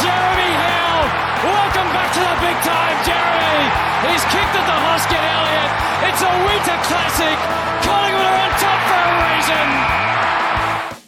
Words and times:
Jeremy 0.00 0.50
Hill. 0.56 1.00
Welcome 1.44 1.88
back 1.92 2.08
to 2.16 2.20
the 2.24 2.36
big 2.40 2.56
time, 2.64 2.96
Jeremy. 3.04 3.64
He's 4.08 4.24
kicked 4.32 4.54
at 4.56 4.64
the 4.64 4.78
Hoskin 4.88 5.20
Elliott. 5.20 5.70
It's 6.08 6.22
a 6.22 6.32
winter 6.48 6.78
classic. 6.88 7.36
Collingwood 7.84 8.24
are 8.24 8.40
on 8.40 8.52
top 8.56 8.80
for 8.88 9.02
a 9.04 9.14
reason. 9.28 9.68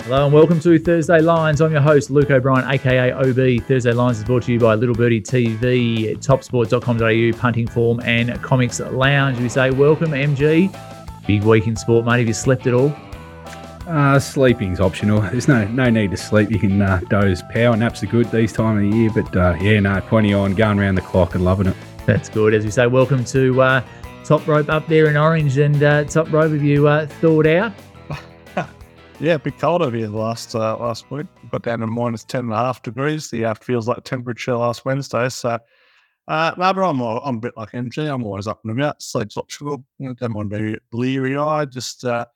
Hello 0.04 0.26
and 0.26 0.34
welcome 0.34 0.60
to 0.60 0.78
Thursday 0.78 1.20
Lines. 1.22 1.62
I'm 1.62 1.72
your 1.72 1.80
host, 1.80 2.10
Luke 2.10 2.30
O'Brien, 2.30 2.68
aka 2.70 3.12
OB. 3.12 3.64
Thursday 3.66 3.92
Lines 3.92 4.18
is 4.18 4.24
brought 4.24 4.42
to 4.42 4.52
you 4.52 4.60
by 4.60 4.74
Little 4.74 4.94
Birdie 4.94 5.22
TV, 5.22 6.16
topsport.com.au, 6.18 7.38
Punting 7.38 7.68
Form, 7.68 8.00
and 8.00 8.40
Comics 8.42 8.80
Lounge. 8.80 9.38
We 9.38 9.48
say, 9.48 9.70
Welcome, 9.70 10.10
MG. 10.10 10.70
Big 11.26 11.42
week 11.42 11.66
in 11.66 11.74
sport, 11.74 12.04
mate. 12.04 12.18
Have 12.18 12.28
you 12.28 12.34
slept 12.34 12.66
at 12.66 12.74
all? 12.74 12.94
Uh, 13.86 14.18
sleeping's 14.18 14.80
optional. 14.80 15.20
There's 15.32 15.48
no 15.48 15.66
no 15.68 15.90
need 15.90 16.10
to 16.12 16.16
sleep. 16.16 16.50
You 16.50 16.58
can 16.58 16.80
uh, 16.80 17.00
doze. 17.10 17.42
Power 17.50 17.76
naps 17.76 18.02
are 18.02 18.06
good 18.06 18.30
these 18.30 18.52
time 18.52 18.76
of 18.76 18.90
the 18.90 18.96
year, 18.96 19.10
but 19.14 19.36
uh, 19.36 19.56
yeah, 19.60 19.78
no, 19.80 20.00
plenty 20.00 20.32
on, 20.32 20.54
going 20.54 20.78
around 20.78 20.94
the 20.94 21.02
clock 21.02 21.34
and 21.34 21.44
loving 21.44 21.66
it. 21.66 21.76
That's 22.06 22.28
good. 22.28 22.54
As 22.54 22.64
we 22.64 22.70
say, 22.70 22.86
welcome 22.86 23.24
to 23.26 23.60
uh, 23.60 23.84
Top 24.24 24.46
Rope 24.46 24.70
up 24.70 24.86
there 24.88 25.08
in 25.08 25.16
Orange. 25.16 25.58
And 25.58 25.82
uh, 25.82 26.04
Top 26.04 26.32
Rope, 26.32 26.52
have 26.52 26.62
you 26.62 26.88
uh, 26.88 27.06
thawed 27.20 27.46
out? 27.46 27.72
Yeah, 29.20 29.34
a 29.34 29.38
bit 29.38 29.58
cold 29.58 29.80
over 29.80 29.96
here 29.96 30.08
last 30.08 30.56
uh, 30.56 30.76
last 30.76 31.08
week. 31.10 31.26
Got 31.50 31.62
down 31.62 31.78
to 31.78 31.86
minus 31.86 32.24
ten 32.24 32.46
and 32.46 32.52
a 32.52 32.56
half 32.56 32.82
degrees. 32.82 33.30
The 33.30 33.44
uh, 33.44 33.54
feels 33.54 33.86
like 33.86 34.02
temperature 34.02 34.56
last 34.56 34.84
Wednesday. 34.84 35.28
So, 35.28 35.58
uh, 36.26 36.54
no, 36.58 36.74
but 36.74 36.82
I'm 36.82 37.00
I'm 37.00 37.36
a 37.36 37.40
bit 37.40 37.56
like 37.56 37.70
MG. 37.70 38.12
I'm 38.12 38.24
always 38.24 38.48
up 38.48 38.60
and 38.64 38.72
about. 38.76 39.00
Sleep's 39.00 39.36
optional. 39.36 39.84
I 40.02 40.14
don't 40.14 40.32
mind 40.32 40.50
being 40.50 40.78
bleary 40.90 41.36
eyed. 41.36 41.70
Just 41.70 42.04
uh, 42.04 42.26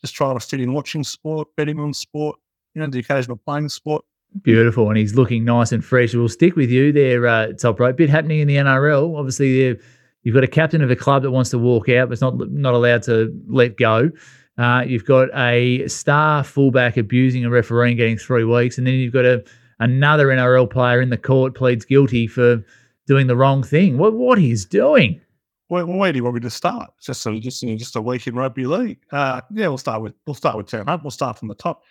just 0.00 0.14
trying 0.14 0.38
to 0.38 0.44
fit 0.44 0.60
in 0.60 0.72
watching 0.72 1.04
sport, 1.04 1.48
betting 1.56 1.78
on 1.80 1.92
sport. 1.92 2.36
You 2.74 2.82
know, 2.82 2.88
the 2.88 3.00
occasional 3.00 3.36
playing 3.36 3.68
sport. 3.68 4.04
Beautiful, 4.42 4.88
and 4.88 4.98
he's 4.98 5.14
looking 5.14 5.44
nice 5.44 5.72
and 5.72 5.84
fresh. 5.84 6.14
We'll 6.14 6.28
stick 6.28 6.54
with 6.54 6.70
you 6.70 6.92
there, 6.92 7.26
uh, 7.26 7.52
top 7.54 7.80
rope. 7.80 7.96
Bit 7.96 8.10
happening 8.10 8.40
in 8.40 8.48
the 8.48 8.56
NRL. 8.56 9.18
Obviously, 9.18 9.78
you've 10.22 10.34
got 10.34 10.44
a 10.44 10.48
captain 10.48 10.82
of 10.82 10.90
a 10.90 10.96
club 10.96 11.22
that 11.22 11.30
wants 11.30 11.50
to 11.50 11.58
walk 11.58 11.88
out, 11.88 12.08
but 12.08 12.12
it's 12.12 12.20
not 12.20 12.38
not 12.50 12.74
allowed 12.74 13.02
to 13.04 13.34
let 13.48 13.76
go. 13.78 14.10
Uh, 14.58 14.84
you've 14.86 15.06
got 15.06 15.28
a 15.34 15.86
star 15.88 16.44
fullback 16.44 16.96
abusing 16.96 17.44
a 17.44 17.50
referee 17.50 17.88
and 17.88 17.96
getting 17.96 18.18
three 18.18 18.44
weeks, 18.44 18.76
and 18.76 18.86
then 18.86 18.94
you've 18.94 19.14
got 19.14 19.24
a 19.24 19.42
another 19.80 20.26
NRL 20.26 20.68
player 20.68 21.00
in 21.00 21.10
the 21.10 21.16
court 21.16 21.54
pleads 21.54 21.84
guilty 21.84 22.26
for 22.26 22.62
doing 23.06 23.28
the 23.28 23.36
wrong 23.36 23.62
thing. 23.62 23.96
What 23.96 24.12
what 24.14 24.38
he's 24.38 24.64
doing? 24.64 25.20
Where, 25.68 25.86
where 25.86 26.12
do 26.12 26.16
you 26.16 26.24
want 26.24 26.34
me 26.34 26.40
to 26.40 26.50
start? 26.50 26.90
Just 27.00 27.24
a, 27.26 27.38
just 27.38 27.60
just 27.60 27.96
a 27.96 28.02
week 28.02 28.26
in 28.26 28.34
rugby 28.34 28.66
league. 28.66 28.98
Uh, 29.12 29.42
yeah, 29.52 29.68
we'll 29.68 29.78
start 29.78 30.02
with 30.02 30.14
we'll 30.26 30.34
start 30.34 30.56
with 30.56 30.66
turn 30.66 30.88
up. 30.88 31.04
We'll 31.04 31.10
start 31.10 31.38
from 31.38 31.48
the 31.48 31.54
top. 31.54 31.82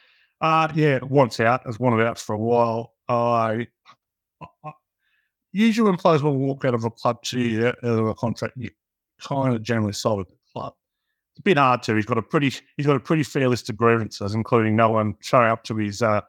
Uh, 0.41 0.67
yeah, 0.75 0.99
once 1.03 1.39
out 1.39 1.61
as 1.67 1.79
one 1.79 1.93
of 1.93 1.99
outs 1.99 2.21
for 2.21 2.33
a 2.33 2.39
while. 2.39 2.93
I, 3.07 3.67
I 4.41 4.71
usually 5.51 5.89
when 5.89 5.97
players 5.97 6.23
will 6.23 6.37
walk 6.37 6.65
out 6.65 6.73
of 6.73 6.85
a 6.85 6.91
club 6.91 7.21
to 7.23 7.39
you 7.39 7.67
out 7.67 7.77
of 7.83 8.07
a 8.07 8.15
contract, 8.15 8.55
you 8.57 8.69
kind 9.19 9.55
of 9.55 9.63
generally 9.63 9.93
solve 9.93 10.21
it. 10.21 10.29
The 10.29 10.35
club. 10.53 10.73
It's 11.33 11.39
a 11.39 11.43
bit 11.43 11.57
hard 11.57 11.83
to. 11.83 11.95
He's 11.95 12.05
got 12.05 12.17
a 12.17 12.23
pretty 12.23 12.51
he's 12.77 12.85
got 12.85 12.95
a 12.95 12.99
pretty 12.99 13.23
fair 13.23 13.47
list 13.47 13.69
of 13.69 13.77
grievances, 13.77 14.33
including 14.33 14.75
no 14.75 14.89
one 14.89 15.15
showing 15.21 15.49
up 15.49 15.63
to 15.65 15.75
his 15.75 16.01
uh, 16.01 16.21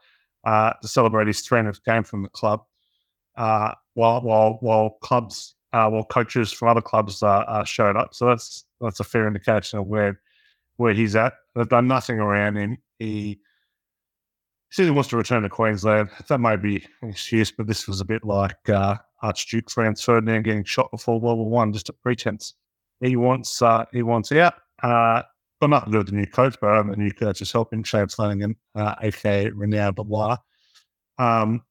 uh, 0.44 0.72
to 0.82 0.88
celebrate 0.88 1.26
his 1.26 1.40
300th 1.40 1.82
game 1.84 2.04
from 2.04 2.22
the 2.22 2.28
club. 2.28 2.62
Uh, 3.36 3.72
while 3.94 4.20
while 4.20 4.58
while 4.60 4.90
clubs 5.00 5.54
uh, 5.72 5.88
while 5.88 6.04
coaches 6.04 6.52
from 6.52 6.68
other 6.68 6.80
clubs 6.80 7.22
uh, 7.22 7.26
uh, 7.26 7.64
showed 7.64 7.96
up. 7.96 8.14
So 8.14 8.26
that's 8.26 8.64
that's 8.80 9.00
a 9.00 9.04
fair 9.04 9.26
indication 9.26 9.78
of 9.78 9.86
where 9.86 10.20
where 10.76 10.94
he's 10.94 11.16
at. 11.16 11.34
They've 11.54 11.68
done 11.68 11.88
nothing 11.88 12.18
around 12.18 12.56
him. 12.56 12.78
He 12.98 13.40
says 14.70 14.86
he 14.86 14.90
wants 14.90 15.10
to 15.10 15.16
return 15.16 15.42
to 15.42 15.48
Queensland. 15.48 16.10
That 16.28 16.38
may 16.38 16.56
be 16.56 16.84
an 17.02 17.10
excuse, 17.10 17.50
but 17.50 17.66
this 17.66 17.86
was 17.86 18.00
a 18.00 18.04
bit 18.04 18.24
like 18.24 18.68
uh, 18.68 18.96
Archduke 19.22 19.70
Franz 19.70 20.02
Ferdinand 20.02 20.42
getting 20.42 20.64
shot 20.64 20.90
before 20.90 21.20
World 21.20 21.38
War 21.38 21.48
One, 21.48 21.72
just 21.72 21.88
a 21.88 21.92
pretense. 21.92 22.54
He 23.00 23.16
wants 23.16 23.62
uh, 23.62 23.84
he 23.92 24.02
wants 24.02 24.32
out. 24.32 24.54
Uh, 24.82 25.22
got 25.60 25.90
do 25.90 25.98
with 25.98 26.06
the 26.06 26.12
new 26.12 26.26
coach, 26.26 26.56
but 26.60 26.76
um, 26.76 26.90
the 26.90 26.96
new 26.96 27.10
coach 27.10 27.40
is 27.40 27.50
helping 27.50 27.82
Chad 27.82 28.12
Flanagan, 28.12 28.56
uh, 28.74 28.94
aka 29.02 29.50
Blah. 29.50 30.36
Um, 31.18 31.62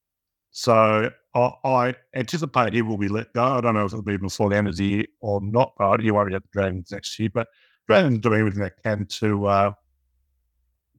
so 0.52 1.10
I, 1.38 1.96
anticipate 2.16 2.74
he 2.74 2.82
will 2.82 2.98
be 2.98 3.08
let 3.08 3.34
go. 3.34 3.44
I 3.44 3.62
don't 3.62 3.76
know 3.76 3.86
if 3.86 3.94
it'll 3.94 4.02
be 4.02 4.18
before 4.18 4.50
the 4.50 4.58
end 4.58 4.68
of 4.68 4.78
the 4.78 4.86
year 4.86 5.06
or 5.22 5.42
not, 5.42 5.74
but 5.78 6.00
he 6.00 6.12
won't 6.12 6.30
be 6.30 6.36
at 6.36 6.44
the 6.44 6.50
Dragons 6.52 6.92
next 6.92 7.18
year. 7.20 7.30
But 7.34 7.48
Dragons 7.88 8.20
doing 8.20 8.40
everything 8.40 8.62
they 8.62 8.72
can 8.84 9.06
to 9.06 9.46
uh, 9.46 9.72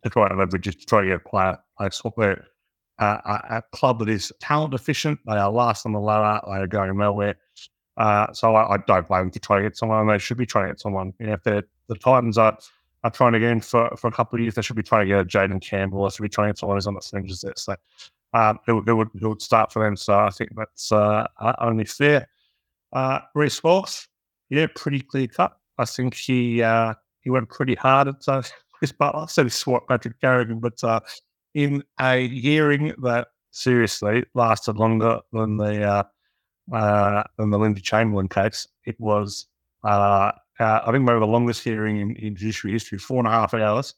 to 0.03 0.10
try 0.10 0.28
and 0.28 0.38
leverage 0.38 0.65
to 0.65 0.87
try 0.87 1.03
to 1.03 1.09
get 1.09 1.16
a 1.16 1.28
player. 1.28 1.59
They're 1.78 2.44
uh, 2.98 3.38
a, 3.50 3.62
club 3.72 4.00
that 4.00 4.09
is 4.09 4.32
talent 4.41 4.75
efficient. 4.75 5.21
They 5.27 5.37
are 5.37 5.50
last 5.50 5.87
on 5.87 5.93
the 5.93 6.00
ladder. 6.00 6.41
They 6.47 6.53
are 6.53 6.66
going 6.66 6.97
nowhere. 6.97 7.37
Uh, 7.97 8.32
so 8.32 8.54
I, 8.54 8.75
I 8.75 8.77
don't 8.87 9.06
blame 9.09 9.22
them 9.22 9.31
to 9.32 9.41
try 9.41 9.59
to 9.59 9.62
get 9.62 9.77
someone. 9.77 10.06
They 10.06 10.19
should 10.19 10.37
be 10.37 10.47
trying 10.47 10.66
to 10.66 10.72
get 10.72 10.81
someone. 10.81 11.12
You 11.19 11.27
know, 11.27 11.32
if 11.34 11.43
the 11.43 11.65
Titans 11.97 12.38
are 12.38 12.59
are 13.04 13.10
trying 13.10 13.32
to 13.32 13.38
get 13.38 13.50
in 13.50 13.60
for, 13.60 13.94
for 13.97 14.09
a 14.09 14.12
couple 14.12 14.37
of 14.37 14.43
years, 14.43 14.54
they 14.54 14.62
should 14.62 14.77
be 14.77 14.82
trying 14.82 15.06
to 15.06 15.09
get 15.09 15.21
a 15.21 15.25
Jayden 15.25 15.60
Campbell. 15.62 16.03
They 16.04 16.10
should 16.10 16.22
be 16.22 16.28
trying 16.28 16.48
to 16.48 16.53
get 16.53 16.59
someone 16.59 16.77
who's 16.77 16.87
on 16.87 16.94
the 16.94 17.00
fringes 17.00 17.41
there. 17.43 17.53
So 17.56 17.77
um, 18.34 18.59
it, 18.66 18.72
would, 18.72 18.89
it, 18.89 18.93
would, 18.93 19.09
it 19.15 19.27
would 19.27 19.43
start 19.43 19.72
for 19.72 19.84
them. 19.84 19.97
So 19.97 20.19
I 20.19 20.31
think 20.31 20.50
that's 20.56 20.93
uh, 20.93 21.27
only 21.61 21.84
fair. 21.84 22.28
Uh, 22.93 23.21
Walsh, 23.62 24.06
yeah, 24.50 24.66
pretty 24.75 25.00
clear 25.00 25.27
cut. 25.27 25.56
I 25.78 25.84
think 25.84 26.15
he 26.15 26.62
uh, 26.62 26.94
he 27.21 27.31
went 27.31 27.49
pretty 27.49 27.75
hard 27.75 28.09
at 28.09 28.27
uh, 28.27 28.43
Chris 28.72 28.93
Butler. 28.93 29.27
Said 29.28 29.47
he 29.47 29.50
swat 29.50 29.87
Patrick 29.89 30.21
Carrigan, 30.21 30.61
but 30.61 30.83
uh, 30.83 31.00
in 31.55 31.83
a 32.00 32.28
hearing 32.28 32.94
that 33.03 33.28
seriously 33.50 34.25
lasted 34.34 34.77
longer 34.77 35.21
than 35.33 35.56
the 35.56 35.84
uh, 35.84 36.03
uh, 36.75 37.22
than 37.37 37.50
the 37.50 37.59
Lindsay 37.59 37.83
Chamberlain 37.83 38.28
case, 38.28 38.66
it 38.84 38.99
was 38.99 39.47
uh, 39.84 40.33
I 40.59 40.91
think 40.91 41.05
maybe 41.05 41.21
the 41.21 41.27
longest 41.27 41.62
hearing 41.62 42.00
in, 42.00 42.16
in 42.16 42.34
judiciary 42.34 42.72
history, 42.72 42.99
four 42.99 43.19
and 43.19 43.28
a 43.28 43.31
half 43.31 43.55
hours. 43.55 43.95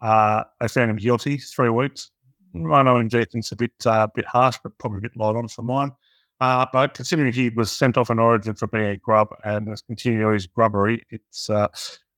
They 0.00 0.68
found 0.68 0.90
him 0.90 0.96
guilty, 0.96 1.38
three 1.38 1.68
weeks. 1.68 2.10
I 2.54 2.82
know 2.82 2.94
MG 2.94 3.30
thinks 3.30 3.52
a 3.52 3.56
bit 3.56 3.72
uh, 3.84 4.08
bit 4.14 4.26
harsh, 4.26 4.58
but 4.62 4.76
probably 4.78 4.98
a 4.98 5.02
bit 5.02 5.16
light 5.16 5.36
on 5.36 5.48
for 5.48 5.62
mine. 5.62 5.92
Uh, 6.40 6.66
but 6.72 6.94
considering 6.94 7.32
he 7.32 7.50
was 7.50 7.70
sent 7.70 7.98
off 7.98 8.10
in 8.10 8.18
Origin 8.18 8.54
for 8.54 8.66
being 8.66 8.86
a 8.86 8.96
grub 8.96 9.28
and 9.44 9.68
has 9.68 9.82
continued 9.82 10.32
his 10.32 10.46
grubbery, 10.46 11.04
it's 11.10 11.50
uh, 11.50 11.68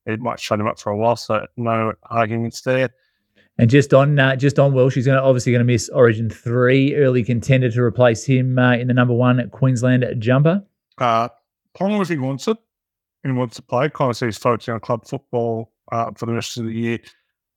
it 0.06 0.20
might 0.20 0.40
shut 0.40 0.60
him 0.60 0.66
up 0.66 0.78
for 0.78 0.90
a 0.90 0.96
while. 0.96 1.16
So 1.16 1.46
no 1.56 1.92
arguments 2.04 2.62
there. 2.62 2.90
And 3.58 3.68
just 3.68 3.92
on 3.92 4.18
uh, 4.18 4.36
just 4.36 4.58
on 4.58 4.72
Walsh, 4.72 4.94
he's 4.94 5.06
going 5.06 5.18
to 5.18 5.22
obviously 5.22 5.52
going 5.52 5.66
to 5.66 5.70
miss 5.70 5.88
Origin 5.90 6.30
three, 6.30 6.94
early 6.94 7.22
contender 7.22 7.70
to 7.70 7.82
replace 7.82 8.24
him 8.24 8.58
uh, 8.58 8.74
in 8.74 8.88
the 8.88 8.94
number 8.94 9.14
one 9.14 9.48
Queensland 9.50 10.04
jumper. 10.18 10.62
Uh, 10.98 11.28
if 11.78 12.08
he 12.08 12.18
wants 12.18 12.48
it, 12.48 12.56
and 13.24 13.36
wants 13.36 13.56
to 13.56 13.62
play, 13.62 13.88
kind 13.90 14.10
of 14.10 14.16
sees 14.16 14.38
focusing 14.38 14.74
on 14.74 14.80
club 14.80 15.06
football 15.06 15.72
uh, 15.90 16.10
for 16.16 16.26
the 16.26 16.32
rest 16.32 16.56
of 16.58 16.64
the 16.64 16.72
year. 16.72 16.98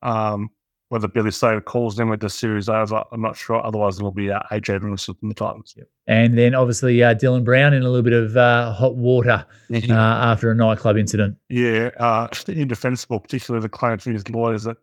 Um, 0.02 0.50
whether 0.95 1.09
Billy 1.09 1.29
Slater 1.29 1.59
calls 1.59 1.97
them 1.97 2.07
with 2.07 2.22
the 2.22 2.29
series 2.29 2.69
over, 2.69 3.03
I'm 3.11 3.22
not 3.22 3.35
sure. 3.35 3.61
Otherwise, 3.66 3.97
it'll 3.97 4.13
be 4.13 4.31
uh, 4.31 4.39
AJ 4.50 4.79
Brimson 4.79 5.19
from 5.19 5.28
the 5.28 5.35
Titans. 5.35 5.75
And 6.07 6.38
then 6.38 6.56
obviously 6.56 7.03
uh, 7.03 7.13
Dylan 7.13 7.44
Brown 7.44 7.73
in 7.73 7.81
a 7.81 7.89
little 7.89 8.01
bit 8.01 8.13
of 8.13 8.38
uh, 8.38 8.72
hot 8.72 8.95
water 8.95 9.45
uh, 9.73 9.91
after 9.91 10.51
a 10.51 10.55
nightclub 10.55 10.95
incident. 10.95 11.35
Yeah, 11.50 11.89
uh, 12.00 12.29
indefensible, 12.47 13.19
particularly 13.19 13.61
the 13.61 13.67
claim 13.67 13.97
from 13.97 14.13
his 14.13 14.29
lawyers 14.29 14.63
that 14.63 14.78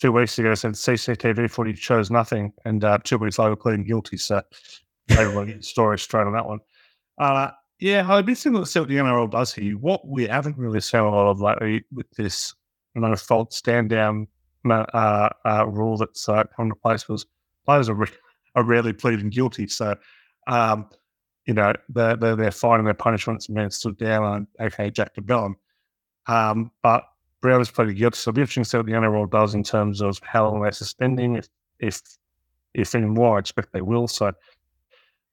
two 0.00 0.10
weeks 0.10 0.38
ago 0.38 0.54
said 0.54 0.72
CCTV 0.72 1.50
footage 1.50 1.78
shows 1.78 2.10
nothing, 2.10 2.54
and 2.64 2.82
uh, 2.82 2.96
two 3.04 3.18
weeks 3.18 3.38
later 3.38 3.54
pleading 3.54 3.84
guilty. 3.84 4.16
So 4.16 4.40
everyone 5.10 5.60
story 5.60 5.98
straight 5.98 6.26
on 6.26 6.32
that 6.32 6.46
one. 6.46 6.60
Uh, 7.18 7.50
yeah, 7.78 8.10
I'd 8.10 8.24
be 8.24 8.32
interested 8.32 8.52
to 8.52 8.64
see 8.64 8.80
what 8.80 8.88
the 8.88 8.96
NRL 8.96 9.30
does 9.30 9.52
here. 9.52 9.74
What 9.74 10.08
we 10.08 10.28
haven't 10.28 10.56
really 10.56 10.80
seen 10.80 11.00
a 11.00 11.10
lot 11.10 11.30
of 11.30 11.42
lately 11.42 11.84
with 11.92 12.10
this 12.12 12.54
no 12.94 13.14
fault 13.16 13.52
stand 13.52 13.90
down 13.90 14.28
uh, 14.66 15.28
uh, 15.44 15.66
rule 15.66 15.96
that's 15.96 16.28
uh, 16.28 16.44
come 16.54 16.66
into 16.66 16.76
place 16.76 17.08
was 17.08 17.26
players 17.64 17.88
are, 17.88 17.94
re- 17.94 18.08
are 18.54 18.64
rarely 18.64 18.92
pleading 18.92 19.30
guilty. 19.30 19.66
So, 19.68 19.96
um, 20.46 20.88
you 21.46 21.54
know, 21.54 21.72
they're, 21.88 22.16
they're, 22.16 22.36
they're 22.36 22.50
finding 22.50 22.84
their 22.84 22.94
punishments 22.94 23.48
and 23.48 23.56
being 23.56 23.70
stood 23.70 23.96
down 23.98 24.22
on, 24.24 24.46
okay, 24.60 24.90
Jack 24.90 25.14
de 25.14 25.20
Belin. 25.20 25.54
Um, 26.26 26.70
but 26.82 27.04
Brown 27.40 27.60
has 27.60 27.70
pleaded 27.70 27.96
guilty. 27.96 28.16
So 28.16 28.30
it'll 28.30 28.36
be 28.36 28.42
interesting 28.42 28.64
to 28.64 28.68
see 28.68 28.76
what 28.78 28.86
the 28.86 28.92
NRL 28.92 29.30
does 29.30 29.54
in 29.54 29.62
terms 29.62 30.00
of 30.00 30.20
how 30.22 30.48
long 30.48 30.60
they're 30.60 30.72
suspending, 30.72 31.36
if, 31.36 31.48
if, 31.78 32.02
if 32.74 32.94
any 32.94 33.06
more, 33.06 33.36
I 33.36 33.40
expect 33.40 33.72
they 33.72 33.80
will. 33.80 34.08
So, 34.08 34.32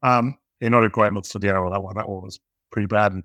um, 0.03 0.37
yeah, 0.61 0.69
not 0.69 0.83
a 0.83 0.89
great 0.89 1.13
look 1.13 1.25
for 1.25 1.39
the 1.39 1.47
NRL, 1.47 1.71
that 1.71 1.83
one. 1.83 1.95
That 1.95 2.07
one 2.07 2.23
was 2.23 2.39
pretty 2.71 2.87
bad. 2.87 3.13
And, 3.13 3.23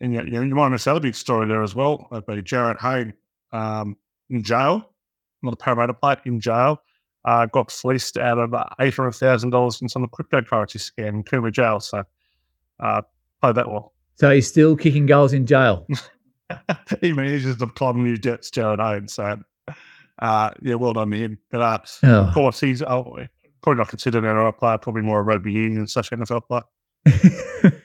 and 0.00 0.14
you, 0.14 0.42
you 0.42 0.54
might 0.54 0.68
miss 0.68 0.86
another 0.86 1.00
big 1.00 1.14
story 1.14 1.48
there 1.48 1.62
as 1.62 1.74
well. 1.74 2.06
That'd 2.10 2.26
be 2.26 2.34
Jarryd 2.42 2.80
Hayne 2.80 3.14
um, 3.52 3.96
in 4.30 4.42
jail 4.42 4.91
not 5.42 5.54
a 5.54 5.56
Parramatta 5.56 5.94
player 5.94 6.20
in 6.24 6.40
jail, 6.40 6.80
uh, 7.24 7.46
got 7.46 7.70
fleeced 7.70 8.16
out 8.18 8.38
of 8.38 8.54
uh, 8.54 8.64
$800,000 8.80 9.82
in 9.82 9.88
some 9.88 10.06
cryptocurrency 10.08 10.76
scam 10.78 11.08
in 11.08 11.24
Cooma 11.24 11.52
jail. 11.52 11.80
So, 11.80 12.04
uh, 12.80 13.02
played 13.40 13.54
that 13.56 13.68
well. 13.70 13.92
So 14.16 14.30
he's 14.30 14.46
still 14.48 14.76
kicking 14.76 15.06
goals 15.06 15.32
in 15.32 15.46
jail. 15.46 15.86
he 17.00 17.12
manages 17.12 17.56
to 17.56 17.66
climb 17.66 18.02
new 18.04 18.16
debts, 18.16 18.50
Jarryd 18.50 18.78
Hayne. 18.78 19.08
So, 19.08 19.40
uh, 20.20 20.50
yeah, 20.62 20.74
well 20.74 20.92
done 20.92 21.10
to 21.10 21.16
him. 21.16 21.38
But 21.50 21.60
uh, 21.60 21.78
Oh. 22.02 22.20
of 22.26 22.34
course, 22.34 22.60
he's 22.60 22.82
oh, 22.82 23.18
probably 23.62 23.78
not 23.78 23.88
considered 23.88 24.24
an 24.24 24.30
NRL 24.30 24.56
player, 24.58 24.78
probably 24.78 25.02
more 25.02 25.20
a 25.20 25.22
rugby 25.22 25.52
union 25.52 25.86
slash 25.86 26.10
NFL 26.10 26.42
player. 26.46 26.62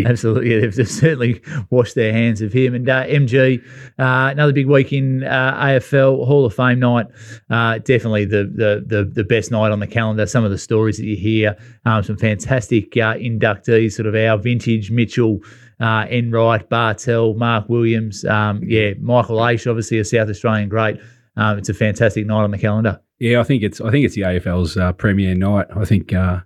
Absolutely, 0.06 0.60
they've, 0.60 0.74
they've 0.74 0.88
certainly 0.88 1.40
washed 1.70 1.94
their 1.94 2.12
hands 2.12 2.40
of 2.40 2.52
him. 2.52 2.74
And 2.74 2.88
uh, 2.88 3.04
MG, 3.04 3.62
uh, 3.98 4.30
another 4.32 4.52
big 4.52 4.66
week 4.66 4.92
in 4.92 5.24
uh, 5.24 5.54
AFL 5.54 6.26
Hall 6.26 6.44
of 6.44 6.54
Fame 6.54 6.80
night. 6.80 7.06
Uh, 7.50 7.78
definitely 7.78 8.24
the, 8.24 8.44
the 8.44 8.84
the 8.86 9.04
the 9.04 9.24
best 9.24 9.50
night 9.50 9.72
on 9.72 9.80
the 9.80 9.86
calendar. 9.86 10.26
Some 10.26 10.44
of 10.44 10.50
the 10.50 10.58
stories 10.58 10.96
that 10.98 11.04
you 11.04 11.16
hear, 11.16 11.56
um, 11.84 12.02
some 12.02 12.16
fantastic 12.16 12.96
uh, 12.96 13.14
inductees, 13.14 13.92
sort 13.92 14.06
of 14.06 14.14
our 14.14 14.38
vintage 14.38 14.90
Mitchell. 14.90 15.40
Uh, 15.80 16.06
Enright, 16.08 16.68
Bartel, 16.68 17.34
Mark 17.34 17.68
Williams, 17.68 18.24
um, 18.26 18.62
yeah, 18.64 18.92
Michael 19.00 19.38
Aish, 19.38 19.68
obviously 19.68 19.98
a 19.98 20.04
South 20.04 20.28
Australian 20.28 20.68
great. 20.68 21.00
Um, 21.36 21.58
it's 21.58 21.68
a 21.68 21.74
fantastic 21.74 22.26
night 22.26 22.44
on 22.44 22.52
the 22.52 22.58
calendar. 22.58 23.00
Yeah, 23.18 23.40
I 23.40 23.44
think 23.44 23.62
it's 23.62 23.80
I 23.80 23.90
think 23.90 24.04
it's 24.04 24.14
the 24.14 24.22
AFL's 24.22 24.76
uh, 24.76 24.92
premier 24.92 25.34
night. 25.34 25.66
I 25.74 25.84
think 25.84 26.12
uh, 26.12 26.40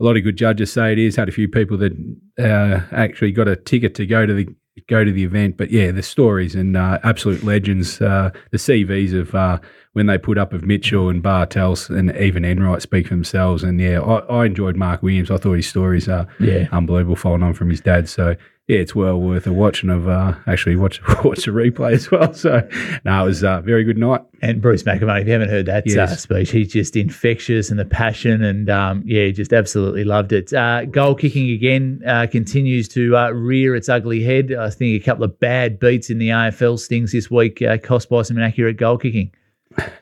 a 0.00 0.04
lot 0.04 0.16
of 0.16 0.22
good 0.22 0.36
judges 0.36 0.72
say 0.72 0.92
it 0.92 0.98
is. 0.98 1.16
Had 1.16 1.28
a 1.28 1.32
few 1.32 1.48
people 1.48 1.76
that 1.78 1.92
uh, 2.38 2.80
actually 2.94 3.32
got 3.32 3.48
a 3.48 3.56
ticket 3.56 3.94
to 3.96 4.06
go 4.06 4.26
to 4.26 4.32
the 4.34 4.48
go 4.88 5.04
to 5.04 5.10
the 5.10 5.24
event. 5.24 5.56
But 5.56 5.70
yeah, 5.70 5.90
the 5.90 6.02
stories 6.02 6.54
and 6.54 6.76
uh, 6.76 6.98
absolute 7.02 7.42
legends, 7.42 8.00
uh, 8.00 8.30
the 8.52 8.58
CVs 8.58 9.18
of 9.18 9.34
uh, 9.34 9.58
when 9.94 10.06
they 10.06 10.18
put 10.18 10.38
up 10.38 10.52
of 10.52 10.64
Mitchell 10.64 11.08
and 11.08 11.20
Bartels 11.22 11.90
and 11.90 12.14
even 12.16 12.44
Enright 12.44 12.82
speak 12.82 13.08
for 13.08 13.14
themselves. 13.14 13.64
And 13.64 13.80
yeah, 13.80 14.00
I, 14.00 14.18
I 14.42 14.46
enjoyed 14.46 14.76
Mark 14.76 15.02
Williams. 15.02 15.30
I 15.32 15.36
thought 15.36 15.54
his 15.54 15.66
stories 15.68 16.08
are 16.08 16.28
Yeah. 16.38 16.68
unbelievable, 16.70 17.16
following 17.16 17.42
on 17.42 17.54
from 17.54 17.70
his 17.70 17.80
dad. 17.80 18.08
So 18.08 18.36
yeah, 18.68 18.80
it's 18.80 18.94
well 18.94 19.18
worth 19.18 19.46
a 19.46 19.52
watching 19.52 19.88
of 19.88 20.08
uh, 20.08 20.34
actually 20.46 20.76
watch 20.76 21.00
watch 21.24 21.46
the 21.46 21.52
replay 21.52 21.94
as 21.94 22.10
well. 22.10 22.34
So 22.34 22.68
no, 23.02 23.22
it 23.22 23.24
was 23.24 23.42
a 23.42 23.62
very 23.64 23.82
good 23.82 23.96
night. 23.96 24.20
And 24.42 24.60
Bruce 24.60 24.82
McAvaney, 24.82 25.22
if 25.22 25.26
you 25.26 25.32
haven't 25.32 25.48
heard 25.48 25.66
that 25.66 25.88
uh, 25.88 26.06
speech, 26.06 26.50
he's 26.50 26.70
just 26.70 26.94
infectious 26.94 27.70
and 27.70 27.78
the 27.78 27.86
passion, 27.86 28.42
and 28.44 28.68
um, 28.68 29.02
yeah, 29.06 29.30
just 29.30 29.54
absolutely 29.54 30.04
loved 30.04 30.32
it. 30.32 30.52
Uh, 30.52 30.84
goal 30.84 31.14
kicking 31.14 31.48
again 31.50 32.02
uh, 32.06 32.26
continues 32.30 32.88
to 32.88 33.16
uh, 33.16 33.30
rear 33.30 33.74
its 33.74 33.88
ugly 33.88 34.22
head. 34.22 34.52
I 34.52 34.68
think 34.68 35.00
a 35.00 35.04
couple 35.04 35.24
of 35.24 35.40
bad 35.40 35.78
beats 35.78 36.10
in 36.10 36.18
the 36.18 36.28
AFL 36.28 36.78
stings 36.78 37.12
this 37.12 37.30
week 37.30 37.62
uh, 37.62 37.78
cost 37.78 38.10
by 38.10 38.20
some 38.20 38.36
inaccurate 38.36 38.76
goal 38.76 38.98
kicking. 38.98 39.32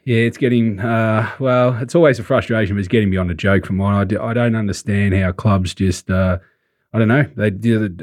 Yeah, 0.04 0.18
it's 0.18 0.38
getting, 0.38 0.80
uh, 0.80 1.30
well, 1.38 1.76
it's 1.80 1.94
always 1.94 2.18
a 2.18 2.24
frustration, 2.24 2.74
but 2.74 2.80
it's 2.80 2.88
getting 2.88 3.10
beyond 3.10 3.30
a 3.30 3.34
joke 3.34 3.66
for 3.66 3.74
mine. 3.74 3.94
I, 3.94 4.04
do, 4.04 4.20
I 4.20 4.32
don't 4.32 4.54
understand 4.54 5.14
how 5.14 5.32
clubs 5.32 5.74
just, 5.74 6.10
uh, 6.10 6.38
I 6.96 6.98
don't 6.98 7.08
know, 7.08 7.26
they 7.36 7.48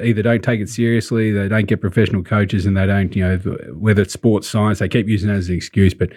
either, 0.04 0.22
don't 0.22 0.44
take 0.44 0.62
it 0.62 0.70
seriously, 0.70 1.32
they 1.32 1.48
don't 1.48 1.66
get 1.66 1.82
professional 1.82 2.22
coaches, 2.22 2.68
and 2.68 2.78
they 2.78 2.86
don't, 2.86 3.16
you 3.16 3.28
know, 3.28 3.38
whether 3.74 4.04
it's 4.04 4.14
sports 4.14 4.48
science, 4.48 4.78
they 4.78 4.88
keep 4.88 5.08
using 5.08 5.32
it 5.32 5.34
as 5.34 5.50
an 5.50 5.56
excuse, 5.56 5.96
but 5.96 6.12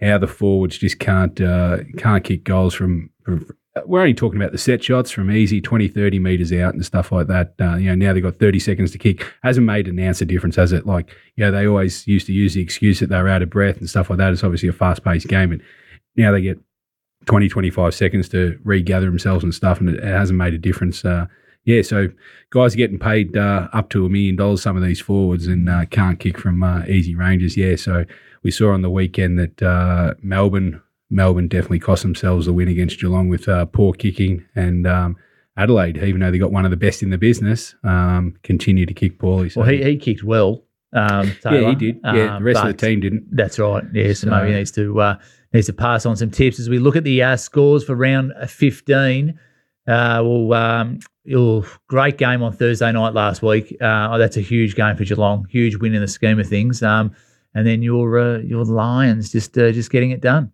how 0.00 0.16
the 0.16 0.28
forwards 0.28 0.78
just 0.78 1.00
can't 1.00 1.40
uh, 1.40 1.78
can't 1.98 2.22
kick 2.22 2.44
goals 2.44 2.72
from, 2.72 3.10
from 3.24 3.48
we're 3.84 3.98
only 3.98 4.14
talking 4.14 4.40
about 4.40 4.52
the 4.52 4.58
set 4.58 4.84
shots 4.84 5.10
from 5.10 5.28
easy 5.28 5.60
20 5.60 5.88
30 5.88 6.20
meters 6.20 6.52
out 6.52 6.72
and 6.72 6.86
stuff 6.86 7.10
like 7.10 7.26
that. 7.26 7.54
Uh, 7.60 7.74
you 7.74 7.88
know 7.88 7.96
now 7.96 8.12
they've 8.12 8.22
got 8.22 8.38
30 8.38 8.60
seconds 8.60 8.92
to 8.92 8.98
kick. 8.98 9.26
Hasn't 9.42 9.66
made 9.66 9.88
an 9.88 9.98
ounce 9.98 10.22
of 10.22 10.28
difference 10.28 10.54
has 10.54 10.70
it? 10.70 10.86
Like 10.86 11.10
you 11.34 11.44
know 11.44 11.50
they 11.50 11.66
always 11.66 12.06
used 12.06 12.26
to 12.28 12.32
use 12.32 12.54
the 12.54 12.62
excuse 12.62 13.00
that 13.00 13.08
they 13.08 13.20
were 13.20 13.28
out 13.28 13.42
of 13.42 13.50
breath 13.50 13.78
and 13.78 13.90
stuff 13.90 14.08
like 14.08 14.18
that. 14.18 14.32
It's 14.32 14.44
obviously 14.44 14.68
a 14.68 14.72
fast-paced 14.72 15.26
game 15.26 15.50
and 15.50 15.62
now 16.14 16.30
they 16.30 16.42
get 16.42 16.60
20 17.26 17.48
25 17.48 17.92
seconds 17.92 18.28
to 18.28 18.56
regather 18.62 19.06
themselves 19.06 19.42
and 19.42 19.52
stuff 19.52 19.80
and 19.80 19.88
it, 19.88 19.96
it 19.96 20.04
hasn't 20.04 20.38
made 20.38 20.54
a 20.54 20.58
difference 20.58 21.04
uh, 21.04 21.26
yeah 21.64 21.82
so 21.82 22.08
guys 22.50 22.74
are 22.74 22.78
getting 22.78 22.98
paid 22.98 23.36
uh, 23.36 23.68
up 23.72 23.88
to 23.90 24.06
a 24.06 24.08
million 24.08 24.36
dollars 24.36 24.62
some 24.62 24.76
of 24.76 24.82
these 24.82 25.00
forwards 25.00 25.46
and 25.46 25.68
uh, 25.68 25.84
can't 25.86 26.18
kick 26.20 26.38
from 26.38 26.62
uh, 26.62 26.82
easy 26.86 27.14
ranges 27.14 27.56
yeah 27.56 27.76
so 27.76 28.04
we 28.42 28.50
saw 28.50 28.72
on 28.72 28.82
the 28.82 28.90
weekend 28.90 29.38
that 29.38 29.62
uh, 29.62 30.14
melbourne 30.22 30.80
Melbourne 31.12 31.48
definitely 31.48 31.80
cost 31.80 32.02
themselves 32.02 32.46
the 32.46 32.52
win 32.52 32.68
against 32.68 33.00
Geelong 33.00 33.28
with 33.28 33.48
uh, 33.48 33.66
poor 33.66 33.92
kicking, 33.92 34.46
and 34.54 34.86
um, 34.86 35.16
Adelaide, 35.56 35.98
even 35.98 36.20
though 36.20 36.30
they 36.30 36.38
got 36.38 36.52
one 36.52 36.64
of 36.64 36.70
the 36.70 36.76
best 36.76 37.02
in 37.02 37.10
the 37.10 37.18
business, 37.18 37.74
um, 37.82 38.36
continue 38.44 38.86
to 38.86 38.94
kick 38.94 39.18
poorly. 39.18 39.50
So, 39.50 39.62
Well, 39.62 39.70
he, 39.70 39.82
he 39.82 39.96
kicked 39.96 40.22
well. 40.22 40.62
Um, 40.92 41.32
yeah, 41.44 41.68
he 41.70 41.74
did. 41.74 42.00
Yeah, 42.04 42.36
Um, 42.36 42.42
the 42.44 42.44
rest 42.44 42.60
of 42.60 42.66
the 42.68 42.74
team 42.86 43.00
didn't. 43.00 43.26
That's 43.34 43.58
right. 43.58 43.82
Yeah, 43.92 44.06
so, 44.08 44.12
So- 44.14 44.30
maybe 44.30 44.50
he 44.52 44.54
needs 44.58 44.70
to 44.70 45.00
uh, 45.00 45.16
needs 45.52 45.66
to 45.66 45.72
pass 45.72 46.06
on 46.06 46.14
some 46.14 46.30
tips 46.30 46.60
as 46.60 46.68
we 46.68 46.78
look 46.78 46.94
at 46.94 47.02
the 47.02 47.20
uh, 47.24 47.36
scores 47.36 47.82
for 47.82 47.96
round 47.96 48.32
fifteen. 48.48 49.36
Uh, 49.86 50.22
well, 50.24 50.52
um, 50.52 50.98
your 51.24 51.64
great 51.88 52.18
game 52.18 52.42
on 52.42 52.52
Thursday 52.52 52.90
night 52.92 53.14
last 53.14 53.42
week. 53.42 53.76
Uh, 53.80 54.10
oh, 54.12 54.18
that's 54.18 54.36
a 54.36 54.40
huge 54.40 54.74
game 54.74 54.96
for 54.96 55.04
Geelong. 55.04 55.46
Huge 55.50 55.76
win 55.76 55.94
in 55.94 56.00
the 56.00 56.08
scheme 56.08 56.38
of 56.38 56.48
things. 56.48 56.82
Um, 56.82 57.14
and 57.54 57.66
then 57.66 57.82
your 57.82 58.18
uh, 58.18 58.38
your 58.38 58.64
Lions 58.64 59.32
just 59.32 59.56
uh, 59.58 59.72
just 59.72 59.90
getting 59.90 60.10
it 60.10 60.20
done. 60.20 60.52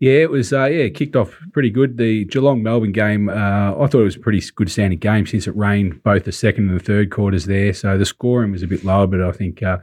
Yeah, 0.00 0.14
it 0.14 0.30
was. 0.30 0.52
Uh, 0.52 0.66
yeah, 0.66 0.88
kicked 0.90 1.16
off 1.16 1.36
pretty 1.52 1.70
good. 1.70 1.96
The 1.96 2.24
Geelong 2.26 2.62
Melbourne 2.62 2.92
game, 2.92 3.28
uh, 3.28 3.32
I 3.72 3.86
thought 3.88 3.94
it 3.94 4.04
was 4.04 4.16
a 4.16 4.20
pretty 4.20 4.42
good 4.54 4.70
standing 4.70 4.98
game 4.98 5.26
since 5.26 5.48
it 5.48 5.56
rained 5.56 6.02
both 6.04 6.24
the 6.24 6.32
second 6.32 6.68
and 6.70 6.78
the 6.78 6.82
third 6.82 7.10
quarters 7.10 7.46
there. 7.46 7.72
So 7.74 7.98
the 7.98 8.06
scoring 8.06 8.52
was 8.52 8.62
a 8.62 8.68
bit 8.68 8.84
lower, 8.84 9.08
but 9.08 9.20
I 9.20 9.32
think 9.32 9.62
uh, 9.62 9.78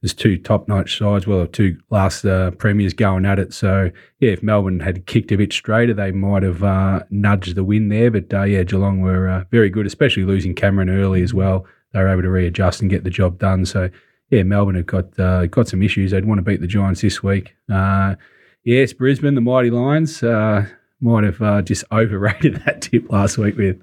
there's 0.00 0.14
two 0.14 0.38
top 0.38 0.68
notch 0.68 0.98
sides, 0.98 1.26
well, 1.26 1.46
two 1.46 1.76
last 1.90 2.24
uh, 2.24 2.52
premiers 2.52 2.94
going 2.94 3.26
at 3.26 3.40
it. 3.40 3.52
So 3.52 3.90
yeah, 4.20 4.30
if 4.30 4.42
Melbourne 4.42 4.78
had 4.80 5.06
kicked 5.06 5.32
a 5.32 5.36
bit 5.36 5.52
straighter, 5.52 5.92
they 5.92 6.12
might 6.12 6.44
have 6.44 6.62
uh, 6.62 7.00
nudged 7.10 7.56
the 7.56 7.64
win 7.64 7.88
there. 7.88 8.10
But 8.10 8.32
uh, 8.32 8.44
yeah, 8.44 8.62
Geelong 8.62 9.00
were 9.00 9.28
uh, 9.28 9.44
very 9.50 9.70
good, 9.70 9.86
especially 9.86 10.24
losing 10.24 10.54
Cameron 10.54 10.88
early 10.88 11.22
as 11.22 11.34
well. 11.34 11.66
They 11.92 12.00
were 12.00 12.08
able 12.08 12.22
to 12.22 12.30
readjust 12.30 12.80
and 12.80 12.90
get 12.90 13.02
the 13.02 13.10
job 13.10 13.38
done. 13.38 13.66
So 13.66 13.90
yeah, 14.30 14.44
Melbourne 14.44 14.76
have 14.76 14.86
got 14.86 15.18
uh, 15.18 15.46
got 15.46 15.68
some 15.68 15.82
issues. 15.82 16.12
They'd 16.12 16.26
want 16.26 16.38
to 16.38 16.42
beat 16.42 16.60
the 16.60 16.68
Giants 16.68 17.00
this 17.00 17.20
week. 17.22 17.56
Uh, 17.72 18.14
yes, 18.62 18.92
Brisbane, 18.92 19.34
the 19.34 19.40
Mighty 19.40 19.70
Lions, 19.70 20.22
might 20.22 21.24
have 21.24 21.64
just 21.64 21.84
overrated 21.92 22.62
that 22.66 22.82
tip 22.82 23.10
last 23.10 23.36
week 23.36 23.56
with 23.56 23.80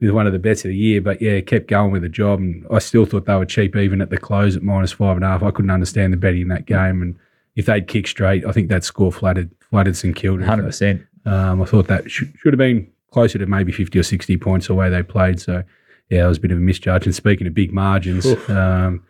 with 0.00 0.10
one 0.10 0.26
of 0.26 0.32
the 0.32 0.38
bets 0.38 0.64
of 0.64 0.70
the 0.70 0.76
year. 0.76 1.00
But 1.00 1.20
yeah, 1.20 1.40
kept 1.40 1.68
going 1.68 1.92
with 1.92 2.02
the 2.02 2.08
job, 2.08 2.38
and 2.40 2.66
I 2.70 2.78
still 2.78 3.06
thought 3.06 3.26
they 3.26 3.34
were 3.34 3.46
cheap 3.46 3.76
even 3.76 4.00
at 4.00 4.10
the 4.10 4.18
close 4.18 4.56
at 4.56 4.62
minus 4.62 4.92
five 4.92 5.16
and 5.16 5.24
a 5.24 5.28
half. 5.28 5.42
I 5.42 5.50
couldn't 5.50 5.70
understand 5.70 6.12
the 6.12 6.16
betting 6.16 6.42
in 6.42 6.48
that 6.48 6.66
game, 6.66 7.02
and 7.02 7.16
if 7.56 7.66
they'd 7.66 7.86
kicked 7.86 8.08
straight, 8.08 8.44
I 8.44 8.52
think 8.52 8.68
that 8.68 8.84
score 8.84 9.12
flooded 9.12 9.50
flooded 9.70 9.96
St 9.96 10.16
Kilda. 10.16 10.44
Hundred 10.44 10.64
percent. 10.64 11.02
Um, 11.26 11.60
I 11.60 11.64
thought 11.66 11.86
that 11.88 12.10
should, 12.10 12.32
should 12.38 12.54
have 12.54 12.58
been 12.58 12.90
closer 13.10 13.38
to 13.38 13.46
maybe 13.46 13.72
50 13.72 13.98
or 13.98 14.02
60 14.02 14.36
points 14.38 14.68
the 14.68 14.74
way 14.74 14.88
they 14.88 15.02
played. 15.02 15.40
So, 15.40 15.62
yeah, 16.08 16.24
it 16.24 16.28
was 16.28 16.38
a 16.38 16.40
bit 16.40 16.52
of 16.52 16.58
a 16.58 16.60
misjudge. 16.60 17.06
And 17.06 17.14
speaking 17.14 17.46
of 17.46 17.54
big 17.54 17.72
margins, 17.72 18.26
um, 18.48 19.04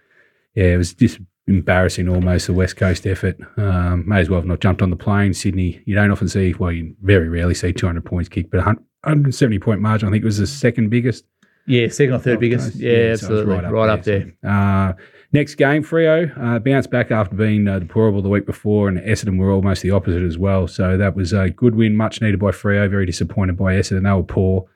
yeah, 0.55 0.75
it 0.75 0.77
was 0.77 0.95
just 0.95 1.21
embarrassing 1.47 2.09
almost 2.09 2.47
the 2.47 2.53
West 2.53 2.77
Coast 2.77 3.07
effort. 3.07 3.39
Um, 3.57 4.09
may 4.09 4.21
as 4.21 4.31
well 4.31 4.41
have 4.41 4.47
not 4.47 4.61
jumped 4.61 4.83
on 4.83 4.91
the 4.91 4.97
plane. 4.97 5.35
Sydney, 5.35 5.83
you 5.85 5.95
don't 5.95 6.11
often 6.11 6.29
see, 6.29 6.55
well, 6.55 6.73
you 6.73 6.95
very 7.03 7.29
rarely 7.29 7.55
see 7.55 7.73
200 7.73 8.05
points 8.05 8.29
kicked, 8.29 8.51
but 8.51 8.59
100 8.59 8.83
170 9.05 9.59
point 9.59 9.81
margin, 9.81 10.09
I 10.09 10.13
think 10.13 10.23
it 10.23 10.27
was 10.27 10.39
the 10.39 10.47
second 10.47 10.91
biggest. 10.91 11.25
Yeah, 11.67 11.89
second 11.89 12.15
or 12.15 12.19
third 12.19 12.33
Gold 12.35 12.41
biggest. 12.41 12.67
Coast. 12.73 12.77
Yeah, 12.77 12.91
so 12.91 12.97
it 12.97 13.11
was 13.11 13.23
absolutely. 13.23 13.55
right 13.71 13.91
up, 13.91 14.03
there. 14.03 14.33
So, 14.43 14.49
uh, 14.49 14.93
next 15.33 15.55
game, 15.57 15.85
Freo 15.85 16.33
uh, 16.43 16.59
bounced 16.59 16.91
back 16.91 17.11
after 17.11 17.37
being 17.37 17.69
uh, 17.69 17.79
deplorable 17.79 18.23
the 18.23 18.29
week 18.29 18.47
before, 18.47 18.89
and 18.89 18.99
Essendon 18.99 19.39
were 19.39 19.51
almost 19.53 19.83
the 19.83 19.91
opposite 19.91 20.23
as 20.23 20.37
well. 20.39 20.67
So 20.67 20.97
that 20.97 21.15
was 21.15 21.33
a 21.33 21.51
good 21.51 21.75
win, 21.77 21.97
much 21.97 22.21
needed 22.21 22.41
by 22.41 22.51
Freo. 22.51 22.91
Very 22.91 23.07
disappointed 23.07 23.57
by 23.57 23.75
Essendon. 23.75 24.03
They 24.05 24.13
were 24.13 24.23
poor. 24.23 24.67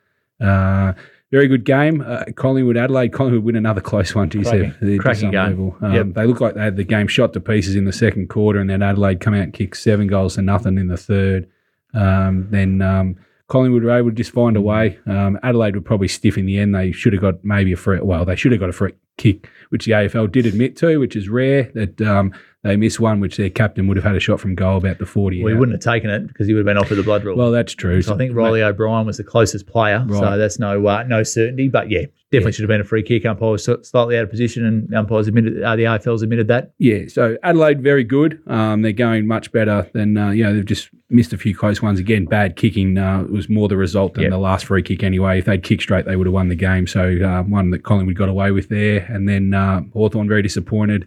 Uh, 0.40 0.92
very 1.32 1.48
good 1.48 1.64
game. 1.64 2.00
Uh, 2.06 2.24
Collingwood, 2.36 2.76
Adelaide. 2.76 3.12
Collingwood 3.12 3.42
win 3.42 3.56
another 3.56 3.80
close 3.80 4.14
one. 4.14 4.30
Geez, 4.30 4.46
Cracking- 4.48 4.74
they're, 4.80 4.90
they're 4.90 4.98
cracking 4.98 5.30
game. 5.32 5.72
Um, 5.80 5.92
Yep. 5.92 6.06
They 6.14 6.26
look 6.26 6.40
like 6.40 6.54
they 6.54 6.60
had 6.62 6.76
the 6.76 6.84
game 6.84 7.08
shot 7.08 7.32
to 7.32 7.40
pieces 7.40 7.74
in 7.74 7.86
the 7.86 7.92
second 7.92 8.28
quarter, 8.28 8.60
and 8.60 8.70
then 8.70 8.82
Adelaide 8.82 9.18
come 9.20 9.34
out 9.34 9.42
and 9.42 9.52
kick 9.52 9.74
seven 9.74 10.06
goals 10.06 10.36
to 10.36 10.42
nothing 10.42 10.78
in 10.78 10.86
the 10.86 10.96
third. 10.96 11.48
Um, 11.92 12.46
then 12.50 12.82
um, 12.82 13.16
Collingwood 13.48 13.82
were 13.82 13.90
able 13.90 14.10
to 14.10 14.16
just 14.16 14.30
find 14.30 14.56
a 14.56 14.60
way. 14.60 14.98
Um, 15.06 15.38
Adelaide 15.42 15.76
were 15.76 15.82
probably 15.82 16.08
stiff 16.08 16.38
in 16.38 16.46
the 16.46 16.58
end. 16.58 16.74
They 16.74 16.92
should 16.92 17.12
have 17.12 17.22
got 17.22 17.44
maybe 17.44 17.72
a 17.72 17.76
free. 17.76 18.00
Well, 18.00 18.24
they 18.24 18.36
should 18.36 18.52
have 18.52 18.60
got 18.60 18.70
a 18.70 18.72
free 18.72 18.94
kick, 19.18 19.48
which 19.68 19.84
the 19.84 19.92
AFL 19.92 20.32
did 20.32 20.46
admit 20.46 20.76
to, 20.78 20.98
which 20.98 21.14
is 21.14 21.28
rare. 21.28 21.70
That 21.74 22.00
um, 22.00 22.32
they 22.64 22.76
missed 22.76 22.98
one, 22.98 23.20
which 23.20 23.36
their 23.36 23.50
captain 23.50 23.86
would 23.86 23.96
have 23.96 24.04
had 24.04 24.16
a 24.16 24.20
shot 24.20 24.40
from 24.40 24.54
goal 24.56 24.78
about 24.78 24.98
the 24.98 25.06
forty. 25.06 25.44
We 25.44 25.52
out. 25.52 25.58
wouldn't 25.60 25.74
have 25.76 25.94
taken 25.94 26.10
it 26.10 26.26
because 26.26 26.46
he 26.48 26.54
would 26.54 26.60
have 26.60 26.66
been 26.66 26.76
off 26.78 26.86
offered 26.86 26.96
the 26.96 27.02
blood 27.04 27.24
rule. 27.24 27.36
Well, 27.36 27.52
that's 27.52 27.74
true. 27.74 28.02
So 28.02 28.14
I 28.14 28.16
think 28.18 28.34
Reilly 28.34 28.62
O'Brien 28.62 29.06
was 29.06 29.18
the 29.18 29.24
closest 29.24 29.66
player, 29.66 30.04
so 30.10 30.36
that's 30.36 30.58
no 30.58 30.84
uh, 30.86 31.04
no 31.04 31.22
certainty. 31.22 31.68
But 31.68 31.90
yeah, 31.90 32.00
definitely 32.32 32.48
Yeah. 32.48 32.50
should 32.50 32.62
have 32.62 32.68
been 32.68 32.80
a 32.80 32.84
free 32.84 33.02
kick. 33.02 33.24
Umpire 33.24 33.50
was 33.50 33.64
slightly 33.82 34.16
out 34.16 34.24
of 34.24 34.30
position, 34.30 34.64
and 34.66 34.92
umpires 34.94 35.28
admitted 35.28 35.62
uh, 35.62 35.76
the 35.76 35.84
AFL's 35.84 36.22
admitted 36.22 36.48
that. 36.48 36.72
Yeah, 36.78 37.00
so 37.08 37.36
Adelaide 37.42 37.80
very 37.82 38.02
good. 38.04 38.40
Um, 38.48 38.82
they're 38.82 38.92
going 38.92 39.26
much 39.26 39.52
better 39.52 39.88
than 39.94 40.16
uh, 40.16 40.30
you 40.30 40.42
know. 40.44 40.54
They've 40.54 40.64
just 40.64 40.88
missed 41.10 41.32
a 41.32 41.38
few 41.38 41.54
close 41.54 41.80
ones 41.80 42.00
again. 42.00 42.24
Bad 42.24 42.56
kicking 42.56 42.98
uh, 42.98 43.22
was 43.30 43.48
more 43.48 43.68
the 43.68 43.76
result 43.76 44.14
than 44.14 44.22
Yep. 44.24 44.30
the 44.32 44.38
last 44.38 44.66
free 44.66 44.82
kick 44.82 45.02
anyway. 45.04 45.38
If 45.38 45.44
they'd 45.44 45.62
kicked 45.62 45.82
straight, 45.82 46.06
they 46.06 46.16
would 46.16 46.26
have 46.26 46.34
won 46.34 46.48
the 46.48 46.56
game. 46.56 46.86
So 46.86 47.18
uh, 47.22 47.42
one 47.44 47.70
that 47.70 47.84
Collingwood 47.84 48.16
got 48.16 48.28
away 48.28 48.50
with 48.50 48.68
there, 48.68 49.00
and 49.10 49.28
then 49.28 49.54
uh, 49.54 49.82
Hawthorn 49.92 50.28
very 50.28 50.42
disappointed, 50.42 51.06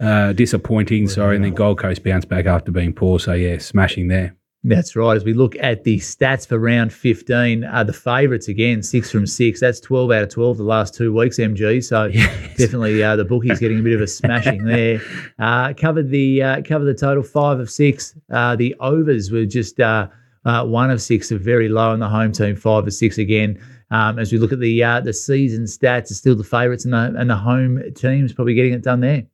uh, 0.00 0.32
disappointing. 0.32 1.08
Sorry, 1.08 1.36
and 1.36 1.44
then 1.44 1.54
Gold 1.54 1.78
Coast 1.78 2.04
bounced 2.04 2.28
back 2.28 2.46
after 2.46 2.72
being 2.72 2.92
poor. 2.92 3.18
So 3.18 3.32
yeah, 3.32 3.58
smashing 3.58 4.08
there. 4.08 4.36
That's 4.66 4.96
right. 4.96 5.14
As 5.14 5.24
we 5.24 5.34
look 5.34 5.56
at 5.60 5.84
the 5.84 5.98
stats 5.98 6.46
for 6.48 6.58
round 6.58 6.90
15, 6.90 7.64
uh, 7.64 7.84
the 7.84 7.92
favourites 7.92 8.48
again, 8.48 8.82
six 8.82 9.10
from 9.10 9.26
six. 9.26 9.60
That's 9.60 9.78
12 9.78 10.10
out 10.10 10.22
of 10.22 10.30
12 10.30 10.56
the 10.56 10.62
last 10.62 10.94
two 10.94 11.12
weeks, 11.12 11.36
MG. 11.36 11.84
So 11.84 12.08
definitely 12.56 13.02
uh, 13.02 13.16
the 13.16 13.26
bookies 13.26 13.60
getting 13.60 13.80
a 13.80 13.82
bit 13.82 13.92
of 13.92 14.00
a 14.00 14.06
smashing 14.06 14.64
there. 14.64 15.02
Uh, 15.38 15.74
covered 15.74 16.08
the 16.08 16.42
uh, 16.42 16.62
covered 16.62 16.86
the 16.86 16.94
total 16.94 17.22
five 17.22 17.60
of 17.60 17.70
six. 17.70 18.16
Uh, 18.32 18.56
the 18.56 18.74
overs 18.80 19.30
were 19.30 19.44
just 19.44 19.80
uh, 19.80 20.08
uh, 20.46 20.64
one 20.64 20.90
of 20.90 21.02
six, 21.02 21.30
are 21.30 21.38
very 21.38 21.68
low 21.68 21.90
on 21.90 21.98
the 21.98 22.08
home 22.08 22.32
team, 22.32 22.56
five 22.56 22.86
of 22.86 22.92
six 22.94 23.18
again. 23.18 23.60
Um, 23.90 24.18
as 24.18 24.32
we 24.32 24.38
look 24.38 24.52
at 24.52 24.60
the 24.60 24.82
uh, 24.82 25.00
the 25.00 25.12
season 25.12 25.64
stats, 25.64 26.10
are 26.10 26.14
still 26.14 26.36
the 26.36 26.42
favourites, 26.42 26.86
and 26.86 26.94
the 26.94 27.14
and 27.18 27.28
the 27.28 27.36
home 27.36 27.82
team's 27.94 28.32
probably 28.32 28.54
getting 28.54 28.72
it 28.72 28.82
done 28.82 29.00
there. 29.00 29.24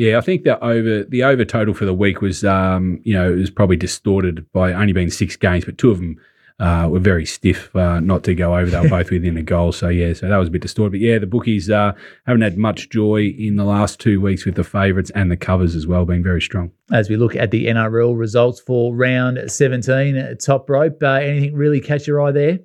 Yeah, 0.00 0.16
I 0.16 0.22
think 0.22 0.44
the 0.44 0.58
over 0.64 1.04
the 1.04 1.24
over 1.24 1.44
total 1.44 1.74
for 1.74 1.84
the 1.84 1.92
week 1.92 2.22
was 2.22 2.42
um, 2.42 3.02
you 3.04 3.12
know 3.12 3.30
it 3.30 3.36
was 3.36 3.50
probably 3.50 3.76
distorted 3.76 4.50
by 4.50 4.72
only 4.72 4.94
being 4.94 5.10
six 5.10 5.36
games, 5.36 5.66
but 5.66 5.76
two 5.76 5.90
of 5.90 5.98
them 5.98 6.18
uh, 6.58 6.88
were 6.90 7.00
very 7.00 7.26
stiff 7.26 7.76
uh, 7.76 8.00
not 8.00 8.24
to 8.24 8.34
go 8.34 8.56
over. 8.56 8.70
They 8.70 8.80
were 8.80 8.88
both 8.88 9.10
within 9.10 9.36
a 9.36 9.42
goal. 9.42 9.72
So, 9.72 9.90
yeah, 9.90 10.14
so 10.14 10.26
that 10.30 10.38
was 10.38 10.48
a 10.48 10.50
bit 10.50 10.62
distorted. 10.62 10.92
But, 10.92 11.00
yeah, 11.00 11.18
the 11.18 11.26
bookies 11.26 11.68
uh, 11.68 11.92
haven't 12.26 12.40
had 12.40 12.56
much 12.56 12.88
joy 12.88 13.34
in 13.38 13.56
the 13.56 13.64
last 13.64 14.00
two 14.00 14.22
weeks 14.22 14.46
with 14.46 14.54
the 14.54 14.64
favourites 14.64 15.10
and 15.14 15.30
the 15.30 15.36
covers 15.36 15.76
as 15.76 15.86
well, 15.86 16.06
being 16.06 16.22
very 16.22 16.40
strong. 16.40 16.70
As 16.90 17.10
we 17.10 17.16
look 17.16 17.36
at 17.36 17.50
the 17.50 17.66
NRL 17.66 18.18
results 18.18 18.58
for 18.58 18.94
round 18.94 19.38
17, 19.50 20.38
top 20.38 20.70
rope, 20.70 21.02
uh, 21.02 21.12
anything 21.12 21.54
really 21.54 21.80
catch 21.80 22.06
your 22.06 22.22
eye 22.22 22.32
there? 22.32 22.58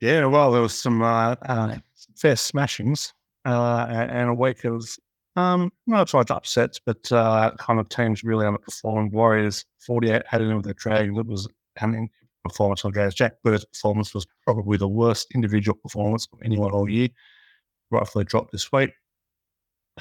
Yeah, 0.00 0.26
well, 0.26 0.50
there 0.50 0.62
was 0.62 0.74
some 0.74 1.02
uh, 1.02 1.36
uh, 1.42 1.76
fair 2.16 2.34
smashings 2.34 3.12
and 3.44 4.28
a 4.28 4.34
week 4.34 4.64
of, 4.64 4.84
um, 5.38 5.72
well, 5.86 6.02
it's 6.02 6.14
like 6.14 6.30
upsets, 6.30 6.80
but 6.84 7.02
kind 7.08 7.78
of 7.78 7.88
teams 7.88 8.24
really 8.24 8.44
underperformed. 8.44 9.12
Warriors 9.12 9.64
48 9.86 10.22
had 10.26 10.42
in 10.42 10.54
with 10.56 10.64
their 10.64 10.74
Dragons. 10.74 11.18
It 11.18 11.26
was 11.26 11.48
an 11.80 12.08
performance 12.44 12.84
on 12.84 12.92
games. 12.92 13.14
Jack 13.14 13.34
Bird's 13.44 13.64
performance 13.64 14.14
was 14.14 14.26
probably 14.44 14.78
the 14.78 14.88
worst 14.88 15.28
individual 15.34 15.78
performance 15.82 16.26
of 16.32 16.40
anyone 16.44 16.72
all 16.72 16.88
year. 16.88 17.08
Rightfully 17.90 18.24
dropped 18.24 18.52
this 18.52 18.72
week. 18.72 18.90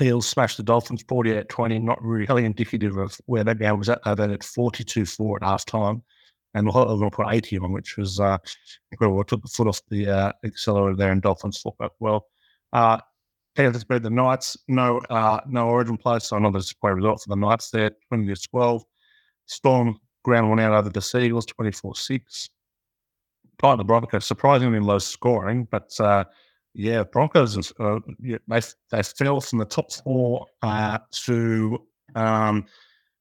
Eels 0.01 0.27
smashed 0.27 0.57
the 0.57 0.63
Dolphins 0.63 1.03
48 1.07 1.49
20, 1.49 1.79
not 1.79 2.01
really 2.03 2.45
indicative 2.45 2.97
of 2.97 3.19
where 3.25 3.43
that 3.43 3.59
game 3.59 3.77
was 3.77 3.89
at. 3.89 4.01
They 4.03 4.27
had 4.27 4.43
42 4.43 5.05
4 5.05 5.37
at 5.37 5.47
half 5.47 5.65
time. 5.65 6.03
And 6.53 6.65
we're 6.65 6.85
going 6.85 7.11
to 7.11 7.15
put 7.15 7.27
80 7.29 7.59
on, 7.59 7.71
which 7.73 7.97
was 7.97 8.19
uh, 8.19 8.37
incredible. 8.91 9.23
Took 9.23 9.43
the 9.43 9.47
foot 9.47 9.67
off 9.67 9.81
the 9.89 10.07
uh, 10.07 10.31
accelerator 10.43 10.95
there, 10.95 11.11
and 11.11 11.21
Dolphins 11.21 11.59
fought 11.59 11.77
back 11.77 11.91
well. 11.99 12.25
Uh, 12.73 12.99
Panthers 13.57 13.83
beat 13.83 14.03
the 14.03 14.09
Knights. 14.11 14.55
No, 14.67 14.99
uh, 15.09 15.41
no 15.47 15.67
Origin 15.67 15.97
play, 15.97 16.19
so 16.19 16.37
another 16.37 16.59
disappointing 16.59 16.97
result 16.97 17.23
for 17.23 17.29
the 17.29 17.35
Knights 17.35 17.71
there, 17.71 17.89
20 18.09 18.27
to 18.27 18.41
12. 18.49 18.83
Storm 19.47 19.99
ground 20.23 20.49
one 20.49 20.59
out 20.59 20.73
over 20.73 20.89
the 20.89 21.01
Seagulls, 21.01 21.47
24 21.47 21.95
6. 21.95 22.49
Part 23.57 23.79
the 23.79 23.83
Broncos, 23.83 24.27
surprisingly 24.27 24.79
low 24.79 24.99
scoring, 24.99 25.67
but 25.71 25.91
uh, 25.99 26.25
yeah, 26.75 27.01
Broncos, 27.01 27.73
uh, 27.79 27.99
they, 28.19 28.61
they 28.91 29.01
fell 29.01 29.41
from 29.41 29.57
the 29.57 29.65
top 29.65 29.91
four 29.91 30.45
uh, 30.61 30.99
to 31.25 31.81
um, 32.13 32.65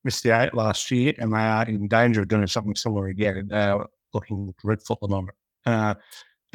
missed 0.05 0.23
the 0.23 0.39
eight 0.39 0.53
last 0.53 0.91
year, 0.91 1.15
and 1.17 1.33
they 1.33 1.39
are 1.39 1.65
in 1.65 1.89
danger 1.89 2.21
of 2.21 2.29
doing 2.29 2.47
something 2.47 2.75
similar 2.75 3.07
again. 3.07 3.49
They're 3.49 3.87
looking 4.13 4.55
dreadful 4.63 4.99
at 5.01 5.01
the 5.01 5.09
moment. 5.09 5.37
Uh, 5.65 5.95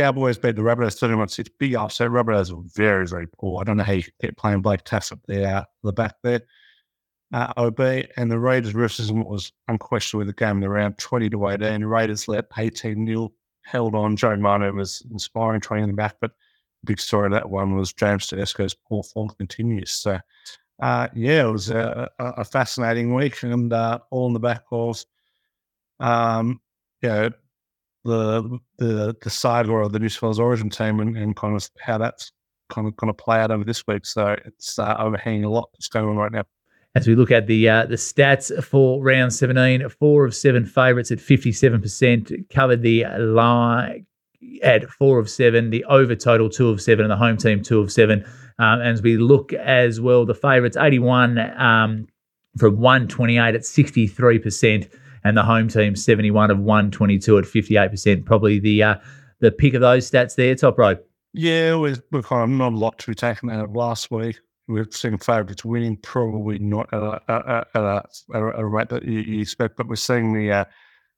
Cowboys 0.02 0.38
beat 0.38 0.56
the 0.56 0.64
Rabbitohs 0.64 0.98
31 0.98 1.30
6. 1.30 1.50
Big 1.60 1.76
upset. 1.76 2.10
Rabbitohs 2.10 2.52
were 2.52 2.64
very, 2.76 3.06
very 3.06 3.28
poor. 3.28 3.62
I 3.62 3.64
don't 3.64 3.78
know 3.78 3.84
how 3.84 3.94
you 3.94 4.04
keep 4.20 4.36
playing 4.36 4.62
Blake 4.62 4.82
up 4.92 5.20
there, 5.28 5.66
the 5.84 5.94
back 5.94 6.16
there 6.24 6.42
uh, 7.34 7.54
OB, 7.58 7.80
and 8.18 8.32
the 8.32 8.40
Raiders 8.40 8.72
versus 8.72 9.12
was 9.12 9.52
unquestionably 9.68 10.26
the 10.26 10.34
game 10.34 10.58
in 10.58 10.60
the 10.62 10.70
round 10.70 10.98
20 10.98 11.30
to 11.30 11.50
18. 11.50 11.82
The 11.82 11.88
Raiders 11.88 12.28
let 12.28 12.46
18 12.58 13.04
nil 13.04 13.32
held 13.62 13.96
on. 13.96 14.16
Joe 14.16 14.36
Manu 14.36 14.74
was 14.74 15.04
inspiring 15.12 15.62
training 15.62 15.86
in 15.86 15.90
the 15.92 15.96
back, 15.96 16.16
but 16.20 16.32
the 16.82 16.88
big 16.88 17.00
story 17.00 17.28
of 17.28 17.34
that 17.34 17.50
one 17.50 17.76
was 17.76 17.94
James 17.94 18.28
Tedesco's 18.28 18.74
poor 18.74 19.04
form 19.04 19.30
continues. 19.30 19.92
So, 19.92 20.20
uh, 20.82 21.08
yeah, 21.16 21.48
it 21.48 21.52
was 21.52 21.70
a, 21.70 22.10
a 22.20 22.44
fascinating 22.44 23.14
week, 23.14 23.44
and 23.44 23.72
uh, 23.72 24.00
all 24.10 24.28
in 24.28 24.34
the 24.34 24.40
back 24.40 24.64
of, 24.72 25.06
um, 26.00 26.60
you 27.02 27.10
know, 27.10 27.30
the 28.04 28.60
the 28.78 29.16
the 29.22 29.30
saga 29.30 29.74
of 29.74 29.92
the 29.92 30.00
New 30.00 30.10
South 30.10 30.24
Wales 30.24 30.40
Origin 30.40 30.70
team 30.70 31.00
and, 31.00 31.18
and 31.18 31.36
kind 31.36 31.56
of 31.56 31.70
how 31.80 31.98
that's 31.98 32.32
kind 32.70 32.88
of 32.88 32.96
going 32.96 33.14
to 33.14 33.24
play 33.24 33.40
out 33.40 33.52
over 33.52 33.64
this 33.64 33.86
week. 33.88 34.06
So 34.06 34.36
it's 34.46 34.80
uh, 34.80 34.96
overhanging 34.98 35.44
a 35.44 35.50
lot 35.50 35.70
that's 35.74 35.88
going 35.88 36.08
on 36.08 36.16
right 36.16 36.32
now 36.32 36.44
as 36.96 37.08
we 37.08 37.16
look 37.16 37.32
at 37.32 37.48
the 37.48 37.70
uh, 37.70 37.86
the 37.86 37.96
stats 37.96 38.64
for 38.64 39.02
round 39.02 39.34
17, 39.34 39.88
four 39.90 40.26
of 40.26 40.36
seven 40.36 40.66
favourites 40.66 41.12
at 41.12 41.20
57%, 41.20 42.50
covered 42.50 42.82
the 42.82 43.06
line 43.18 44.06
at 44.64 44.90
four 44.90 45.20
of 45.20 45.30
seven, 45.30 45.70
the 45.70 45.84
over 45.86 46.16
total 46.16 46.50
two 46.50 46.70
of 46.70 46.82
seven, 46.82 47.06
and 47.06 47.12
the 47.12 47.16
home 47.16 47.38
team 47.38 47.64
two 47.64 47.80
of 47.80 47.92
seven. 47.92 48.26
Um, 48.60 48.82
as 48.82 49.02
we 49.02 49.18
look 49.18 49.54
as 49.54 50.02
well, 50.02 50.26
the 50.26 50.36
favourites 50.36 50.78
81 50.78 51.38
um, 51.60 52.08
from 52.58 52.80
128 52.80 53.56
at 53.56 53.62
63%, 53.62 54.92
and 55.24 55.38
the 55.38 55.44
home 55.44 55.68
team 55.68 55.96
71 55.96 56.52
of 56.52 56.60
122 56.60 57.38
at 57.38 57.46
58%. 57.46 58.26
Probably 58.26 58.60
the 58.60 58.84
uh, 58.84 58.96
the 59.40 59.52
pick 59.52 59.74
of 59.74 59.82
those 59.82 60.10
stats 60.10 60.36
there, 60.36 60.56
top 60.56 60.78
row. 60.78 60.96
Yeah, 61.34 61.78
we've, 61.78 62.02
kind 62.12 62.44
of 62.44 62.50
not 62.50 62.74
a 62.74 62.76
lot 62.76 63.00
to 63.00 63.12
be 63.12 63.16
taken 63.16 63.50
out 63.50 63.64
of 63.64 63.76
last 63.76 64.12
week 64.12 64.40
we've 64.72 64.94
seen 64.94 65.18
favourites 65.18 65.66
winning, 65.66 65.98
probably 65.98 66.60
not 66.60 66.92
at 66.94 67.02
a, 67.02 67.22
at 67.28 67.76
a, 67.76 68.04
at 68.34 68.60
a 68.60 68.66
rate 68.66 68.90
that 68.90 69.04
you, 69.04 69.20
you, 69.20 69.42
expect, 69.42 69.78
but 69.78 69.88
we're 69.88 69.96
seeing 69.96 70.34
the 70.34 70.52
uh, 70.52 70.66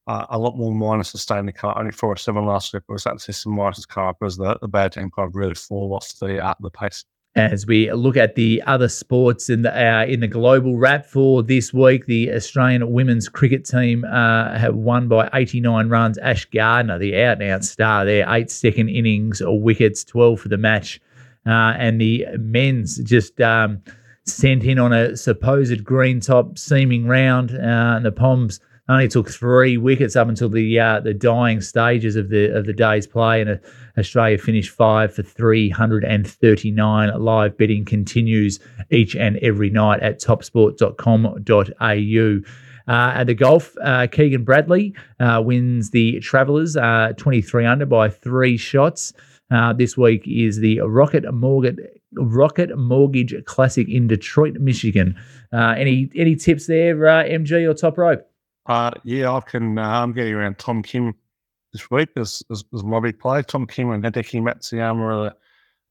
uh, 0.07 0.25
a 0.29 0.38
lot 0.38 0.57
more 0.57 0.72
minuses 0.72 1.39
in 1.39 1.45
the 1.45 1.53
car. 1.53 1.77
Only 1.77 1.91
four 1.91 2.10
or 2.10 2.17
seven 2.17 2.45
last 2.45 2.74
week, 2.74 2.83
we're 2.88 2.98
starting 2.98 3.19
to 3.19 3.24
see 3.24 3.31
some 3.31 3.53
minuses 3.53 3.88
come 3.88 4.07
up 4.07 4.17
the, 4.19 4.57
the 4.62 4.67
bad 4.67 4.93
team 4.93 5.10
kind 5.12 5.27
of 5.27 5.36
really 5.36 5.55
fall 5.55 5.93
off 5.93 6.17
the 6.19 6.43
uh, 6.43 6.53
the 6.60 6.69
pace. 6.69 7.05
As 7.35 7.65
we 7.65 7.91
look 7.91 8.15
at 8.15 8.35
the 8.35 8.61
other 8.67 8.87
sports 8.87 9.49
in 9.49 9.63
the 9.63 9.71
uh, 9.75 10.05
in 10.05 10.19
the 10.19 10.27
global 10.27 10.77
wrap 10.77 11.03
for 11.07 11.41
this 11.41 11.73
week, 11.73 12.05
the 12.05 12.31
Australian 12.31 12.91
women's 12.91 13.27
cricket 13.27 13.65
team 13.65 14.05
uh, 14.05 14.55
have 14.55 14.75
won 14.75 15.07
by 15.07 15.31
89 15.33 15.89
runs. 15.89 16.19
Ash 16.19 16.45
Gardner, 16.45 16.99
the 16.99 17.19
out 17.19 17.41
and 17.41 17.49
out 17.49 17.63
star 17.63 18.05
there, 18.05 18.31
eight 18.31 18.51
second 18.51 18.89
innings, 18.89 19.41
or 19.41 19.59
wickets, 19.59 20.03
12 20.03 20.41
for 20.41 20.49
the 20.49 20.57
match. 20.57 21.01
Uh, 21.43 21.73
and 21.77 21.99
the 21.99 22.27
men's 22.37 22.97
just 22.99 23.41
um, 23.41 23.81
sent 24.25 24.63
in 24.63 24.77
on 24.77 24.93
a 24.93 25.17
supposed 25.17 25.83
green 25.83 26.19
top 26.19 26.59
seaming 26.59 27.07
round, 27.07 27.49
uh, 27.49 27.95
and 27.95 28.05
the 28.05 28.11
Poms 28.11 28.59
only 28.89 29.07
took 29.07 29.29
three 29.29 29.77
wickets 29.77 30.15
up 30.15 30.27
until 30.27 30.49
the 30.49 30.79
uh, 30.79 30.99
the 30.99 31.13
dying 31.13 31.61
stages 31.61 32.15
of 32.15 32.29
the 32.29 32.55
of 32.55 32.65
the 32.65 32.73
day's 32.73 33.07
play, 33.07 33.41
and 33.41 33.51
uh, 33.51 33.57
Australia 33.97 34.37
finished 34.37 34.71
five 34.71 35.13
for 35.13 35.23
339. 35.23 37.19
Live 37.19 37.57
betting 37.57 37.85
continues 37.85 38.59
each 38.91 39.15
and 39.15 39.37
every 39.37 39.69
night 39.69 40.01
at 40.01 40.19
topsport.com.au. 40.19 42.41
Uh, 42.85 43.13
at 43.15 43.27
the 43.27 43.33
golf, 43.33 43.77
uh, 43.81 44.05
Keegan 44.11 44.43
Bradley 44.43 44.93
uh, 45.21 45.41
wins 45.43 45.91
the 45.91 46.19
Travelers 46.19 46.75
uh, 46.75 47.13
23 47.15 47.65
under 47.65 47.85
by 47.85 48.09
three 48.09 48.57
shots. 48.57 49.13
This 49.77 49.95
week 49.95 50.27
is 50.27 50.57
the 50.57 50.81
Rocket 50.81 51.31
Mortgage 51.31 51.77
Rocket 52.15 52.77
Mortgage 52.77 53.33
Classic 53.45 53.87
in 53.87 54.07
Detroit, 54.07 54.55
Michigan. 54.55 55.15
Uh, 55.51 55.75
any 55.77 56.09
any 56.15 56.35
tips 56.35 56.67
there, 56.67 57.07
uh, 57.07 57.23
MG 57.23 57.69
or 57.69 57.73
top 57.73 57.97
rope? 57.97 58.27
Uh, 58.65 58.91
yeah, 59.03 59.32
I 59.32 59.41
can. 59.41 59.77
Uh, 59.77 59.88
I'm 59.88 60.13
getting 60.13 60.34
around 60.34 60.58
Tom 60.58 60.84
Kim 60.84 61.15
this 61.74 61.89
week 61.91 62.10
as, 62.15 62.43
as, 62.51 62.63
as 62.74 62.84
my 62.84 63.00
big 63.00 63.20
play. 63.20 63.41
Tom 63.43 63.67
Kim 63.67 63.91
and 63.91 64.03
Hideki 64.03 64.41
Matsuyama 64.41 65.27
are 65.27 65.34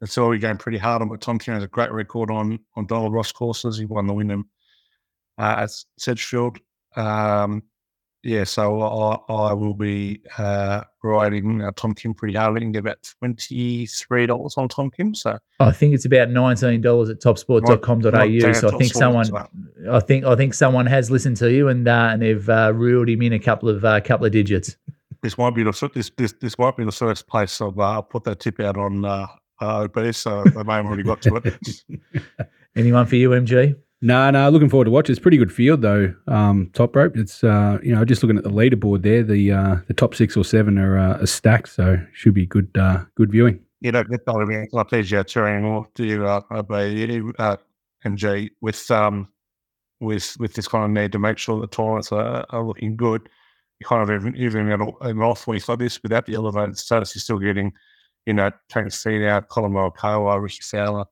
it's 0.00 0.19
already 0.19 0.41
going 0.41 0.59
pretty 0.59 0.79
hard 0.79 1.00
on, 1.00 1.09
but 1.09 1.21
Tom 1.21 1.38
Kim 1.38 1.55
has 1.55 1.62
a 1.62 1.69
great 1.69 1.93
record 1.93 2.31
on 2.31 2.59
on 2.76 2.87
Donald 2.87 3.12
Ross 3.12 3.31
courses. 3.31 3.79
He 3.79 3.85
won 3.85 4.07
the 4.07 4.14
Wyndham 4.14 4.49
uh, 5.38 5.57
at 5.59 5.71
Sedgefield. 5.99 6.59
Um, 6.97 7.62
yeah, 8.23 8.45
so 8.45 8.81
I, 8.81 9.33
I 9.33 9.52
will 9.52 9.75
be 9.75 10.21
uh, 10.38 10.83
riding 11.02 11.61
uh, 11.61 11.73
Tom 11.75 11.93
Kim 11.93 12.14
pretty 12.14 12.35
hard. 12.35 12.57
I 12.57 12.64
get 12.67 12.79
about 12.79 13.02
twenty 13.19 13.87
three 13.87 14.26
dollars 14.26 14.55
on 14.57 14.69
Tom 14.69 14.91
Kim. 14.91 15.14
So 15.14 15.38
I 15.59 15.73
think 15.73 15.95
it's 15.95 16.05
about 16.05 16.31
nineteen 16.31 16.81
dollars 16.81 17.11
at 17.11 17.21
topsport.com.au. 17.21 18.52
So 18.52 18.69
I 18.69 18.79
think 18.79 18.93
someone, 18.93 19.26
I 19.91 19.99
think 19.99 20.25
I 20.25 20.37
think 20.37 20.55
someone 20.55 20.87
has 20.87 21.11
listened 21.11 21.37
to 21.38 21.50
you 21.52 21.69
and 21.69 21.88
uh, 21.88 22.11
and 22.12 22.23
they've 22.23 22.49
uh, 22.49 22.73
reeled 22.73 23.09
him 23.09 23.23
in 23.23 23.33
a 23.33 23.41
couple 23.41 23.69
of 23.69 23.85
uh, 23.85 24.00
couple 24.00 24.26
of 24.26 24.33
digits. 24.33 24.76
This 25.23 25.37
might 25.37 25.55
be 25.55 25.64
the 25.64 25.91
this 25.93 26.11
this 26.17 26.33
this 26.41 26.59
might 26.59 26.76
be 26.76 26.85
the 26.85 26.93
first 26.93 27.26
place 27.26 27.61
I've 27.61 27.79
uh, 27.79 28.02
put 28.02 28.23
that 28.25 28.38
tip 28.38 28.61
out 28.61 28.76
on 28.76 29.05
uh, 29.05 29.26
OB. 29.61 30.14
So 30.14 30.45
they 30.45 30.62
may 30.62 30.75
have 30.75 30.87
already 30.87 31.02
got 31.02 31.23
to 31.23 31.37
it. 31.37 32.49
Anyone 32.76 33.07
for 33.07 33.17
you, 33.17 33.31
MG? 33.31 33.76
No, 34.04 34.28
no, 34.32 34.50
looking 34.50 34.68
forward 34.68 34.87
to 34.87 34.90
watch. 34.90 35.09
It's 35.09 35.21
pretty 35.21 35.37
good 35.37 35.52
field 35.52 35.80
though. 35.80 36.12
Um, 36.26 36.71
top 36.75 36.94
rope. 36.97 37.16
It's 37.16 37.44
uh, 37.44 37.78
you 37.85 37.94
know 37.94 38.04
just 38.04 38.23
looking 38.23 38.37
at 38.37 38.42
the 38.42 38.50
leaderboard 38.50 39.02
there. 39.02 39.23
The 39.23 39.52
uh, 39.52 39.76
the 39.87 39.94
top 39.94 40.16
six 40.16 40.37
or 40.37 40.44
seven 40.44 40.76
are, 40.76 40.99
uh, 40.99 41.25
stacked, 41.25 41.68
so 41.68 42.04
should 42.12 42.35
be 42.35 42.44
good 42.44 42.68
uh, 42.76 43.04
good 43.14 43.30
viewing. 43.30 43.61
You 43.80 43.92
don't 43.92 44.11
get 44.11 44.26
like 44.26 44.88
PGA 44.88 45.25
Tour 45.25 45.47
anymore, 45.47 45.87
do 45.94 46.04
you? 46.04 46.26
Uh, 46.26 46.40
uh, 46.50 47.56
MG 48.04 48.50
with 48.61 48.90
um 48.90 49.28
with 50.00 50.37
with 50.40 50.54
this 50.54 50.66
kind 50.66 50.85
of 50.85 50.90
need 50.90 51.12
to 51.12 51.21
make 51.21 51.38
sure 51.38 51.61
the 51.61 51.68
tournaments 51.68 52.11
are, 52.11 52.44
are 52.50 52.64
looking 52.64 52.97
good. 52.97 53.28
You 53.78 53.87
kind 53.87 54.02
of 54.02 54.11
even 54.11 54.37
even 54.37 54.73
an 54.73 55.23
off 55.23 55.47
week 55.47 55.68
like 55.68 55.78
this 55.78 56.02
without 56.02 56.26
the 56.26 56.35
elevated 56.35 56.76
status, 56.76 57.14
you're 57.14 57.21
still 57.21 57.38
getting, 57.38 57.73
you 58.26 58.35
know, 58.35 58.50
Tony 58.68 58.90
Finau, 58.90 59.47
Collin 59.47 59.73
Morikawa, 59.73 60.42
Rickie 60.42 60.59
Fowler, 60.62 61.04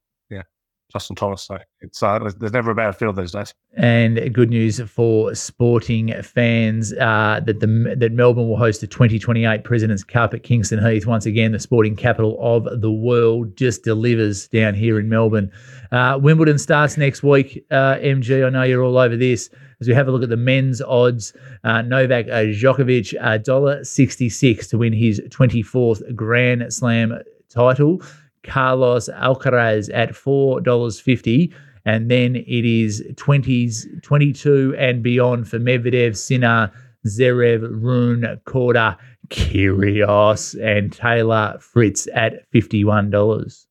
Justin 0.92 1.16
Thomas. 1.16 1.42
So 1.42 1.58
it's 1.80 2.02
uh, 2.02 2.18
there's, 2.18 2.52
never 2.52 2.70
a 2.70 2.74
bad 2.74 2.96
field 2.96 3.16
these 3.16 3.32
days. 3.32 3.54
And 3.76 4.32
good 4.34 4.50
news 4.50 4.80
for 4.80 5.34
sporting 5.34 6.12
fans 6.22 6.92
uh, 6.94 7.40
that 7.44 7.60
the 7.60 7.94
that 7.96 8.12
Melbourne 8.12 8.48
will 8.48 8.56
host 8.56 8.80
the 8.80 8.86
2028 8.86 9.64
Presidents 9.64 10.04
Cup 10.04 10.34
at 10.34 10.42
Kingston 10.42 10.84
Heath. 10.84 11.06
Once 11.06 11.26
again, 11.26 11.52
the 11.52 11.60
sporting 11.60 11.96
capital 11.96 12.36
of 12.40 12.80
the 12.80 12.90
world 12.90 13.56
just 13.56 13.84
delivers 13.84 14.48
down 14.48 14.74
here 14.74 14.98
in 14.98 15.08
Melbourne. 15.08 15.50
Uh, 15.92 16.18
Wimbledon 16.20 16.58
starts 16.58 16.96
next 16.96 17.22
week. 17.22 17.64
Uh, 17.70 17.96
MG, 17.96 18.46
I 18.46 18.50
know 18.50 18.62
you're 18.62 18.82
all 18.82 18.98
over 18.98 19.16
this. 19.16 19.50
As 19.80 19.88
we 19.88 19.94
have 19.94 20.08
a 20.08 20.10
look 20.10 20.22
at 20.22 20.28
the 20.28 20.36
men's 20.36 20.82
odds, 20.82 21.32
uh, 21.64 21.80
Novak 21.82 22.26
Djokovic, 22.26 23.18
$1.66 23.18 24.68
to 24.68 24.78
win 24.78 24.92
his 24.92 25.20
24th 25.30 26.14
Grand 26.14 26.72
Slam 26.72 27.18
title. 27.48 28.02
Carlos 28.44 29.08
Alcaraz 29.08 29.90
at 29.92 30.10
$4.50. 30.10 31.52
And 31.84 32.10
then 32.10 32.36
it 32.36 32.64
is 32.64 33.02
20s, 33.14 34.02
22 34.02 34.76
and 34.78 35.02
beyond 35.02 35.48
for 35.48 35.58
Medvedev, 35.58 36.16
Sinner, 36.16 36.70
Zverev, 37.06 37.62
Rune, 37.62 38.40
Korda, 38.44 38.96
Kyrgios, 39.28 40.54
and 40.62 40.92
Taylor 40.92 41.56
Fritz 41.60 42.06
at 42.14 42.50
$51. 42.52 43.66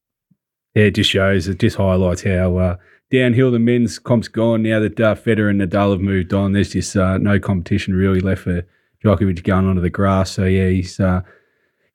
Yeah, 0.76 0.84
it 0.84 0.96
just 0.96 1.10
shows, 1.10 1.48
it 1.48 1.60
just 1.60 1.78
highlights 1.78 2.24
how 2.24 2.58
uh, 2.58 2.76
downhill 3.12 3.52
the 3.52 3.60
men's 3.60 4.00
comp's 4.00 4.28
gone 4.28 4.64
now 4.64 4.80
that 4.80 5.00
uh, 5.00 5.16
Federer 5.16 5.50
and 5.50 5.62
Nadal 5.62 5.92
have 5.92 6.02
moved 6.02 6.34
on. 6.34 6.54
There's 6.54 6.74
just 6.74 6.96
uh, 6.96 7.18
no 7.18 7.40
competition 7.40 7.94
really 7.94 8.22
left 8.22 8.42
for 8.42 8.64
Djokovic 9.04 9.44
going 9.44 9.68
onto 9.68 9.82
the 9.82 9.90
grass. 9.90 10.32
So, 10.32 10.46
yeah, 10.46 10.70
he's 10.70 11.00
uh, 11.00 11.22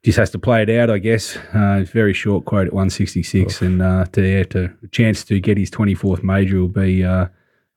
just 0.04 0.18
has 0.18 0.30
to 0.30 0.38
play 0.38 0.62
it 0.62 0.70
out, 0.70 0.90
I 0.90 0.98
guess. 0.98 1.36
Uh, 1.54 1.84
very 1.90 2.12
short 2.12 2.44
quote 2.44 2.66
at 2.66 2.74
166, 2.74 3.62
and 3.62 3.80
uh, 3.80 4.04
to, 4.12 4.22
yeah, 4.22 4.44
to 4.44 4.70
a 4.82 4.88
chance 4.88 5.24
to 5.24 5.40
get 5.40 5.56
his 5.56 5.70
24th 5.70 6.22
major 6.22 6.60
will 6.60 6.68
be 6.68 7.02
uh, 7.02 7.28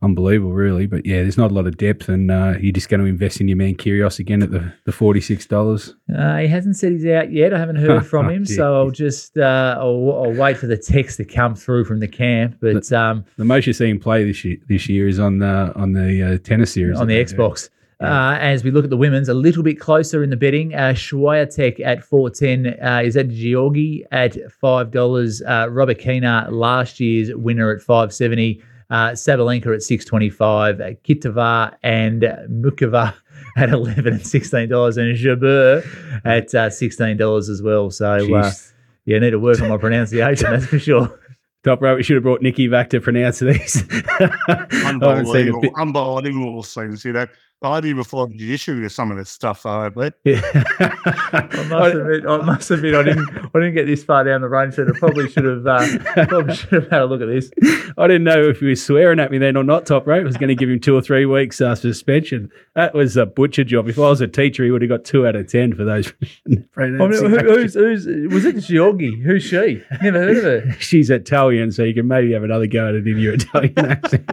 unbelievable, 0.01 0.51
really. 0.51 0.87
But 0.87 1.05
yeah, 1.05 1.21
there's 1.21 1.37
not 1.37 1.51
a 1.51 1.53
lot 1.53 1.67
of 1.67 1.77
depth, 1.77 2.09
and 2.09 2.29
uh, 2.29 2.55
you're 2.59 2.73
just 2.73 2.89
going 2.89 2.99
to 2.99 3.05
invest 3.05 3.39
in 3.39 3.47
your 3.47 3.55
man 3.55 3.75
Kyrgios 3.75 4.19
again 4.19 4.43
at 4.43 4.51
the, 4.51 4.73
the 4.83 4.91
$46. 4.91 5.93
Uh, 6.13 6.37
he 6.39 6.47
hasn't 6.49 6.75
said 6.75 6.91
he's 6.91 7.05
out 7.05 7.31
yet. 7.31 7.53
I 7.53 7.59
haven't 7.59 7.77
heard 7.77 8.05
from 8.09 8.29
him, 8.29 8.45
so 8.45 8.75
I'll 8.75 8.91
just 8.91 9.37
uh, 9.37 9.77
I'll, 9.79 10.23
I'll, 10.25 10.33
wait 10.33 10.57
for 10.57 10.67
the 10.67 10.77
text 10.77 11.17
to 11.17 11.25
come 11.25 11.55
through 11.55 11.85
from 11.85 12.01
the 12.01 12.09
camp. 12.09 12.57
But 12.59 12.85
the, 12.85 12.99
um, 12.99 13.25
the 13.37 13.45
most 13.45 13.65
you're 13.65 13.73
seeing 13.73 14.01
play 14.01 14.25
this 14.25 14.43
year, 14.43 14.57
this 14.67 14.89
year 14.89 15.07
is 15.07 15.17
on 15.17 15.39
the 15.39 15.71
on 15.77 15.93
the 15.93 16.41
tennis 16.43 16.73
series 16.73 16.99
on 16.99 17.07
the 17.07 17.23
Xbox. 17.23 17.69
Uh, 17.99 18.37
as 18.39 18.63
we 18.63 18.69
look 18.69 18.83
at 18.83 18.91
the 18.91 18.97
women's, 18.97 19.27
a 19.27 19.33
little 19.33 19.63
bit 19.63 19.79
closer 19.79 20.21
in 20.21 20.29
the 20.29 20.37
betting. 20.37 20.75
Uh, 20.75 20.93
Swiatek 20.93 21.79
at 21.83 22.03
four 22.03 22.29
ten 22.29 22.75
uh, 22.79 23.01
is 23.03 23.17
at 23.17 23.29
Georgi 23.29 24.05
at 24.11 24.37
five 24.51 24.91
dollars. 24.91 25.41
Uh, 25.41 25.65
Rybakina, 25.65 26.51
last 26.51 26.99
year's 26.99 27.33
winner 27.33 27.71
at 27.71 27.81
five 27.81 28.13
seventy. 28.13 28.61
Uh, 28.91 29.09
Sabalenka 29.09 29.73
at 29.73 29.81
six 29.81 30.05
twenty 30.05 30.29
five. 30.29 30.79
Uh, 30.79 30.91
Kvitova 31.03 31.75
and 31.81 32.21
Muchova 32.49 33.15
at 33.57 33.69
eleven 33.69 34.13
and 34.13 34.25
sixteen 34.25 34.69
dollars, 34.69 34.97
and 34.97 35.17
Jabeur 35.17 35.83
at 36.23 36.53
uh, 36.53 36.69
sixteen 36.69 37.17
dollars 37.17 37.49
as 37.49 37.63
well. 37.63 37.89
So 37.89 38.13
uh, 38.35 38.51
yeah, 39.05 39.17
I 39.17 39.19
need 39.19 39.31
to 39.31 39.39
work 39.39 39.59
on 39.59 39.69
my 39.69 39.77
pronunciation. 39.77 40.51
that's 40.51 40.67
for 40.67 40.77
sure. 40.77 41.19
Top 41.63 41.81
right, 41.81 41.95
we 41.95 42.03
should 42.03 42.15
have 42.15 42.23
brought 42.23 42.43
Nikki 42.43 42.67
back 42.67 42.91
to 42.91 43.01
pronounce 43.01 43.39
these. 43.39 43.83
unbelievable, 44.85 45.69
unbelievable 45.75 46.61
scene. 46.61 46.95
See 46.95 47.11
that 47.11 47.29
I 47.63 47.81
do 47.81 47.95
before 47.95 48.27
the 48.27 48.53
issue 48.53 48.79
with 48.79 48.91
some 48.91 49.09
of 49.09 49.17
this 49.17 49.31
stuff, 49.31 49.63
though, 49.63 49.89
but 49.89 50.13
yeah. 50.23 50.41
I 50.53 51.65
must 51.67 51.95
admit, 51.95 52.25
I 52.27 52.37
must 52.37 52.71
admit, 52.71 52.93
I 52.93 53.03
didn't, 53.03 53.29
I 53.35 53.59
didn't 53.59 53.73
get 53.73 53.87
this 53.87 54.03
far 54.03 54.23
down 54.23 54.41
the 54.41 54.47
range, 54.47 54.75
so 54.75 54.87
I 54.87 54.97
probably 54.99 55.27
should 55.27 55.45
have, 55.45 55.65
uh, 55.65 56.25
probably 56.27 56.55
should 56.55 56.73
have 56.73 56.89
had 56.91 57.01
a 57.01 57.05
look 57.05 57.21
at 57.21 57.27
this. 57.27 57.49
I 57.97 58.05
didn't 58.05 58.25
know 58.25 58.43
if 58.43 58.59
he 58.59 58.67
was 58.67 58.85
swearing 58.85 59.19
at 59.19 59.31
me 59.31 59.39
then 59.39 59.57
or 59.57 59.63
not. 59.63 59.87
Top 59.87 60.05
rope 60.05 60.21
I 60.21 60.23
was 60.23 60.37
going 60.37 60.49
to 60.49 60.55
give 60.55 60.69
him 60.69 60.79
two 60.79 60.95
or 60.95 61.01
three 61.01 61.25
weeks 61.25 61.59
uh, 61.59 61.73
suspension. 61.73 62.51
That 62.75 62.93
was 62.93 63.17
a 63.17 63.25
butcher 63.25 63.63
job. 63.63 63.87
If 63.87 63.97
I 63.97 64.01
was 64.01 64.21
a 64.21 64.27
teacher, 64.27 64.63
he 64.63 64.69
would 64.69 64.83
have 64.83 64.89
got 64.89 65.03
two 65.03 65.25
out 65.25 65.35
of 65.35 65.51
ten 65.51 65.73
for 65.73 65.83
those. 65.83 66.13
I 66.77 66.85
mean, 66.87 66.97
who, 66.97 67.27
who's, 67.27 67.73
who's, 67.73 68.05
was 68.05 68.45
it 68.45 68.57
Giorgi? 68.57 69.19
Who's 69.19 69.43
she? 69.43 69.81
Never 70.03 70.19
heard 70.19 70.37
of 70.37 70.43
her. 70.43 70.71
She's 70.79 71.09
Italian, 71.09 71.71
so 71.71 71.83
you 71.83 71.95
can 71.95 72.07
maybe 72.07 72.33
have 72.33 72.43
another 72.43 72.67
go 72.67 72.89
at 72.89 72.95
it 72.95 73.07
in 73.07 73.17
your 73.17 73.33
Italian 73.33 73.79
accent. 73.79 74.29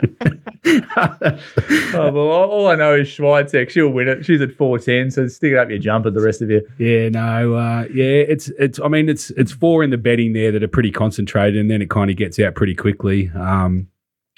oh, 1.94 2.12
well, 2.12 2.18
all 2.18 2.68
I 2.68 2.74
know 2.74 2.94
is 2.96 3.13
Schweitzer. 3.14 3.68
She'll 3.68 3.88
win 3.88 4.09
it. 4.09 4.24
She's 4.24 4.40
at 4.40 4.53
four 4.53 4.79
ten, 4.79 5.11
so 5.11 5.27
stick 5.29 5.53
it 5.53 5.59
up 5.59 5.70
your 5.70 5.79
jumper. 5.79 6.11
The 6.11 6.20
rest 6.20 6.42
of 6.42 6.50
you. 6.50 6.66
Yeah, 6.79 7.09
no, 7.09 7.55
uh, 7.55 7.87
yeah, 7.92 8.05
it's 8.05 8.48
it's. 8.59 8.81
I 8.81 8.88
mean, 8.88 9.09
it's 9.09 9.31
it's 9.31 9.53
four 9.53 9.83
in 9.83 9.90
the 9.90 9.98
betting 9.98 10.33
there 10.33 10.53
that 10.53 10.62
are 10.62 10.68
pretty 10.68 10.90
concentrated, 10.90 11.61
and 11.61 11.70
then 11.70 11.83
it 11.83 11.90
kind 11.90 12.11
of 12.11 12.16
gets 12.16 12.38
out 12.38 12.55
pretty 12.55 12.74
quickly. 12.74 13.31
Um, 13.35 13.88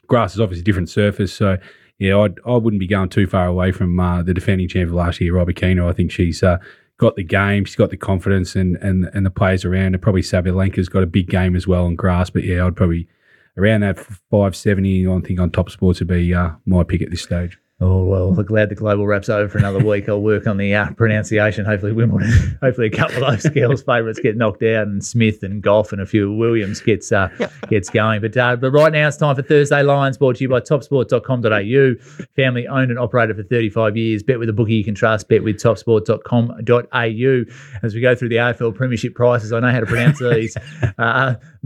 grass 0.06 0.34
is 0.34 0.40
obviously 0.40 0.62
a 0.62 0.64
different 0.64 0.88
surface, 0.88 1.32
so 1.32 1.58
yeah, 1.98 2.18
I'd, 2.18 2.38
I 2.46 2.56
wouldn't 2.56 2.80
be 2.80 2.86
going 2.86 3.08
too 3.08 3.26
far 3.26 3.46
away 3.46 3.72
from 3.72 3.98
uh, 3.98 4.22
the 4.22 4.34
defending 4.34 4.68
champion 4.68 4.94
last 4.94 5.20
year, 5.20 5.32
Rybakina. 5.32 5.88
I 5.88 5.92
think 5.92 6.10
she's 6.10 6.42
uh, 6.42 6.58
got 6.98 7.16
the 7.16 7.24
game, 7.24 7.64
she's 7.64 7.76
got 7.76 7.90
the 7.90 7.96
confidence, 7.96 8.54
and 8.54 8.76
and 8.76 9.10
and 9.14 9.24
the 9.24 9.30
players 9.30 9.64
around 9.64 9.94
her. 9.94 9.98
Probably 9.98 10.22
Sabalenka's 10.22 10.88
got 10.88 11.02
a 11.02 11.06
big 11.06 11.28
game 11.28 11.56
as 11.56 11.66
well 11.66 11.86
on 11.86 11.96
grass, 11.96 12.30
but 12.30 12.44
yeah, 12.44 12.66
I'd 12.66 12.76
probably 12.76 13.08
around 13.56 13.80
that 13.80 13.98
570. 13.98 15.06
I 15.08 15.20
think 15.20 15.40
on 15.40 15.50
top 15.50 15.70
sports 15.70 16.00
would 16.00 16.08
be 16.08 16.34
uh, 16.34 16.50
my 16.66 16.82
pick 16.82 17.02
at 17.02 17.10
this 17.10 17.22
stage. 17.22 17.58
Oh 17.78 18.04
well, 18.04 18.28
I'm 18.28 18.42
glad 18.46 18.70
the 18.70 18.74
global 18.74 19.06
wraps 19.06 19.28
over 19.28 19.50
for 19.50 19.58
another 19.58 19.84
week. 19.84 20.08
I'll 20.08 20.22
work 20.22 20.46
on 20.46 20.56
the 20.56 20.74
uh, 20.74 20.92
pronunciation. 20.92 21.66
Hopefully, 21.66 21.92
Wimbledon. 21.92 22.58
Hopefully, 22.62 22.86
a 22.86 22.90
couple 22.90 23.22
of 23.22 23.42
those 23.42 23.52
girls' 23.52 23.82
favourites 23.82 24.18
get 24.18 24.34
knocked 24.34 24.62
out, 24.62 24.86
and 24.86 25.04
Smith 25.04 25.42
and 25.42 25.62
Golf 25.62 25.92
and 25.92 26.00
a 26.00 26.06
few 26.06 26.32
Williams 26.32 26.80
gets 26.80 27.12
uh, 27.12 27.28
gets 27.68 27.90
going. 27.90 28.22
But 28.22 28.34
uh, 28.34 28.56
but 28.56 28.70
right 28.70 28.90
now 28.90 29.08
it's 29.08 29.18
time 29.18 29.36
for 29.36 29.42
Thursday 29.42 29.82
Lines, 29.82 30.16
brought 30.16 30.36
to 30.36 30.44
you 30.44 30.48
by 30.48 30.60
TopSport.com.au. 30.60 32.24
Family 32.34 32.66
owned 32.66 32.90
and 32.90 32.98
operated 32.98 33.36
for 33.36 33.42
35 33.42 33.94
years. 33.94 34.22
Bet 34.22 34.38
with 34.38 34.48
a 34.48 34.54
bookie 34.54 34.76
you 34.76 34.84
can 34.84 34.94
trust. 34.94 35.28
Bet 35.28 35.44
with 35.44 35.56
TopSport.com.au. 35.56 37.44
As 37.82 37.94
we 37.94 38.00
go 38.00 38.14
through 38.14 38.30
the 38.30 38.36
AFL 38.36 38.74
Premiership 38.74 39.14
prices, 39.14 39.52
I 39.52 39.60
know 39.60 39.70
how 39.70 39.80
to 39.80 39.86
pronounce 39.86 40.18
these. 40.18 40.56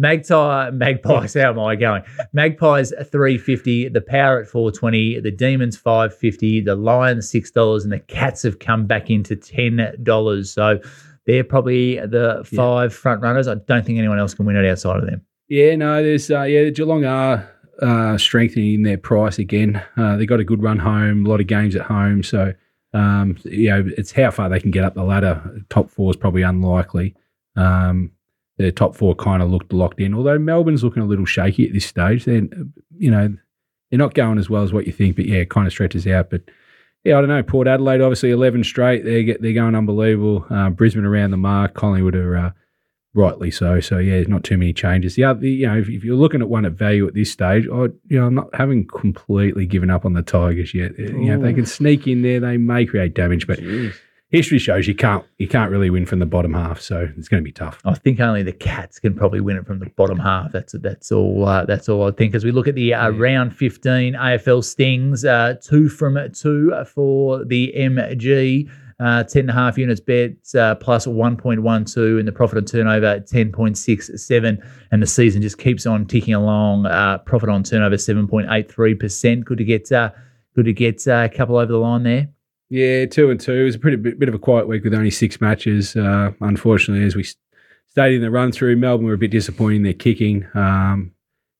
Magpie, 0.00 0.70
Magpies. 0.70 1.34
How 1.34 1.50
am 1.50 1.60
I 1.60 1.76
going? 1.76 2.02
Magpies 2.32 2.88
350. 2.90 3.90
The 3.90 4.00
Power 4.00 4.40
at 4.40 4.48
420. 4.48 5.20
The 5.20 5.30
Demons 5.30 5.76
550. 5.76 6.62
The 6.62 6.74
Lions 6.74 7.28
six 7.28 7.50
dollars, 7.50 7.84
and 7.84 7.92
the 7.92 7.98
Cats 7.98 8.42
have 8.44 8.60
come 8.60 8.86
back 8.86 9.10
into 9.10 9.36
ten 9.36 9.94
dollars. 10.02 10.50
So 10.50 10.80
they're 11.26 11.44
probably 11.44 11.96
the 11.96 12.42
five 12.56 12.92
yeah. 12.92 12.96
front 12.96 13.20
runners. 13.20 13.46
I 13.46 13.56
don't 13.56 13.84
think 13.84 13.98
anyone 13.98 14.18
else 14.18 14.32
can 14.32 14.46
win 14.46 14.56
it 14.56 14.68
outside 14.68 14.96
of 14.96 15.06
them. 15.06 15.20
Yeah, 15.48 15.76
no, 15.76 16.02
there's 16.02 16.30
uh, 16.30 16.42
yeah, 16.42 16.70
Geelong 16.70 17.04
are 17.04 17.46
uh, 17.82 18.16
strengthening 18.16 18.82
their 18.84 18.96
price 18.96 19.38
again. 19.38 19.82
Uh, 19.98 20.16
they 20.16 20.24
got 20.24 20.40
a 20.40 20.44
good 20.44 20.62
run 20.62 20.78
home, 20.78 21.26
a 21.26 21.28
lot 21.28 21.40
of 21.40 21.46
games 21.46 21.76
at 21.76 21.82
home, 21.82 22.22
so 22.22 22.54
um, 22.94 23.36
you 23.44 23.68
know 23.68 23.84
it's 23.98 24.12
how 24.12 24.30
far 24.30 24.48
they 24.48 24.60
can 24.60 24.70
get 24.70 24.82
up 24.82 24.94
the 24.94 25.04
ladder. 25.04 25.62
Top 25.68 25.90
four 25.90 26.10
is 26.10 26.16
probably 26.16 26.42
unlikely. 26.42 27.14
Um, 27.54 28.12
the 28.62 28.72
top 28.72 28.94
four 28.94 29.14
kind 29.14 29.42
of 29.42 29.50
looked 29.50 29.72
locked 29.72 30.00
in. 30.00 30.14
Although 30.14 30.38
Melbourne's 30.38 30.84
looking 30.84 31.02
a 31.02 31.06
little 31.06 31.24
shaky 31.24 31.66
at 31.66 31.72
this 31.72 31.86
stage. 31.86 32.24
They're, 32.24 32.46
you 32.98 33.10
know, 33.10 33.34
they're 33.90 33.98
not 33.98 34.14
going 34.14 34.38
as 34.38 34.50
well 34.50 34.62
as 34.62 34.72
what 34.72 34.86
you 34.86 34.92
think, 34.92 35.16
but 35.16 35.26
yeah, 35.26 35.38
it 35.38 35.50
kind 35.50 35.66
of 35.66 35.72
stretches 35.72 36.06
out. 36.06 36.30
But 36.30 36.42
yeah, 37.04 37.16
I 37.16 37.20
don't 37.20 37.28
know. 37.28 37.42
Port 37.42 37.66
Adelaide, 37.66 38.00
obviously, 38.00 38.30
11 38.30 38.64
straight. 38.64 39.04
They're, 39.04 39.36
they're 39.38 39.52
going 39.52 39.74
unbelievable. 39.74 40.46
Uh, 40.50 40.70
Brisbane 40.70 41.04
around 41.04 41.30
the 41.30 41.36
mark. 41.36 41.74
Collingwood 41.74 42.14
are 42.14 42.36
uh, 42.36 42.50
rightly 43.14 43.50
so. 43.50 43.80
So 43.80 43.98
yeah, 43.98 44.16
there's 44.16 44.28
not 44.28 44.44
too 44.44 44.58
many 44.58 44.72
changes. 44.72 45.14
The 45.14 45.24
other, 45.24 45.46
you 45.46 45.66
know, 45.66 45.78
if, 45.78 45.88
if, 45.88 46.04
you're 46.04 46.16
looking 46.16 46.42
at 46.42 46.48
one 46.48 46.66
at 46.66 46.72
value 46.72 47.06
at 47.06 47.14
this 47.14 47.32
stage, 47.32 47.66
I, 47.72 47.84
you 48.08 48.20
know, 48.20 48.26
I'm 48.26 48.34
not 48.34 48.54
having 48.54 48.86
completely 48.86 49.66
given 49.66 49.90
up 49.90 50.04
on 50.04 50.12
the 50.12 50.22
Tigers 50.22 50.74
yet. 50.74 50.92
Ooh. 50.98 51.02
You 51.02 51.26
know, 51.26 51.36
if 51.36 51.42
they 51.42 51.54
can 51.54 51.66
sneak 51.66 52.06
in 52.06 52.22
there, 52.22 52.40
they 52.40 52.56
may 52.56 52.84
create 52.84 53.14
damage, 53.14 53.46
but. 53.46 53.58
Jeez 53.58 53.94
history 54.30 54.58
shows 54.58 54.86
you 54.86 54.94
can't 54.94 55.24
you 55.38 55.48
can't 55.48 55.70
really 55.70 55.90
win 55.90 56.06
from 56.06 56.18
the 56.18 56.26
bottom 56.26 56.54
half, 56.54 56.80
so 56.80 57.08
it's 57.16 57.28
going 57.28 57.42
to 57.42 57.44
be 57.44 57.52
tough. 57.52 57.80
I 57.84 57.94
think 57.94 58.20
only 58.20 58.42
the 58.42 58.52
Cats 58.52 58.98
can 58.98 59.14
probably 59.14 59.40
win 59.40 59.56
it 59.56 59.66
from 59.66 59.78
the 59.78 59.90
bottom 59.90 60.18
half. 60.18 60.52
That's 60.52 60.72
that's 60.80 61.12
all. 61.12 61.46
Uh, 61.46 61.64
that's 61.64 61.88
all 61.88 62.06
I 62.06 62.12
think. 62.12 62.34
As 62.34 62.44
we 62.44 62.52
look 62.52 62.68
at 62.68 62.74
the 62.74 62.94
uh, 62.94 63.10
yeah. 63.10 63.18
round 63.18 63.56
fifteen 63.56 64.14
AFL 64.14 64.64
Stings, 64.64 65.24
uh, 65.24 65.54
two 65.62 65.88
from 65.88 66.18
two 66.32 66.72
for 66.86 67.44
the 67.44 67.72
MG. 67.76 68.70
Uh, 69.00 69.24
10 69.24 69.40
and 69.40 69.48
a 69.48 69.52
half 69.54 69.78
units 69.78 69.98
bet 69.98 70.32
uh, 70.54 70.74
plus 70.74 71.06
1.12 71.06 72.18
and 72.18 72.28
the 72.28 72.32
profit 72.32 72.58
on 72.58 72.66
turnover 72.66 73.18
10.67 73.18 74.68
and 74.90 75.02
the 75.02 75.06
season 75.06 75.40
just 75.40 75.56
keeps 75.56 75.86
on 75.86 76.04
ticking 76.04 76.34
along 76.34 76.84
uh, 76.84 77.16
profit 77.16 77.48
on 77.48 77.62
turnover 77.62 77.96
7.83% 77.96 79.42
good 79.42 79.56
to 79.56 79.64
get 79.64 79.90
uh, 79.90 80.10
good 80.54 80.66
to 80.66 80.74
get 80.74 81.08
uh, 81.08 81.26
a 81.32 81.34
couple 81.34 81.56
over 81.56 81.72
the 81.72 81.78
line 81.78 82.02
there 82.02 82.28
yeah, 82.70 83.04
two 83.06 83.30
and 83.30 83.40
two. 83.40 83.52
It 83.52 83.64
was 83.64 83.74
a 83.74 83.78
pretty 83.78 83.96
bit, 83.96 84.18
bit 84.18 84.28
of 84.28 84.34
a 84.34 84.38
quiet 84.38 84.68
week 84.68 84.84
with 84.84 84.94
only 84.94 85.10
six 85.10 85.40
matches. 85.40 85.96
Uh, 85.96 86.30
unfortunately, 86.40 87.04
as 87.04 87.16
we 87.16 87.24
stated 87.88 88.16
in 88.16 88.22
the 88.22 88.30
run 88.30 88.52
through, 88.52 88.76
Melbourne 88.76 89.06
were 89.06 89.14
a 89.14 89.18
bit 89.18 89.32
disappointing 89.32 89.78
in 89.78 89.82
their 89.82 89.92
kicking. 89.92 90.46
Um, 90.54 91.12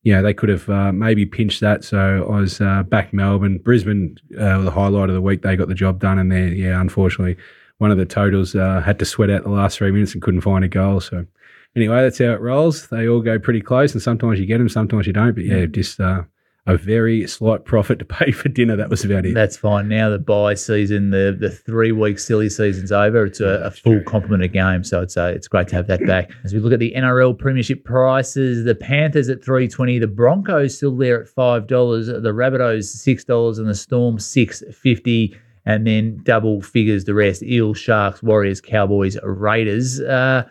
you 0.03 0.15
know, 0.15 0.23
they 0.23 0.33
could 0.33 0.49
have 0.49 0.71
uh, 0.71 0.93
maybe 0.93 1.27
pinched 1.27 1.61
that. 1.61 1.85
So 1.85 2.27
I 2.33 2.41
was 2.41 2.61
uh, 2.61 2.85
back 2.85 3.13
Melbourne. 3.13 3.59
Brisbane, 3.59 4.17
uh, 4.39 4.63
the 4.63 4.71
highlight 4.71 5.11
of 5.11 5.15
the 5.15 5.21
week, 5.21 5.43
they 5.43 5.57
got 5.57 5.69
the 5.69 5.75
job 5.75 5.99
done. 5.99 6.19
And 6.19 6.33
then, 6.33 6.55
yeah, 6.57 6.81
unfortunately, 6.81 7.37
one 7.79 7.91
of 7.91 7.99
the 7.99 8.07
totals 8.07 8.55
uh, 8.55 8.81
had 8.81 8.99
to 9.01 9.05
sweat 9.05 9.31
out 9.31 9.43
the 9.43 9.51
last 9.51 9.79
three 9.79 9.91
minutes 9.91 10.15
and 10.15 10.23
couldn't 10.23 10.41
find 10.43 10.65
a 10.65 10.69
goal. 10.69 11.01
So 11.01 11.27
anyway, 11.75 12.03
that's 12.03 12.19
how 12.19 12.33
it 12.33 12.41
rolls. 12.41 12.87
They 12.89 13.09
all 13.09 13.21
go 13.21 13.39
pretty 13.39 13.61
close, 13.61 13.93
and 13.93 14.03
sometimes 14.03 14.39
you 14.39 14.47
get 14.47 14.59
them, 14.59 14.69
sometimes 14.69 15.07
you 15.07 15.13
don't. 15.13 15.35
But 15.35 15.45
yeah, 15.45 15.67
just 15.67 16.01
uh, 16.01 16.23
a 16.71 16.77
very 16.77 17.27
slight 17.27 17.65
profit 17.65 17.99
to 17.99 18.05
pay 18.05 18.31
for 18.31 18.49
dinner. 18.49 18.77
That 18.77 18.89
was 18.89 19.05
about 19.05 19.27
it. 19.27 19.35
That's 19.35 19.57
fine. 19.57 19.89
Now 19.89 20.11
the 20.11 20.19
buy 20.19 20.55
season, 20.55 21.11
the 21.11 21.37
the 21.39 21.51
three 21.51 21.93
week 21.93 22.19
silly 22.19 22.49
season's 22.49 22.93
over. 22.93 23.27
It's 23.27 23.41
a, 23.41 23.63
a 23.65 23.71
full 23.71 24.01
complement 24.07 24.45
of 24.45 24.53
games, 24.53 24.89
so 24.89 25.03
it's 25.03 25.17
uh, 25.17 25.33
it's 25.35 25.49
great 25.49 25.69
to 25.69 25.77
have 25.77 25.87
that 25.89 26.07
back. 26.07 26.31
As 26.45 26.55
we 26.55 26.61
look 26.61 26.73
at 26.73 26.79
the 26.79 26.93
NRL 26.97 27.39
Premiership 27.39 27.85
prices, 27.85 28.65
the 28.65 28.75
Panthers 28.75 29.29
at 29.29 29.45
three 29.45 29.69
twenty, 29.69 29.99
the 29.99 30.07
Broncos 30.07 30.77
still 30.77 30.97
there 30.97 31.23
at 31.23 31.29
five 31.29 31.67
dollars, 31.67 32.07
the 32.07 32.21
Rabbitohs 32.21 32.85
six 32.85 33.25
dollars, 33.25 33.59
and 33.59 33.69
the 33.69 33.75
Storm 33.75 34.19
six 34.19 34.63
fifty. 34.73 35.37
And 35.67 35.87
then 35.87 36.21
double 36.23 36.63
figures 36.63 37.05
the 37.05 37.13
rest: 37.15 37.43
Eels, 37.43 37.77
Sharks, 37.79 38.23
Warriors, 38.23 38.61
Cowboys, 38.63 39.19
Raiders. 39.23 40.01
Uh, 40.01 40.49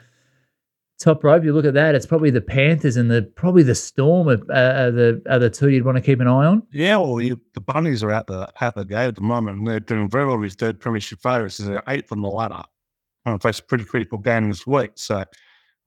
top 0.99 1.23
rope, 1.23 1.43
you 1.43 1.53
look 1.53 1.65
at 1.65 1.73
that, 1.73 1.95
it's 1.95 2.05
probably 2.05 2.29
the 2.29 2.41
Panthers 2.41 2.97
and 2.97 3.09
the 3.09 3.23
probably 3.35 3.63
the 3.63 3.75
Storm 3.75 4.27
are, 4.27 4.39
are 4.51 4.91
the 4.91 5.21
are 5.29 5.39
the 5.39 5.49
two 5.49 5.69
you'd 5.69 5.85
want 5.85 5.97
to 5.97 6.01
keep 6.01 6.19
an 6.19 6.27
eye 6.27 6.45
on. 6.45 6.63
Yeah, 6.71 6.97
well, 6.97 7.21
you, 7.21 7.39
the 7.53 7.61
Bunnies 7.61 8.03
are 8.03 8.11
out 8.11 8.27
the 8.27 8.49
out 8.61 8.75
the 8.75 8.85
gate 8.85 9.07
at 9.07 9.15
the 9.15 9.21
moment, 9.21 9.59
and 9.59 9.67
they're 9.67 9.79
doing 9.79 10.09
very 10.09 10.25
well 10.25 10.37
with 10.37 10.53
third 10.53 10.79
premiership 10.79 11.19
favourites. 11.21 11.57
They're 11.57 11.83
eighth 11.87 12.11
on 12.11 12.21
the 12.21 12.27
ladder, 12.27 12.63
and 13.25 13.41
face 13.41 13.59
a 13.59 13.63
pretty 13.63 13.85
critical 13.85 14.17
game 14.17 14.49
this 14.49 14.67
week. 14.67 14.91
So, 14.95 15.23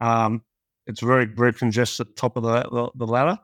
um, 0.01 0.42
it's 0.87 1.01
very 1.01 1.27
very 1.27 1.53
congested 1.53 2.09
at 2.09 2.16
the 2.16 2.20
top 2.20 2.37
of 2.37 2.42
the 2.42 2.62
the, 2.70 2.90
the 2.96 3.07
ladder. 3.07 3.38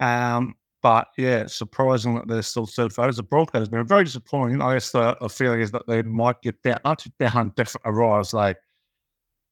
Um, 0.00 0.54
but 0.80 1.08
yeah, 1.18 1.40
it's 1.40 1.56
surprising 1.56 2.14
that 2.14 2.28
they're 2.28 2.42
still 2.42 2.66
third 2.66 2.92
favourites. 2.92 3.16
The 3.16 3.24
Broncos 3.24 3.62
have 3.62 3.70
been 3.70 3.86
very 3.86 4.04
disappointing. 4.04 4.62
I 4.62 4.74
guess 4.74 4.92
the, 4.92 5.16
the 5.20 5.28
feeling 5.28 5.60
is 5.60 5.72
that 5.72 5.86
they 5.88 6.02
might 6.02 6.40
get 6.40 6.62
down, 6.62 6.78
not 6.84 7.04
down, 7.18 7.52
definitely 7.56 7.92
rise. 7.92 8.32
Like 8.32 8.58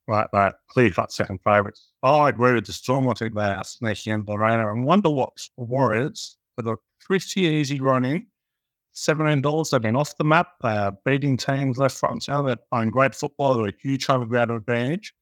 right, 0.06 0.26
right, 0.32 0.54
clear 0.68 0.90
cut 0.90 1.12
second 1.12 1.40
favourites. 1.42 1.88
Oh, 2.02 2.20
I 2.20 2.28
agree 2.28 2.54
with 2.54 2.66
the 2.66 2.72
Storm. 2.72 3.08
I 3.08 3.14
think 3.14 3.34
they 3.34 3.42
are 3.42 3.64
sneaking 3.64 4.12
in 4.12 4.24
the 4.24 4.32
arena. 4.32 4.72
And 4.72 4.84
wonder 4.84 5.10
what 5.10 5.32
Warriors 5.56 6.36
with 6.56 6.66
a 6.68 6.76
pretty 7.00 7.42
easy 7.42 7.80
running, 7.80 8.26
seventeen 8.92 9.42
dollars. 9.42 9.70
They've 9.70 9.80
been 9.80 9.96
off 9.96 10.16
the 10.16 10.24
map. 10.24 10.48
They 10.62 10.76
are 10.76 10.96
beating 11.04 11.36
teams 11.36 11.78
left, 11.78 11.96
front, 11.96 12.12
and 12.14 12.22
center. 12.22 12.42
They're 12.46 12.56
playing 12.70 12.90
great 12.90 13.14
football. 13.14 13.54
They're 13.54 13.68
a 13.68 13.72
huge 13.80 14.06
home 14.06 14.26
ground 14.28 14.50
advantage. 14.50 15.14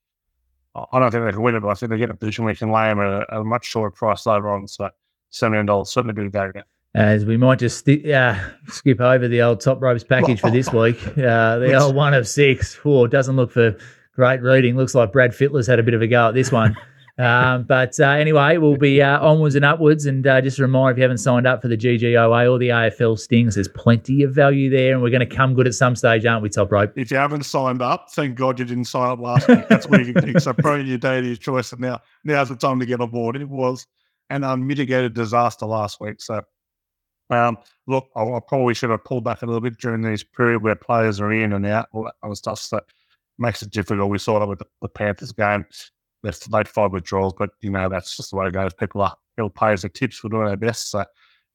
I 0.76 0.98
don't 0.98 1.12
think 1.12 1.24
they 1.24 1.30
can 1.30 1.42
win 1.42 1.54
it, 1.54 1.60
but 1.60 1.68
I 1.68 1.74
think 1.74 1.90
they 1.90 1.98
get 1.98 2.10
a 2.10 2.14
position 2.14 2.44
where 2.44 2.52
we 2.52 2.56
can 2.56 2.72
lay 2.72 2.88
them 2.88 2.98
at 2.98 3.06
a, 3.06 3.40
a 3.40 3.44
much 3.44 3.64
shorter 3.64 3.92
price 3.92 4.26
later 4.26 4.48
on. 4.48 4.66
So 4.66 4.90
seventeen 5.30 5.66
dollars 5.66 5.90
certainly 5.90 6.14
be 6.14 6.26
a 6.26 6.30
go 6.30 6.48
again. 6.48 6.64
As 6.96 7.24
we 7.24 7.36
might 7.36 7.58
just 7.58 7.78
sti- 7.78 8.12
uh, 8.12 8.38
skip 8.68 9.00
over 9.00 9.26
the 9.26 9.42
old 9.42 9.60
top 9.60 9.82
ropes 9.82 10.04
package 10.04 10.38
for 10.40 10.50
this 10.50 10.72
week. 10.72 11.02
Uh, 11.18 11.58
the 11.58 11.74
old 11.74 11.96
one 11.96 12.14
of 12.14 12.28
six. 12.28 12.74
Four 12.74 13.08
doesn't 13.08 13.34
look 13.34 13.50
for 13.50 13.76
great 14.14 14.42
reading. 14.42 14.76
Looks 14.76 14.94
like 14.94 15.12
Brad 15.12 15.34
Fittler's 15.34 15.66
had 15.66 15.78
a 15.78 15.82
bit 15.82 15.94
of 15.94 16.02
a 16.02 16.06
go 16.06 16.28
at 16.28 16.34
this 16.34 16.52
one. 16.52 16.76
um, 17.18 17.64
but 17.64 17.98
uh, 17.98 18.08
anyway, 18.08 18.56
we'll 18.56 18.76
be 18.76 19.02
uh, 19.02 19.20
onwards 19.20 19.54
and 19.54 19.64
upwards. 19.64 20.06
And 20.06 20.26
uh, 20.26 20.40
just 20.40 20.58
a 20.58 20.62
reminder 20.62 20.92
if 20.92 20.96
you 20.98 21.02
haven't 21.02 21.18
signed 21.18 21.46
up 21.46 21.62
for 21.62 21.68
the 21.68 21.76
GGOA 21.76 22.50
or 22.50 22.58
the 22.58 22.68
AFL 22.68 23.18
Stings, 23.18 23.56
there's 23.56 23.68
plenty 23.68 24.22
of 24.22 24.34
value 24.34 24.70
there. 24.70 24.92
And 24.92 25.02
we're 25.02 25.10
going 25.10 25.28
to 25.28 25.36
come 25.36 25.54
good 25.54 25.66
at 25.66 25.74
some 25.74 25.96
stage, 25.96 26.24
aren't 26.24 26.42
we, 26.42 26.48
Top 26.48 26.70
Rope? 26.70 26.92
If 26.96 27.10
you 27.10 27.16
haven't 27.16 27.44
signed 27.44 27.82
up, 27.82 28.10
thank 28.12 28.36
God 28.36 28.58
you 28.58 28.64
didn't 28.64 28.84
sign 28.84 29.10
up 29.10 29.20
last 29.20 29.48
week. 29.48 29.68
That's 29.68 29.88
where 29.88 30.00
you 30.00 30.12
can 30.12 30.22
think. 30.22 30.40
So 30.40 30.52
probably 30.58 30.84
your 30.84 30.98
day 30.98 31.18
of 31.18 31.24
your 31.24 31.36
choice. 31.36 31.72
And 31.72 31.80
now, 31.80 32.00
now's 32.24 32.48
the 32.48 32.56
time 32.56 32.80
to 32.80 32.86
get 32.86 33.00
on 33.00 33.10
board. 33.10 33.36
It 33.36 33.48
was 33.48 33.86
an 34.30 34.44
unmitigated 34.44 35.14
disaster 35.14 35.66
last 35.66 36.00
week. 36.00 36.20
So 36.20 36.42
um, 37.30 37.58
look, 37.86 38.08
I, 38.14 38.22
I, 38.22 38.40
probably 38.46 38.74
should 38.74 38.90
have 38.90 39.04
pulled 39.04 39.24
back 39.24 39.42
a 39.42 39.46
little 39.46 39.60
bit 39.60 39.78
during 39.78 40.02
this 40.02 40.22
period 40.22 40.62
where 40.62 40.74
players 40.74 41.20
are 41.20 41.32
in 41.32 41.52
and 41.52 41.66
out, 41.66 41.88
all 41.92 42.04
that 42.04 42.14
kind 42.22 42.32
of 42.32 42.38
stuff. 42.38 42.58
So 42.58 42.80
makes 43.38 43.62
it 43.62 43.70
difficult. 43.70 44.10
We 44.10 44.18
saw 44.18 44.40
that 44.40 44.48
with 44.48 44.60
the, 44.60 44.66
the 44.82 44.88
Panthers 44.88 45.32
game. 45.32 45.64
They've 46.22 46.38
late 46.50 46.68
five 46.68 46.92
withdrawals, 46.92 47.34
but 47.38 47.50
you 47.60 47.70
know 47.70 47.88
that's 47.88 48.16
just 48.16 48.30
the 48.30 48.36
way 48.36 48.46
it 48.46 48.54
goes. 48.54 48.72
People 48.74 49.02
are 49.02 49.16
people 49.36 49.50
pay 49.50 49.72
us 49.72 49.82
their 49.82 49.90
tips. 49.90 50.24
We're 50.24 50.30
doing 50.30 50.48
our 50.48 50.56
best. 50.56 50.90
So 50.90 51.04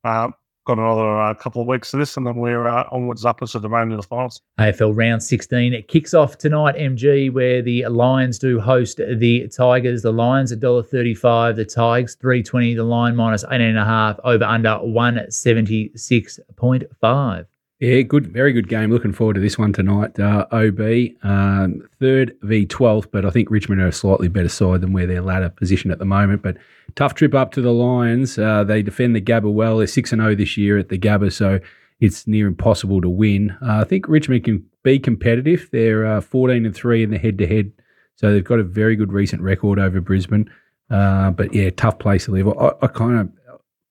um, 0.04 0.36
got 0.66 0.78
another 0.78 1.20
uh, 1.20 1.34
couple 1.34 1.62
of 1.62 1.68
weeks 1.68 1.94
of 1.94 2.00
this, 2.00 2.16
and 2.18 2.28
then 2.28 2.36
we're 2.36 2.68
uh, 2.68 2.84
onwards 2.92 3.26
upwards 3.26 3.54
to 3.54 3.60
the 3.60 3.70
round 3.70 3.92
of 3.92 3.98
the 3.98 4.04
finals. 4.04 4.42
AFL 4.60 4.96
round 4.96 5.24
16. 5.24 5.74
It 5.74 5.88
kicks 5.88 6.14
off 6.14 6.38
tonight, 6.38 6.76
MG, 6.76 7.34
where 7.34 7.64
the 7.64 7.88
Lions 7.88 8.38
do 8.38 8.60
host 8.60 8.98
the 8.98 9.48
Tigers. 9.48 10.04
The 10.04 10.14
Lions 10.14 10.56
$1.35, 10.56 11.56
the 11.56 11.66
Tigers 11.66 12.14
320, 12.16 12.76
the 12.76 12.84
line 12.84 13.16
minus 13.16 13.44
18.5, 13.46 14.20
over 14.24 14.44
under 14.44 14.70
176.5. 14.70 17.46
Yeah, 17.80 18.02
good, 18.02 18.28
very 18.28 18.52
good 18.52 18.68
game. 18.68 18.92
Looking 18.92 19.14
forward 19.14 19.36
to 19.36 19.40
this 19.40 19.58
one 19.58 19.72
tonight. 19.72 20.20
Uh, 20.20 20.46
OB, 20.52 21.12
um, 21.24 21.88
third 21.98 22.36
v 22.42 22.66
12th, 22.66 23.08
but 23.10 23.26
I 23.26 23.30
think 23.30 23.50
Richmond 23.50 23.80
are 23.82 23.88
a 23.88 23.94
slightly 23.94 24.28
better 24.28 24.50
side 24.50 24.82
than 24.82 24.92
where 24.92 25.08
their 25.08 25.22
ladder 25.22 25.48
position 25.50 25.90
at 25.90 25.98
the 25.98 26.04
moment. 26.04 26.42
But 26.42 26.58
tough 26.96 27.16
trip 27.16 27.34
up 27.34 27.54
to 27.54 27.62
the 27.62 27.72
Lions. 27.72 28.38
Uh, 28.38 28.66
they 28.66 28.82
defend 28.82 29.16
the 29.16 29.22
Gabba 29.22 29.52
well. 29.52 29.78
They're 29.78 29.88
6 29.88 30.12
and 30.12 30.22
0 30.22 30.36
this 30.36 30.58
year 30.58 30.78
at 30.78 30.90
the 30.90 31.00
Gabba, 31.00 31.32
so 31.32 31.62
it's 32.02 32.28
near 32.28 32.48
impossible 32.48 33.00
to 33.00 33.10
win. 33.10 33.52
Uh, 33.62 33.80
I 33.80 33.84
think 33.86 34.10
Richmond 34.10 34.44
can 34.44 34.66
be 34.84 35.00
competitive. 35.00 35.70
They're 35.72 36.06
uh, 36.06 36.20
14 36.20 36.66
and 36.66 36.76
3 36.76 37.04
in 37.04 37.12
the 37.12 37.18
head 37.18 37.38
to 37.38 37.48
head, 37.48 37.72
so 38.16 38.34
they've 38.34 38.44
got 38.44 38.60
a 38.60 38.64
very 38.64 38.98
good 38.98 39.14
recent 39.14 39.42
record 39.42 39.80
over 39.80 40.02
Brisbane. 40.02 40.52
Uh, 40.90 41.32
but 41.32 41.54
yeah, 41.54 41.70
tough 41.70 42.00
place 42.00 42.26
to 42.26 42.32
live. 42.32 42.50
I, 42.50 42.72
I 42.82 42.88
kind 42.88 43.20
of 43.20 43.30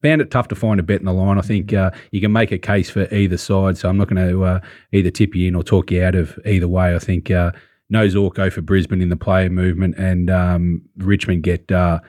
found 0.02 0.20
it 0.20 0.30
tough 0.30 0.48
to 0.48 0.54
find 0.54 0.78
a 0.80 0.82
bet 0.82 1.00
in 1.00 1.06
the 1.06 1.12
line. 1.12 1.38
I 1.38 1.42
think 1.42 1.72
uh, 1.72 1.90
you 2.12 2.20
can 2.20 2.32
make 2.32 2.52
a 2.52 2.58
case 2.58 2.90
for 2.90 3.12
either 3.12 3.36
side, 3.36 3.76
so 3.76 3.88
I'm 3.88 3.96
not 3.96 4.08
going 4.08 4.28
to 4.28 4.44
uh, 4.44 4.60
either 4.92 5.10
tip 5.10 5.34
you 5.34 5.48
in 5.48 5.54
or 5.54 5.62
talk 5.62 5.90
you 5.90 6.02
out 6.02 6.14
of 6.14 6.38
either 6.44 6.68
way. 6.68 6.94
I 6.94 6.98
think 6.98 7.30
uh, 7.30 7.52
no 7.90 8.06
Zorko 8.06 8.52
for 8.52 8.60
Brisbane 8.60 9.02
in 9.02 9.08
the 9.08 9.16
player 9.16 9.50
movement, 9.50 9.96
and 9.96 10.30
um, 10.30 10.82
Richmond 10.98 11.42
get 11.42 11.70
uh, 11.72 12.00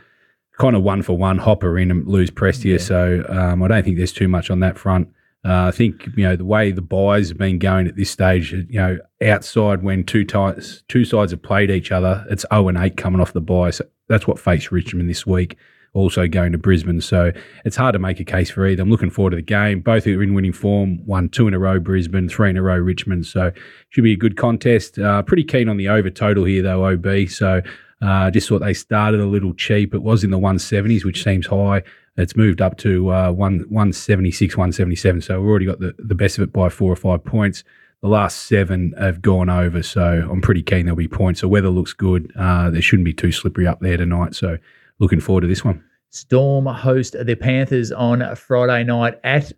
kind 0.60 0.75
of 0.75 0.84
one 0.84 1.02
for 1.02 1.17
one 1.17 1.38
Hopper 1.38 1.78
in 1.78 1.91
and 1.91 2.08
lose 2.08 2.30
Prestia. 2.30 2.73
Yeah. 2.73 2.78
So 2.78 3.25
um, 3.30 3.63
I 3.63 3.67
don't 3.67 3.84
think 3.84 3.97
there's 3.97 4.13
too 4.13 4.28
much 4.28 4.49
on 4.49 4.60
that 4.60 4.78
front. 4.78 5.10
Uh, 5.45 5.67
I 5.67 5.71
think 5.71 6.06
you 6.17 6.25
know 6.25 6.36
the 6.36 6.45
way 6.45 6.71
the 6.71 6.82
buys 6.82 7.30
have 7.30 7.38
been 7.38 7.60
going 7.60 7.88
at 7.88 7.95
this 7.95 8.12
stage. 8.12 8.52
You 8.52 8.65
know, 8.71 8.97
outside 9.23 9.82
when 9.84 10.04
two 10.04 10.25
ties, 10.25 10.84
two 10.89 11.06
sides 11.06 11.32
have 11.32 11.41
played 11.41 11.71
each 11.71 11.91
other, 11.91 12.25
it's 12.30 12.45
zero 12.52 12.67
and 12.67 12.78
eight 12.78 12.97
coming 12.97 13.21
off 13.21 13.34
the 13.34 13.41
buy. 13.41 13.71
So 13.71 13.86
that's 14.10 14.28
what 14.28 14.38
faced 14.38 14.71
Richmond 14.71 15.10
this 15.10 15.25
week 15.25 15.58
also 15.93 16.28
going 16.28 16.52
to 16.52 16.58
Brisbane. 16.58 17.02
So 17.02 17.32
it's 17.65 17.75
hard 17.75 17.93
to 17.93 17.99
make 17.99 18.19
a 18.19 18.23
case 18.23 18.49
for 18.49 18.65
either. 18.67 18.82
I'm 18.82 18.89
looking 18.89 19.10
forward 19.10 19.32
to 19.32 19.36
the 19.38 19.41
game. 19.41 19.82
Both 19.82 20.06
are 20.08 20.23
in 20.23 20.34
winning 20.34 20.54
form. 20.54 21.06
One, 21.06 21.30
two 21.30 21.47
in 21.47 21.54
a 21.54 21.60
row, 21.60 21.80
Brisbane, 21.80 22.30
three 22.30 22.49
in 22.49 22.58
a 22.58 22.62
row, 22.62 22.78
Richmond. 22.78 23.25
So 23.25 23.52
should 23.89 24.04
be 24.04 24.13
a 24.13 24.17
good 24.17 24.38
contest. 24.38 24.99
Uh, 24.99 25.21
pretty 25.21 25.43
keen 25.43 25.69
on 25.69 25.78
the 25.78 25.89
over 25.89 26.10
total 26.10 26.43
here, 26.45 26.62
though, 26.62 26.86
OB. 26.86 27.30
So 27.30 27.62
uh, 28.02 28.32
just 28.32 28.47
thought 28.47 28.60
they 28.60 28.73
started 28.73 29.19
a 29.19 29.25
little 29.25 29.54
cheap. 29.54 29.93
It 29.93 30.04
was 30.04 30.23
in 30.23 30.32
the 30.32 30.39
170s, 30.39 31.04
which 31.04 31.23
seems 31.23 31.47
high. 31.47 31.84
It's 32.17 32.36
moved 32.36 32.62
up 32.62 32.78
to 32.80 33.12
uh, 33.12 33.32
one, 33.32 33.60
176, 33.69 34.56
177. 34.56 35.21
So 35.21 35.39
we've 35.39 35.49
already 35.49 35.65
got 35.65 35.80
the, 35.80 35.95
the 35.97 36.15
best 36.15 36.38
of 36.38 36.43
it 36.43 36.52
by 36.52 36.69
four 36.69 36.91
or 36.91 36.95
five 36.95 37.23
points. 37.23 37.63
The 38.02 38.08
last 38.08 38.45
seven 38.47 38.93
have 38.97 39.21
gone 39.21 39.49
over, 39.49 39.84
so 39.84 40.25
I'm 40.32 40.39
pretty 40.39 40.63
keen 40.63 40.86
there'll 40.86 40.95
be 40.95 41.10
points. 41.10 41.41
The 41.41 41.49
weather 41.49 41.69
looks 41.69 41.91
good. 41.91 42.32
Uh, 42.38 42.69
there 42.69 42.82
shouldn't 42.82 43.04
be 43.04 43.13
too 43.13 43.34
slippery 43.34 43.67
up 43.67 43.82
there 43.82 43.97
tonight. 43.97 44.36
So 44.36 44.58
looking 44.99 45.19
forward 45.19 45.41
to 45.41 45.47
this 45.47 45.65
one. 45.65 45.83
Storm 46.12 46.65
host 46.65 47.15
the 47.23 47.35
Panthers 47.35 47.91
on 47.91 48.35
Friday 48.35 48.83
night 48.83 49.19
at 49.23 49.51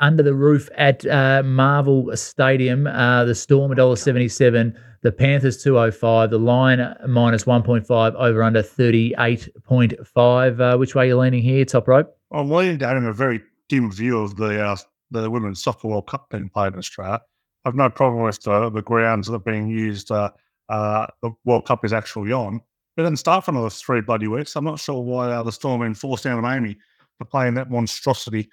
under 0.00 0.22
the 0.22 0.34
roof 0.34 0.68
at 0.76 1.06
uh, 1.06 1.42
Marvel 1.44 2.14
Stadium. 2.16 2.86
Uh, 2.86 3.24
the 3.24 3.34
Storm 3.34 3.72
$1.77, 3.72 4.76
the 5.02 5.10
Panthers 5.10 5.62
205, 5.62 6.30
the 6.30 6.38
line 6.38 6.94
minus 7.08 7.44
1.5 7.44 8.14
over 8.14 8.42
under 8.42 8.62
38.5. 8.62 10.60
Uh, 10.60 10.76
which 10.78 10.94
way 10.94 11.04
are 11.04 11.06
you 11.06 11.18
leaning 11.18 11.42
here, 11.42 11.64
top 11.64 11.88
rope? 11.88 12.16
I'm 12.30 12.50
leaning 12.50 12.78
down 12.78 12.96
in 12.98 13.06
a 13.06 13.12
very 13.12 13.42
dim 13.68 13.90
view 13.90 14.18
of 14.18 14.36
the 14.36 14.62
uh, 14.62 14.76
the 15.10 15.30
Women's 15.30 15.62
Soccer 15.62 15.88
World 15.88 16.08
Cup 16.08 16.30
being 16.30 16.48
played 16.48 16.72
in 16.72 16.78
Australia. 16.78 17.20
I've 17.64 17.74
no 17.74 17.88
problem 17.88 18.22
with 18.22 18.42
the, 18.42 18.70
the 18.70 18.82
grounds 18.82 19.28
that 19.28 19.34
are 19.34 19.38
being 19.38 19.68
used. 19.68 20.10
Uh, 20.10 20.30
uh, 20.68 21.06
the 21.22 21.30
World 21.44 21.66
Cup 21.66 21.84
is 21.84 21.92
actually 21.92 22.32
on. 22.32 22.60
It 22.96 23.02
didn't 23.02 23.18
start 23.18 23.44
for 23.44 23.50
another 23.50 23.70
three 23.70 24.00
bloody 24.00 24.26
weeks. 24.26 24.56
I'm 24.56 24.64
not 24.64 24.80
sure 24.80 25.02
why 25.02 25.30
uh, 25.30 25.42
the 25.42 25.52
Storm 25.52 25.80
been 25.80 25.94
forced 25.94 26.24
down 26.24 26.42
on 26.42 26.44
AAMI 26.44 26.76
for 27.18 27.24
playing 27.26 27.54
that 27.54 27.70
monstrosity, 27.70 28.48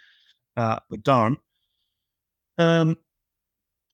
uh, 0.57 0.79
the 0.89 0.97
Dome. 0.97 1.37
Um, 2.57 2.97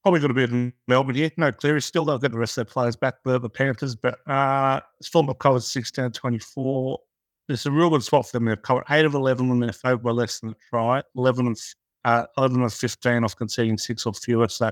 probably 0.01 0.21
got 0.21 0.31
a 0.31 0.33
bit 0.33 0.49
in 0.49 0.73
Melbourne 0.87 1.15
here. 1.15 1.31
No 1.37 1.51
Cleary 1.51 1.81
still. 1.81 2.03
They'll 2.03 2.17
get 2.17 2.31
the 2.31 2.39
rest 2.39 2.57
of 2.57 2.65
their 2.65 2.73
players 2.73 2.95
back, 2.95 3.15
the, 3.23 3.39
the 3.39 3.49
Panthers. 3.49 3.95
But 3.95 4.27
uh, 4.27 4.79
Storm 5.01 5.27
have 5.27 5.37
covered 5.37 5.63
16 5.63 6.11
24. 6.11 6.99
It's 7.47 7.65
a 7.65 7.71
real 7.71 7.89
good 7.91 8.03
spot 8.03 8.25
for 8.25 8.33
them. 8.33 8.45
They've 8.45 8.61
covered 8.61 8.85
8 8.89 9.05
of 9.05 9.13
11 9.13 9.49
when 9.49 9.59
they're 9.59 9.73
favoured 9.73 10.03
by 10.03 10.11
less 10.11 10.39
than 10.39 10.51
a 10.51 10.55
try, 10.69 11.01
11 11.15 11.47
of, 11.47 11.59
uh, 12.05 12.25
11 12.37 12.61
of 12.63 12.73
15 12.73 13.23
off 13.23 13.35
conceding 13.35 13.77
six 13.77 14.05
or 14.05 14.13
fewer. 14.13 14.47
So 14.47 14.71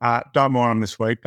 uh, 0.00 0.20
don't 0.32 0.52
mind 0.52 0.70
them 0.70 0.80
this 0.80 0.98
week. 0.98 1.18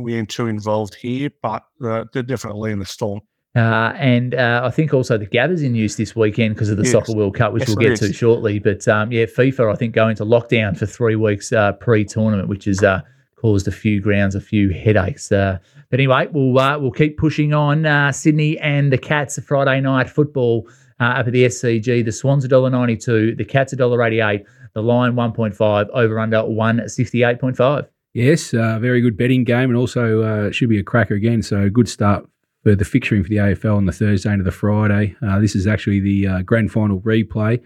We're 0.00 0.24
too 0.26 0.46
involved 0.46 0.94
here, 0.94 1.30
but 1.42 1.64
uh, 1.84 2.04
they're 2.12 2.22
definitely 2.22 2.72
in 2.72 2.78
the 2.78 2.86
storm. 2.86 3.20
Uh, 3.54 3.92
and 3.96 4.34
uh, 4.34 4.62
I 4.64 4.70
think 4.70 4.94
also 4.94 5.18
the 5.18 5.26
Gabba's 5.26 5.62
in 5.62 5.74
use 5.74 5.96
this 5.96 6.16
weekend 6.16 6.54
because 6.54 6.70
of 6.70 6.78
the 6.78 6.84
yes. 6.84 6.92
Soccer 6.92 7.14
World 7.14 7.34
Cup, 7.34 7.52
which 7.52 7.68
yes, 7.68 7.68
we'll 7.68 7.88
get 7.88 7.98
to 7.98 8.12
shortly. 8.12 8.58
But 8.58 8.88
um, 8.88 9.12
yeah, 9.12 9.26
FIFA, 9.26 9.70
I 9.70 9.76
think, 9.76 9.94
going 9.94 10.16
to 10.16 10.24
lockdown 10.24 10.76
for 10.76 10.86
three 10.86 11.16
weeks 11.16 11.52
uh, 11.52 11.72
pre 11.72 12.04
tournament, 12.04 12.48
which 12.48 12.64
has 12.64 12.82
uh, 12.82 13.02
caused 13.36 13.68
a 13.68 13.72
few 13.72 14.00
grounds 14.00 14.34
a 14.34 14.40
few 14.40 14.70
headaches. 14.70 15.30
Uh, 15.30 15.58
but 15.90 16.00
anyway, 16.00 16.28
we'll 16.32 16.58
uh, 16.58 16.78
we'll 16.78 16.92
keep 16.92 17.18
pushing 17.18 17.52
on. 17.52 17.84
Uh, 17.84 18.10
Sydney 18.10 18.58
and 18.58 18.90
the 18.90 18.96
Cats 18.96 19.38
Friday 19.44 19.82
night 19.82 20.08
football 20.08 20.66
uh, 20.98 21.04
up 21.04 21.26
at 21.26 21.32
the 21.34 21.44
SCG. 21.44 22.04
The 22.04 22.12
Swans 22.12 22.46
$1.92, 22.46 23.36
the 23.36 23.44
Cats 23.44 23.74
$1.88, 23.74 24.46
the 24.72 24.82
line 24.82 25.12
1.5, 25.12 25.88
over 25.90 26.18
under 26.18 26.38
168.5. 26.38 27.88
Yes, 28.14 28.52
uh, 28.52 28.78
very 28.78 29.00
good 29.00 29.16
betting 29.16 29.44
game, 29.44 29.70
and 29.70 29.76
also 29.76 30.22
uh, 30.22 30.50
should 30.50 30.68
be 30.68 30.78
a 30.78 30.82
cracker 30.82 31.14
again. 31.14 31.42
So 31.42 31.70
good 31.70 31.88
start 31.88 32.28
for 32.62 32.74
the 32.74 32.84
fixturing 32.84 33.22
for 33.22 33.28
the 33.28 33.36
AFL 33.36 33.76
on 33.76 33.86
the 33.86 33.92
Thursday 33.92 34.32
into 34.32 34.44
the 34.44 34.52
Friday. 34.52 35.16
Uh, 35.22 35.38
this 35.38 35.56
is 35.56 35.66
actually 35.66 36.00
the 36.00 36.26
uh, 36.26 36.42
grand 36.42 36.70
final 36.70 37.00
replay. 37.00 37.60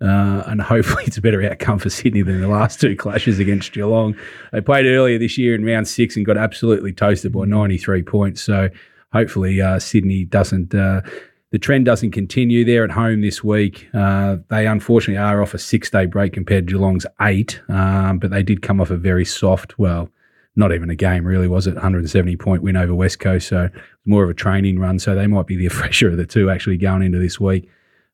Uh, 0.00 0.42
and 0.48 0.60
hopefully 0.62 1.04
it's 1.06 1.16
a 1.16 1.22
better 1.22 1.42
outcome 1.48 1.78
for 1.78 1.88
Sydney 1.88 2.22
than 2.22 2.40
the 2.40 2.48
last 2.48 2.80
two 2.80 2.96
clashes 2.96 3.38
against 3.38 3.72
Geelong. 3.72 4.16
They 4.52 4.60
played 4.60 4.86
earlier 4.86 5.18
this 5.18 5.38
year 5.38 5.54
in 5.54 5.64
round 5.64 5.86
six 5.86 6.16
and 6.16 6.26
got 6.26 6.36
absolutely 6.36 6.92
toasted 6.92 7.32
by 7.32 7.44
93 7.44 8.02
points. 8.02 8.42
So 8.42 8.68
hopefully 9.12 9.60
uh, 9.60 9.78
Sydney 9.78 10.24
doesn't 10.24 10.74
the 11.52 11.58
trend 11.58 11.84
doesn't 11.84 12.12
continue. 12.12 12.64
They're 12.64 12.84
at 12.84 12.90
home 12.90 13.20
this 13.20 13.44
week. 13.44 13.86
Uh, 13.92 14.38
they 14.48 14.66
unfortunately 14.66 15.22
are 15.22 15.42
off 15.42 15.52
a 15.52 15.58
six 15.58 15.90
day 15.90 16.06
break 16.06 16.32
compared 16.32 16.66
to 16.66 16.72
Geelong's 16.72 17.06
eight, 17.20 17.60
um, 17.68 18.18
but 18.18 18.30
they 18.30 18.42
did 18.42 18.62
come 18.62 18.80
off 18.80 18.90
a 18.90 18.96
very 18.96 19.26
soft, 19.26 19.78
well, 19.78 20.08
not 20.56 20.72
even 20.72 20.88
a 20.88 20.94
game 20.94 21.26
really, 21.26 21.46
was 21.46 21.66
it? 21.66 21.74
170 21.74 22.36
point 22.36 22.62
win 22.62 22.76
over 22.76 22.94
West 22.94 23.20
Coast. 23.20 23.48
So 23.48 23.68
more 24.06 24.24
of 24.24 24.30
a 24.30 24.34
training 24.34 24.78
run. 24.78 24.98
So 24.98 25.14
they 25.14 25.26
might 25.26 25.46
be 25.46 25.56
the 25.56 25.68
fresher 25.68 26.08
of 26.08 26.16
the 26.16 26.26
two 26.26 26.48
actually 26.48 26.78
going 26.78 27.02
into 27.02 27.18
this 27.18 27.38
week. 27.38 27.68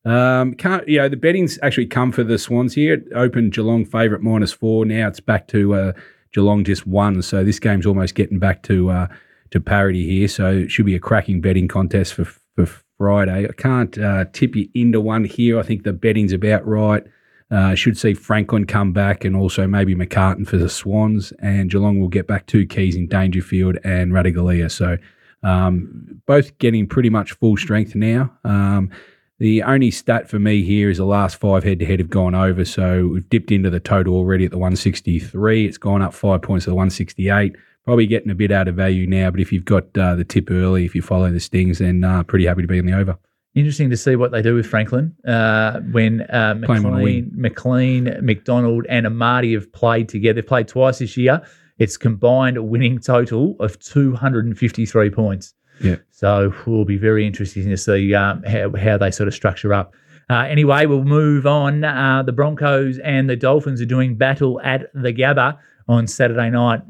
Um, 0.04 0.54
can't 0.54 0.86
you 0.88 0.98
know 0.98 1.08
the 1.08 1.16
betting's 1.16 1.58
actually 1.62 1.86
come 1.86 2.10
for 2.10 2.24
the 2.24 2.38
Swans 2.38 2.74
here. 2.74 2.94
It 2.94 3.04
opened 3.14 3.52
Geelong 3.52 3.84
favourite 3.84 4.22
minus 4.22 4.52
four. 4.52 4.84
Now 4.84 5.06
it's 5.06 5.20
back 5.20 5.46
to 5.48 5.74
uh, 5.74 5.92
Geelong 6.32 6.64
just 6.64 6.88
one. 6.88 7.22
So 7.22 7.44
this 7.44 7.60
game's 7.60 7.86
almost 7.86 8.16
getting 8.16 8.40
back 8.40 8.64
to 8.64 8.90
uh, 8.90 9.06
to 9.50 9.60
parity 9.60 10.08
here. 10.08 10.26
So 10.26 10.50
it 10.50 10.70
should 10.72 10.86
be 10.86 10.96
a 10.96 11.00
cracking 11.00 11.40
betting 11.40 11.68
contest 11.68 12.14
for 12.14 12.24
for 12.24 12.66
Friday. 12.98 13.46
I 13.48 13.52
can't 13.52 13.96
uh, 13.96 14.26
tip 14.32 14.54
you 14.54 14.68
into 14.74 15.00
one 15.00 15.24
here. 15.24 15.58
I 15.58 15.62
think 15.62 15.84
the 15.84 15.92
betting's 15.92 16.32
about 16.32 16.66
right. 16.66 17.04
Uh, 17.50 17.74
should 17.74 17.96
see 17.96 18.12
Franklin 18.12 18.66
come 18.66 18.92
back 18.92 19.24
and 19.24 19.34
also 19.34 19.66
maybe 19.66 19.94
McCartin 19.94 20.46
for 20.46 20.58
the 20.58 20.68
Swans. 20.68 21.32
And 21.40 21.70
Geelong 21.70 21.98
will 21.98 22.08
get 22.08 22.26
back 22.26 22.46
two 22.46 22.66
keys 22.66 22.96
in 22.96 23.08
Dangerfield 23.08 23.78
and 23.84 24.12
Ratugolea. 24.12 24.70
So 24.70 24.98
um, 25.42 26.20
both 26.26 26.58
getting 26.58 26.86
pretty 26.86 27.08
much 27.08 27.32
full 27.32 27.56
strength 27.56 27.94
now. 27.94 28.30
Um, 28.44 28.90
the 29.38 29.62
only 29.62 29.92
stat 29.92 30.28
for 30.28 30.40
me 30.40 30.62
here 30.62 30.90
is 30.90 30.98
the 30.98 31.04
last 31.04 31.36
five 31.36 31.62
head 31.62 31.78
to 31.78 31.86
head 31.86 32.00
have 32.00 32.10
gone 32.10 32.34
over. 32.34 32.64
So 32.64 33.06
we've 33.06 33.28
dipped 33.30 33.52
into 33.52 33.70
the 33.70 33.80
total 33.80 34.14
already 34.14 34.44
at 34.44 34.50
the 34.50 34.58
163. 34.58 35.66
It's 35.66 35.78
gone 35.78 36.02
up 36.02 36.12
five 36.12 36.42
points 36.42 36.64
to 36.64 36.70
the 36.70 36.74
168. 36.74 37.54
Probably 37.88 38.06
getting 38.06 38.30
a 38.30 38.34
bit 38.34 38.52
out 38.52 38.68
of 38.68 38.74
value 38.74 39.06
now, 39.06 39.30
but 39.30 39.40
if 39.40 39.50
you've 39.50 39.64
got 39.64 39.84
uh, 39.96 40.14
the 40.14 40.22
tip 40.22 40.50
early, 40.50 40.84
if 40.84 40.94
you 40.94 41.00
follow 41.00 41.30
the 41.32 41.40
stings, 41.40 41.78
then 41.78 42.04
uh, 42.04 42.22
pretty 42.22 42.44
happy 42.44 42.60
to 42.60 42.68
be 42.68 42.76
in 42.76 42.84
the 42.84 42.92
over. 42.92 43.16
Interesting 43.54 43.88
to 43.88 43.96
see 43.96 44.14
what 44.14 44.30
they 44.30 44.42
do 44.42 44.54
with 44.54 44.66
Franklin 44.66 45.16
uh, 45.26 45.80
when 45.80 46.20
uh, 46.30 46.54
McLean, 46.58 47.30
McLean, 47.34 48.14
McDonald, 48.20 48.84
and 48.90 49.06
Amartey 49.06 49.54
have 49.54 49.72
played 49.72 50.10
together. 50.10 50.34
They've 50.34 50.46
played 50.46 50.68
twice 50.68 50.98
this 50.98 51.16
year. 51.16 51.40
It's 51.78 51.96
combined 51.96 52.58
a 52.58 52.62
winning 52.62 52.98
total 52.98 53.56
of 53.58 53.78
253 53.78 55.08
points. 55.08 55.54
Yeah. 55.80 55.96
So 56.10 56.52
we'll 56.66 56.84
be 56.84 56.98
very 56.98 57.26
interesting 57.26 57.70
to 57.70 57.76
see 57.78 58.14
um, 58.14 58.42
how, 58.42 58.70
how 58.76 58.98
they 58.98 59.10
sort 59.10 59.28
of 59.28 59.34
structure 59.34 59.72
up. 59.72 59.94
Uh, 60.28 60.40
anyway, 60.40 60.84
we'll 60.84 61.04
move 61.04 61.46
on. 61.46 61.84
Uh, 61.84 62.22
the 62.22 62.32
Broncos 62.32 62.98
and 62.98 63.30
the 63.30 63.36
Dolphins 63.36 63.80
are 63.80 63.86
doing 63.86 64.14
battle 64.14 64.60
at 64.60 64.92
the 64.92 65.10
Gabba 65.10 65.58
on 65.88 66.06
Saturday 66.06 66.50
night. 66.50 66.82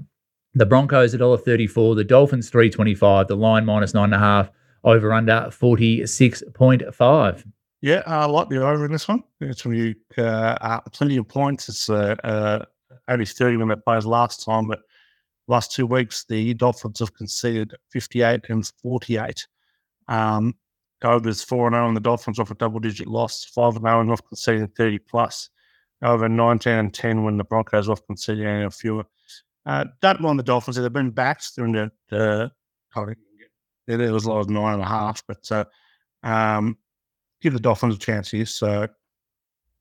The 0.58 0.66
Broncos 0.66 1.14
at 1.14 1.20
$1.34, 1.20 1.94
the 1.94 2.02
Dolphins 2.02 2.50
325, 2.50 3.28
the 3.28 3.36
line 3.36 3.64
minus 3.64 3.94
nine 3.94 4.06
and 4.06 4.14
a 4.14 4.18
half, 4.18 4.50
over 4.82 5.12
under 5.12 5.46
46.5. 5.52 7.44
Yeah, 7.80 8.02
I 8.06 8.24
like 8.24 8.48
the 8.48 8.66
over 8.66 8.84
in 8.84 8.90
this 8.90 9.06
one. 9.06 9.22
It's 9.40 9.64
when 9.64 9.76
you 9.76 9.94
uh, 10.20 10.80
plenty 10.92 11.16
of 11.16 11.28
points. 11.28 11.68
It's 11.68 11.88
uh, 11.88 12.16
uh, 12.24 12.64
only 13.06 13.24
30 13.24 13.58
when 13.58 13.68
they 13.68 13.76
played 13.76 14.02
last 14.02 14.44
time, 14.44 14.66
but 14.66 14.80
last 15.46 15.70
two 15.70 15.86
weeks, 15.86 16.24
the 16.24 16.54
Dolphins 16.54 16.98
have 16.98 17.14
conceded 17.14 17.76
58 17.90 18.46
and 18.48 18.68
48. 18.82 19.46
Um, 20.08 20.56
overs 21.04 21.40
4 21.44 21.70
0 21.70 21.86
and 21.86 21.96
the 21.96 22.00
Dolphins 22.00 22.40
off 22.40 22.50
a 22.50 22.56
double 22.56 22.80
digit 22.80 23.06
loss, 23.06 23.44
5 23.44 23.74
0 23.74 24.00
and 24.00 24.10
off 24.10 24.26
conceding 24.26 24.66
30 24.66 24.98
plus. 24.98 25.50
Over 26.02 26.28
19 26.28 26.72
and 26.72 26.92
10 26.92 27.22
when 27.22 27.36
the 27.36 27.44
Broncos 27.44 27.88
off 27.88 28.04
conceding 28.08 28.64
a 28.64 28.70
fewer. 28.72 29.04
Uh, 29.68 29.84
that 30.00 30.18
one, 30.22 30.38
the 30.38 30.42
Dolphins, 30.42 30.76
they've 30.76 30.92
been 30.92 31.10
backed. 31.10 31.52
In 31.58 31.72
the, 31.72 31.92
the 32.08 32.50
it 33.86 34.10
was 34.10 34.26
low 34.26 34.40
as 34.40 34.48
nine 34.48 34.74
and 34.74 34.82
a 34.82 34.86
half, 34.86 35.22
but 35.26 35.46
uh, 35.52 35.64
um, 36.22 36.78
give 37.42 37.52
the 37.52 37.60
Dolphins 37.60 37.94
a 37.94 37.98
chance 37.98 38.30
here. 38.30 38.46
So 38.46 38.88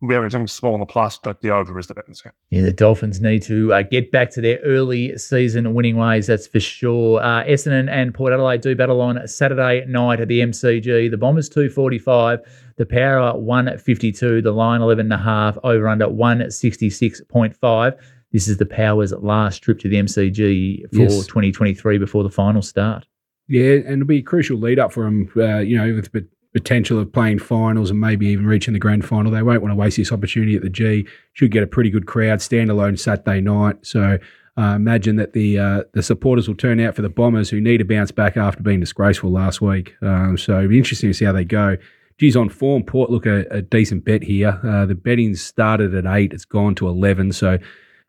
we 0.02 0.14
have 0.14 0.24
everything 0.24 0.46
small 0.48 0.74
on 0.74 0.82
the 0.82 0.86
plus, 0.86 1.18
but 1.18 1.42
the 1.42 1.52
over 1.52 1.80
is 1.80 1.88
the 1.88 1.94
better. 1.94 2.14
Yeah, 2.50 2.62
the 2.64 2.74
Dolphins 2.74 3.22
need 3.22 3.42
to 3.44 3.74
uh, 3.74 3.82
get 3.82 4.12
back 4.12 4.30
to 4.32 4.42
their 4.42 4.60
early 4.60 5.18
season 5.18 5.74
winning 5.74 5.96
ways, 5.96 6.28
that's 6.28 6.48
for 6.48 6.60
sure. 6.60 7.22
Uh, 7.22 7.46
Essendon 7.46 7.90
and 7.90 8.14
Port 8.14 8.34
Adelaide 8.34 8.62
do 8.62 8.76
battle 8.76 9.02
on 9.02 9.26
Saturday 9.28 9.86
night 9.88 10.20
at 10.20 10.28
the 10.28 10.42
MCG. 10.42 11.10
The 11.10 11.18
Bombers 11.18 11.50
245, 11.50 12.42
the 12.76 12.86
Power 12.86 13.40
152, 13.40 14.42
the 14.42 14.52
line 14.52 14.82
11.5, 14.82 15.60
over 15.64 15.88
under 15.88 16.08
166.5. 16.08 17.98
This 18.32 18.48
is 18.48 18.58
the 18.58 18.66
Powers' 18.66 19.14
last 19.14 19.64
trip 19.64 19.80
to 19.80 19.90
the 19.90 19.98
MCG 19.98 20.90
for 20.92 21.02
yes. 21.04 21.26
2023 21.28 21.98
before 21.98 22.24
the 22.24 22.30
final 22.30 22.62
start. 22.62 23.06
Yeah, 23.48 23.74
and 23.74 23.94
it'll 23.94 24.06
be 24.06 24.20
a 24.20 24.24
crucial 24.24 24.58
lead 24.58 24.80
up 24.80 24.92
for 24.92 25.06
them, 25.06 25.30
uh, 25.38 25.60
you 25.60 25.78
know, 25.78 25.96
with 25.96 26.12
the 26.12 26.28
potential 26.54 27.00
of 27.00 27.12
playing 27.14 27.40
finals 27.40 27.90
and 27.90 28.00
maybe 28.00 28.28
even 28.28 28.46
reaching 28.46 28.74
the 28.74 28.80
grand 28.80 29.06
final. 29.06 29.32
They 29.32 29.44
won't 29.44 29.62
want 29.62 29.72
to 29.72 29.76
waste 29.76 29.98
this 29.98 30.12
opportunity 30.12 30.56
at 30.56 30.64
the 30.64 30.70
G. 30.70 31.08
Should 31.34 31.52
get 31.52 31.64
a 31.64 31.68
pretty 31.68 31.90
good 31.90 32.08
crowd, 32.08 32.40
standalone 32.40 33.00
Saturday 33.00 33.42
night. 33.42 33.86
So 33.86 34.18
uh, 34.58 34.76
imagine 34.76 35.18
that 35.18 35.34
the 35.34 35.60
uh, 35.60 35.84
the 35.94 36.02
supporters 36.02 36.48
will 36.48 36.56
turn 36.56 36.80
out 36.80 36.96
for 36.96 37.04
the 37.04 37.10
Bombers, 37.10 37.50
who 37.50 37.62
need 37.62 37.78
to 37.78 37.86
bounce 37.86 38.12
back 38.12 38.38
after 38.38 38.64
being 38.64 38.80
disgraceful 38.80 39.32
last 39.32 39.62
week. 39.62 39.96
Um, 40.02 40.38
so 40.38 40.58
it'll 40.58 40.70
be 40.70 40.78
interesting 40.78 41.10
to 41.10 41.14
see 41.14 41.26
how 41.26 41.32
they 41.32 41.46
go. 41.46 41.78
Geez, 42.18 42.36
on 42.36 42.50
form, 42.50 42.84
Port 42.84 43.12
look 43.12 43.28
a, 43.28 43.46
a 43.52 43.62
decent 43.62 44.04
bet 44.04 44.24
here. 44.24 44.60
Uh, 44.64 44.88
the 44.88 44.96
betting 44.96 45.36
started 45.36 45.94
at 45.94 46.08
eight; 46.08 46.34
it's 46.34 46.46
gone 46.46 46.74
to 46.76 46.88
eleven. 46.88 47.32
So 47.32 47.60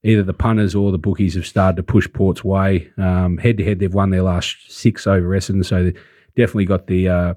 either 0.04 0.22
the 0.22 0.32
punters 0.32 0.74
or 0.74 0.92
the 0.92 0.98
bookies 0.98 1.34
have 1.34 1.46
started 1.46 1.76
to 1.76 1.82
push 1.82 2.08
Port's 2.12 2.44
way. 2.44 2.90
Head 2.96 3.56
to 3.58 3.64
head, 3.64 3.78
they've 3.78 3.92
won 3.92 4.10
their 4.10 4.22
last 4.22 4.56
six 4.68 5.06
over 5.06 5.28
Essendon, 5.30 5.64
so 5.64 5.92
definitely 6.36 6.66
got 6.66 6.86
the 6.86 7.08
uh, 7.08 7.34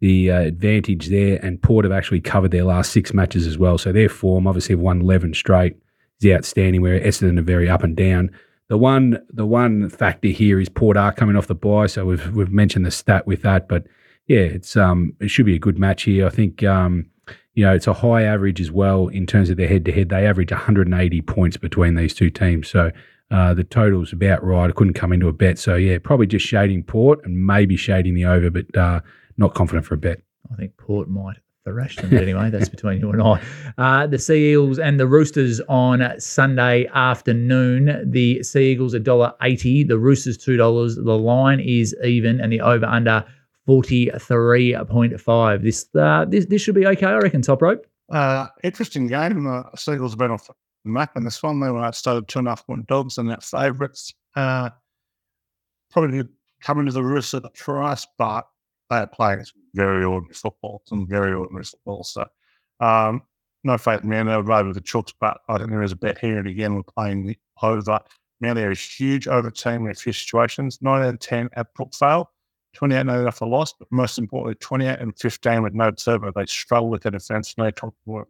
the 0.00 0.30
uh, 0.30 0.40
advantage 0.40 1.08
there. 1.08 1.38
And 1.44 1.60
Port 1.60 1.84
have 1.84 1.92
actually 1.92 2.20
covered 2.20 2.50
their 2.50 2.64
last 2.64 2.92
six 2.92 3.12
matches 3.12 3.46
as 3.46 3.58
well, 3.58 3.78
so 3.78 3.92
their 3.92 4.08
form 4.08 4.46
obviously 4.46 4.74
have 4.74 4.80
won 4.80 5.02
eleven 5.02 5.34
straight 5.34 5.76
is 6.20 6.32
outstanding. 6.32 6.82
Where 6.82 7.00
Essendon 7.00 7.38
are 7.38 7.42
very 7.42 7.68
up 7.68 7.82
and 7.82 7.96
down. 7.96 8.30
The 8.68 8.78
one 8.78 9.18
the 9.30 9.46
one 9.46 9.88
factor 9.88 10.28
here 10.28 10.60
is 10.60 10.68
Port 10.68 10.96
are 10.96 11.12
coming 11.12 11.36
off 11.36 11.46
the 11.46 11.54
bye, 11.54 11.86
so 11.86 12.04
we've 12.04 12.34
we've 12.34 12.52
mentioned 12.52 12.84
the 12.84 12.90
stat 12.90 13.26
with 13.26 13.42
that, 13.42 13.68
but 13.68 13.86
yeah, 14.26 14.40
it's 14.40 14.76
um 14.76 15.14
it 15.20 15.28
should 15.28 15.46
be 15.46 15.54
a 15.54 15.58
good 15.58 15.78
match 15.78 16.02
here. 16.02 16.26
I 16.26 16.30
think 16.30 16.62
um 16.62 17.10
you 17.58 17.64
know, 17.64 17.74
it's 17.74 17.88
a 17.88 17.92
high 17.92 18.22
average 18.22 18.60
as 18.60 18.70
well 18.70 19.08
in 19.08 19.26
terms 19.26 19.50
of 19.50 19.56
their 19.56 19.66
head 19.66 19.84
to 19.86 19.90
head. 19.90 20.10
They 20.10 20.24
average 20.24 20.52
180 20.52 21.22
points 21.22 21.56
between 21.56 21.96
these 21.96 22.14
two 22.14 22.30
teams. 22.30 22.68
So 22.68 22.92
uh, 23.32 23.52
the 23.52 23.64
total's 23.64 24.12
about 24.12 24.44
right. 24.44 24.70
I 24.70 24.72
couldn't 24.72 24.94
come 24.94 25.12
into 25.12 25.26
a 25.26 25.32
bet. 25.32 25.58
So 25.58 25.74
yeah, 25.74 25.98
probably 26.00 26.28
just 26.28 26.46
shading 26.46 26.84
Port 26.84 27.18
and 27.24 27.44
maybe 27.44 27.76
shading 27.76 28.14
the 28.14 28.26
over, 28.26 28.48
but 28.48 28.76
uh, 28.76 29.00
not 29.38 29.54
confident 29.54 29.86
for 29.86 29.94
a 29.94 29.98
bet. 29.98 30.20
I 30.52 30.54
think 30.54 30.76
Port 30.76 31.08
might 31.08 31.38
thrash 31.64 31.96
them. 31.96 32.10
But 32.10 32.22
anyway, 32.22 32.48
that's 32.50 32.68
between 32.68 33.00
you 33.00 33.10
and 33.10 33.20
I. 33.20 33.42
Uh, 33.76 34.06
the 34.06 34.18
Sea 34.18 34.52
Eagles 34.52 34.78
and 34.78 34.98
the 34.98 35.06
Roosters 35.06 35.60
on 35.68 36.02
Sunday 36.20 36.88
afternoon. 36.94 38.08
The 38.08 38.42
Sea 38.44 38.72
Eagles 38.72 38.94
$1.80, 38.94 39.88
the 39.88 39.98
Roosters 39.98 40.38
$2. 40.38 41.04
The 41.04 41.18
line 41.18 41.58
is 41.58 41.94
even 42.04 42.40
and 42.40 42.52
the 42.52 42.60
over 42.60 42.86
under 42.86 43.24
43.5. 43.68 45.62
This, 45.62 45.86
uh, 45.94 46.24
this 46.26 46.46
this 46.46 46.62
should 46.62 46.74
be 46.74 46.86
okay, 46.86 47.06
I 47.06 47.18
reckon, 47.18 47.42
top 47.42 47.60
rope. 47.60 47.86
Uh, 48.10 48.46
interesting 48.64 49.06
game. 49.06 49.44
The 49.44 49.64
Seagulls 49.76 50.12
have 50.12 50.18
been 50.18 50.30
off 50.30 50.46
the 50.46 50.54
map 50.84 51.14
in 51.16 51.24
this 51.24 51.42
one. 51.42 51.60
They 51.60 51.70
were 51.70 51.92
started 51.92 52.26
two 52.28 52.38
and 52.38 52.48
a 52.48 52.52
half 52.52 52.66
point 52.66 52.86
dogs 52.86 53.18
and 53.18 53.28
their 53.28 53.36
favourites. 53.42 54.14
Uh, 54.34 54.70
probably 55.90 56.22
coming 56.62 56.86
to 56.86 56.92
the 56.92 57.04
risk 57.04 57.34
of 57.34 57.42
the 57.42 57.50
price, 57.50 58.06
but 58.16 58.46
they 58.88 58.96
are 58.96 59.06
playing 59.06 59.44
very 59.74 60.02
ordinary 60.04 60.34
football, 60.34 60.82
some 60.86 61.06
very 61.06 61.34
ordinary 61.34 61.64
football. 61.64 62.04
So, 62.04 62.26
um, 62.80 63.22
no 63.64 63.76
faith 63.76 64.02
in 64.02 64.08
man. 64.08 64.26
They 64.26 64.36
would 64.36 64.48
rather 64.48 64.72
the 64.72 64.80
Chooks, 64.80 65.12
but 65.20 65.40
I 65.48 65.58
think 65.58 65.70
there 65.70 65.82
is 65.82 65.92
a 65.92 65.96
bet 65.96 66.18
here. 66.18 66.38
And 66.38 66.48
again, 66.48 66.74
we're 66.74 66.82
playing 66.84 67.26
the 67.26 67.36
over. 67.62 68.00
Now, 68.40 68.54
they're 68.54 68.70
a 68.70 68.74
huge 68.74 69.28
over 69.28 69.50
team 69.50 69.84
in 69.84 69.90
a 69.90 69.94
few 69.94 70.12
situations. 70.12 70.78
9 70.80 71.02
out 71.02 71.14
of 71.14 71.20
10 71.20 71.50
at 71.54 71.74
Brookvale. 71.74 72.26
28 72.74 73.06
no 73.06 73.26
after 73.26 73.46
loss, 73.46 73.72
but 73.72 73.88
most 73.90 74.18
importantly, 74.18 74.54
28 74.60 74.98
and 74.98 75.18
15 75.18 75.62
with 75.62 75.74
no 75.74 75.90
turbo. 75.90 76.32
They 76.32 76.46
struggle 76.46 76.90
with 76.90 77.02
the 77.02 77.10
defense, 77.10 77.54
no 77.58 77.70
work. 78.06 78.28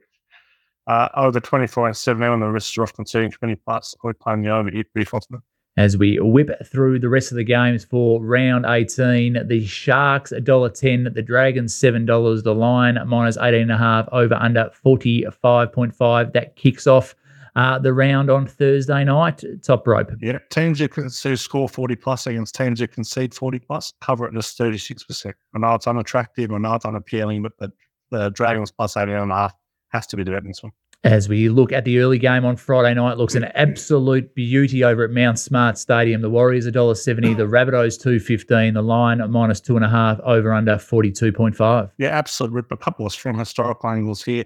Uh, 0.86 1.08
over 1.16 1.38
24 1.38 1.88
and 1.88 1.96
7 1.96 2.22
on 2.22 2.40
the 2.40 2.46
risks 2.46 2.76
are 2.78 2.82
off 2.82 2.94
conceding 2.94 3.30
20 3.30 3.56
plus. 3.56 3.94
We're 4.02 4.14
playing 4.14 4.42
the 4.42 4.50
over 4.50 4.70
here 4.70 4.84
pretty 4.92 5.08
confident. 5.08 5.42
As 5.76 5.96
we 5.96 6.18
whip 6.18 6.50
through 6.66 6.98
the 6.98 7.08
rest 7.08 7.30
of 7.30 7.36
the 7.36 7.44
games 7.44 7.84
for 7.84 8.20
round 8.24 8.64
18, 8.66 9.46
the 9.46 9.64
Sharks 9.64 10.32
$1.10, 10.32 11.14
the 11.14 11.22
Dragons 11.22 11.72
$7, 11.72 12.42
the 12.42 12.54
line 12.54 12.98
minus 13.06 13.36
18.5, 13.36 14.08
over 14.10 14.34
under 14.34 14.70
45.5. 14.84 16.32
That 16.32 16.56
kicks 16.56 16.88
off 16.88 17.14
uh, 17.58 17.76
the 17.76 17.92
round 17.92 18.30
on 18.30 18.46
Thursday 18.46 19.02
night, 19.02 19.42
top 19.64 19.84
rope. 19.84 20.12
Yeah, 20.20 20.38
teams 20.50 20.78
who 20.78 20.86
can 20.86 21.10
who 21.22 21.36
score 21.36 21.68
40 21.68 21.96
plus 21.96 22.28
against 22.28 22.54
teams 22.54 22.78
who 22.78 22.86
concede 22.86 23.34
40 23.34 23.58
plus 23.58 23.92
cover 24.00 24.28
it 24.28 24.34
just 24.34 24.56
36%. 24.56 25.32
I 25.54 25.58
know 25.58 25.74
it's 25.74 25.88
unattractive, 25.88 26.52
I 26.52 26.58
know 26.58 26.74
it's 26.74 26.84
unappealing, 26.84 27.42
but 27.42 27.58
the, 27.58 27.72
the 28.12 28.30
Dragons 28.30 28.70
plus 28.70 28.94
18.5 28.94 29.50
has 29.88 30.06
to 30.06 30.16
be 30.16 30.22
the 30.22 30.30
bet 30.30 30.42
in 30.42 30.48
this 30.48 30.62
one. 30.62 30.70
As 31.02 31.28
we 31.28 31.48
look 31.48 31.72
at 31.72 31.84
the 31.84 31.98
early 31.98 32.18
game 32.18 32.44
on 32.44 32.54
Friday 32.56 32.94
night, 32.94 33.18
looks 33.18 33.34
an 33.34 33.44
absolute 33.44 34.34
beauty 34.36 34.84
over 34.84 35.04
at 35.04 35.10
Mount 35.10 35.38
Smart 35.38 35.78
Stadium. 35.78 36.22
The 36.22 36.30
Warriors 36.30 36.66
$1.70, 36.66 37.36
the 37.36 37.44
Rabbitohs 37.44 38.00
two 38.00 38.20
fifteen, 38.20 38.74
the 38.74 38.82
line 38.82 39.20
minus 39.30 39.60
two 39.60 39.76
and 39.76 39.84
a 39.84 39.88
half, 39.88 40.18
over 40.20 40.52
under 40.52 40.78
forty 40.78 41.10
two 41.10 41.32
point 41.32 41.56
five. 41.56 41.90
Yeah, 41.98 42.08
absolute 42.08 42.52
rip. 42.52 42.70
A 42.72 42.76
couple 42.76 43.06
of 43.06 43.12
strong 43.12 43.38
historical 43.38 43.90
angles 43.90 44.24
here. 44.24 44.44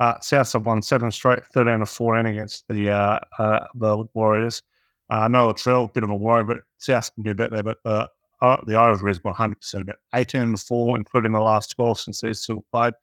Uh, 0.00 0.16
Souths 0.18 0.54
have 0.54 0.64
won 0.64 0.80
seven 0.80 1.10
straight, 1.10 1.44
13 1.52 1.80
to 1.80 1.86
14 1.86 2.26
against 2.26 2.66
the 2.68 2.90
uh, 2.90 3.18
uh, 3.38 3.66
the 3.74 4.04
Warriors. 4.14 4.62
Uh, 5.10 5.20
I 5.20 5.28
know 5.28 5.50
a 5.50 5.88
bit 5.88 6.02
of 6.02 6.10
a 6.10 6.16
worry, 6.16 6.42
but 6.42 6.58
South 6.78 7.14
can 7.14 7.22
do 7.22 7.34
better 7.34 7.62
there. 7.62 7.62
But 7.62 7.78
uh, 7.84 8.06
uh, 8.40 8.56
the 8.66 8.80
over 8.80 9.08
is 9.08 9.18
100% 9.18 9.80
about 9.80 9.96
18 10.14 10.40
and 10.40 10.60
4, 10.60 10.96
including 10.96 11.32
the 11.32 11.40
last 11.40 11.74
12 11.76 12.00
since 12.00 12.20
these 12.22 12.46
two 12.46 12.64
played. 12.72 12.94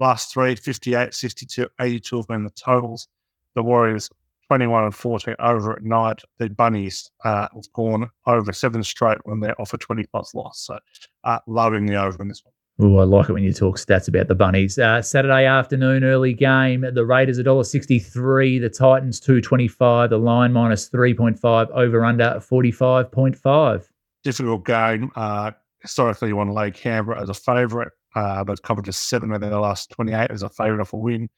Last 0.00 0.32
three, 0.32 0.56
58, 0.56 1.14
62, 1.14 1.68
82 1.80 2.16
have 2.16 2.26
been 2.26 2.44
the 2.44 2.50
totals. 2.50 3.06
The 3.54 3.62
Warriors 3.62 4.10
21 4.48 4.84
and 4.84 4.94
14 4.94 5.36
over 5.38 5.74
at 5.74 5.82
night. 5.82 6.22
The 6.38 6.48
Bunnies 6.48 7.10
uh, 7.24 7.46
have 7.54 7.72
gone 7.74 8.10
over 8.26 8.52
seven 8.52 8.82
straight 8.82 9.18
when 9.24 9.38
they're 9.38 9.60
off 9.60 9.74
a 9.74 9.78
20 9.78 10.04
plus 10.06 10.34
loss. 10.34 10.62
So 10.66 10.78
uh, 11.22 11.38
loving 11.46 11.86
the 11.86 12.02
over 12.02 12.20
in 12.22 12.28
this 12.28 12.42
one. 12.44 12.54
Oh, 12.82 12.96
I 12.96 13.04
like 13.04 13.28
it 13.28 13.32
when 13.34 13.42
you 13.42 13.52
talk 13.52 13.76
stats 13.76 14.08
about 14.08 14.28
the 14.28 14.34
bunnies. 14.34 14.78
Uh, 14.78 15.02
Saturday 15.02 15.44
afternoon, 15.44 16.02
early 16.02 16.32
game. 16.32 16.80
The 16.80 17.04
Raiders 17.04 17.38
$1.63, 17.38 18.58
the 18.58 18.70
Titans 18.70 19.20
225, 19.20 20.08
the 20.08 20.16
line 20.16 20.54
minus 20.54 20.88
3.5, 20.88 21.70
over 21.72 22.02
under 22.02 22.24
45.5. 22.24 23.84
Difficult 24.24 24.64
game. 24.64 25.10
Uh, 25.14 25.50
historically, 25.82 26.28
you 26.28 26.36
want 26.36 26.48
to 26.48 26.54
lay 26.54 26.70
Canberra 26.70 27.20
as 27.20 27.28
a 27.28 27.34
favourite. 27.34 27.88
Uh, 28.16 28.42
but 28.44 28.62
covered 28.62 28.86
just 28.86 29.08
seven 29.08 29.30
of 29.30 29.42
their 29.42 29.50
last 29.50 29.90
28 29.90 30.30
as 30.30 30.42
a 30.42 30.48
favourite 30.48 30.88
a 30.90 30.96
win. 30.96 31.28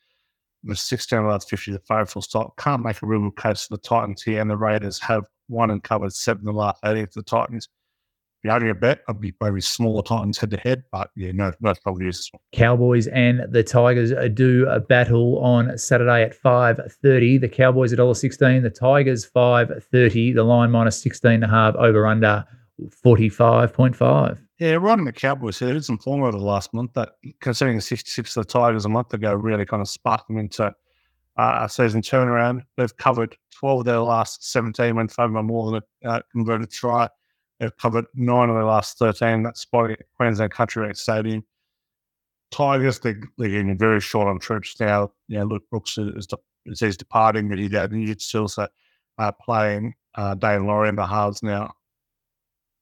The 0.63 0.77
16 0.77 1.19
of 1.19 1.25
the 1.25 1.31
last 1.31 1.51
50 1.51 1.73
the 1.73 1.81
favourite 1.81 2.09
full 2.09 2.23
stop. 2.23 2.57
Can't 2.57 2.85
make 2.85 3.03
a 3.03 3.07
real 3.07 3.33
case 3.33 3.67
for 3.67 3.75
the 3.75 3.83
Titans 3.83 4.23
here, 4.23 4.41
and 4.41 4.49
the 4.49 4.57
Raiders 4.57 5.01
have 5.01 5.25
won 5.49 5.71
and 5.71 5.83
covered 5.83 6.13
seven 6.13 6.47
of 6.47 6.55
the 6.55 6.61
last 6.61 6.79
80 6.85 7.07
for 7.07 7.13
the 7.17 7.25
Titans. 7.25 7.69
The 8.43 8.53
only 8.53 8.71
a 8.71 8.75
bet, 8.75 9.03
I'd 9.09 9.21
be 9.21 9.33
maybe 9.41 9.61
smaller 9.61 10.03
Titans 10.03 10.37
head 10.37 10.51
to 10.51 10.57
head, 10.57 10.83
but 10.91 11.11
yeah, 11.15 11.31
no, 11.33 11.53
that's 11.61 11.79
probably 11.79 12.09
is. 12.09 12.29
Cowboys 12.53 13.07
and 13.07 13.45
the 13.49 13.63
Tigers 13.63 14.13
do 14.35 14.67
a 14.69 14.81
battle 14.81 15.39
on 15.39 15.79
Saturday 15.79 16.25
at 16.25 16.37
5.30. 16.37 17.41
The 17.41 17.49
Cowboys 17.49 17.93
at 17.93 18.01
$1.16, 18.01 18.63
the 18.63 18.71
Tigers 18.71 19.31
5.30, 19.31 20.35
the 20.35 20.43
line 20.43 20.73
minus 20.73 21.05
16.5, 21.05 21.77
over 21.77 22.05
under 22.05 22.45
45.5. 23.05 24.39
Yeah, 24.59 24.73
right 24.75 24.99
in 24.99 25.05
the 25.05 25.13
Cowboys. 25.13 25.61
Here, 25.61 25.77
is 25.77 25.87
some 25.87 25.99
form 25.99 26.23
over 26.23 26.33
the 26.33 26.39
last 26.39 26.75
month 26.75 26.95
that, 26.95 27.11
considering 27.41 27.77
the 27.77 27.83
66 27.83 28.37
of 28.37 28.47
the 28.47 28.53
Tigers 28.53 28.85
a 28.85 28.89
month 28.89 29.15
ago, 29.15 29.35
really 29.35 29.67
kind 29.67 29.81
of 29.81 29.89
sparked 29.89 30.27
them 30.27 30.39
into 30.39 30.65
uh, 31.37 31.59
a 31.63 31.69
season 31.69 32.03
turnaround. 32.03 32.63
They've 32.77 32.97
covered 32.97 33.37
12 33.55 33.81
of 33.81 33.85
their 33.87 34.01
last 34.01 34.51
17 34.51 34.97
when 34.97 35.09
favored 35.09 35.35
by 35.35 35.43
more 35.43 35.71
than 35.71 35.83
a 36.05 36.09
uh, 36.09 36.21
converted 36.33 36.71
try. 36.71 37.09
They've 37.63 37.77
covered 37.77 38.07
nine 38.17 38.49
of 38.49 38.57
their 38.57 38.65
last 38.65 38.99
13. 38.99 39.45
That's 39.45 39.65
at 39.73 39.99
Queensland 40.17 40.51
Country 40.51 40.83
Road 40.83 40.97
Stadium. 40.97 41.45
Tigers, 42.51 42.99
they, 42.99 43.15
they're 43.39 43.51
getting 43.51 43.79
very 43.79 44.01
short 44.01 44.27
on 44.27 44.41
troops 44.41 44.75
now. 44.81 45.13
Yeah, 45.29 45.45
Luke 45.45 45.63
Brooks 45.71 45.97
is, 45.97 46.27
is 46.67 46.81
he's 46.81 46.97
departing, 46.97 47.49
but 47.49 47.61
he 47.61 47.69
he's 47.69 48.25
still 48.25 48.49
so, 48.49 48.67
uh, 49.19 49.31
playing 49.31 49.95
uh, 50.17 50.35
Daine 50.35 50.67
Laurie 50.67 50.89
in 50.89 50.97
the 50.97 51.07
halves 51.07 51.41
now 51.41 51.73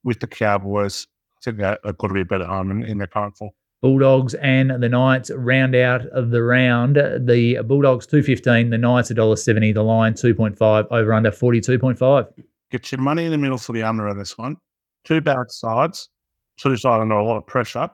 with 0.02 0.18
the 0.20 0.26
Cowboys. 0.26 1.06
I 1.36 1.40
think 1.44 1.58
that 1.58 1.80
they've 1.84 1.98
got 1.98 2.08
to 2.08 2.14
be 2.14 2.22
a 2.22 2.24
better 2.24 2.44
arm 2.44 2.70
in, 2.70 2.82
in 2.82 2.96
their 2.96 3.06
current 3.06 3.36
form. 3.36 3.50
Bulldogs 3.82 4.32
and 4.32 4.82
the 4.82 4.88
Knights 4.88 5.30
round 5.30 5.74
out 5.74 6.06
of 6.06 6.30
the 6.30 6.42
round. 6.42 6.96
The 6.96 7.62
Bulldogs 7.66 8.06
two 8.06 8.22
fifteen, 8.22 8.70
the 8.70 8.78
Knights 8.78 9.10
a 9.10 9.14
dollar 9.14 9.36
seventy, 9.36 9.72
the 9.72 9.82
line 9.82 10.14
two 10.14 10.34
point 10.34 10.56
five, 10.56 10.86
over 10.90 11.12
under 11.12 11.30
forty 11.30 11.60
two 11.60 11.78
point 11.78 11.98
five. 11.98 12.24
Get 12.70 12.90
your 12.90 13.02
money 13.02 13.26
in 13.26 13.30
the 13.30 13.38
middle 13.38 13.58
for 13.58 13.74
the 13.74 13.82
under 13.82 14.06
of 14.06 14.16
this 14.16 14.38
one. 14.38 14.56
Two 15.04 15.20
bad 15.20 15.50
sides, 15.50 16.08
two 16.58 16.76
sides 16.76 17.02
under 17.02 17.14
a 17.14 17.24
lot 17.24 17.38
of 17.38 17.46
pressure. 17.46 17.90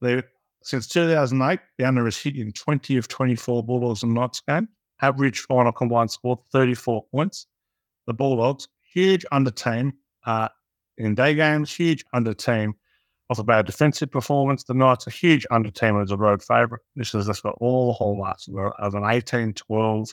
They 0.00 0.22
since 0.62 0.86
two 0.86 1.08
thousand 1.08 1.40
eight, 1.42 1.60
the 1.78 1.84
under 1.84 2.06
is 2.06 2.18
hit 2.18 2.36
in 2.36 2.52
twenty 2.52 2.96
of 2.96 3.08
twenty 3.08 3.34
four 3.34 3.62
Bulldogs 3.62 4.02
and 4.02 4.14
Knights 4.14 4.42
game. 4.46 4.68
Average 5.00 5.40
final 5.40 5.72
combined 5.72 6.10
score 6.10 6.40
thirty 6.52 6.74
four 6.74 7.04
points. 7.12 7.46
The 8.06 8.14
Bulldogs 8.14 8.68
huge 8.92 9.24
under 9.32 9.50
team. 9.50 9.94
Uh, 10.26 10.48
in 10.98 11.14
day 11.14 11.34
games, 11.34 11.72
huge 11.74 12.04
under 12.12 12.34
team 12.34 12.74
off 13.30 13.38
a 13.38 13.44
bad 13.44 13.66
defensive 13.66 14.10
performance. 14.10 14.64
The 14.64 14.74
Knights 14.74 15.06
a 15.06 15.10
huge 15.10 15.46
under 15.50 15.70
team 15.70 16.00
as 16.00 16.10
a 16.10 16.16
road 16.16 16.42
favourite. 16.42 16.82
This 16.96 17.12
has 17.12 17.26
just 17.26 17.42
got 17.42 17.56
all 17.60 17.88
the 17.88 17.92
hallmarks 17.92 18.48
of 18.78 18.94
an 18.94 19.04
18 19.04 19.54
12, 19.54 20.08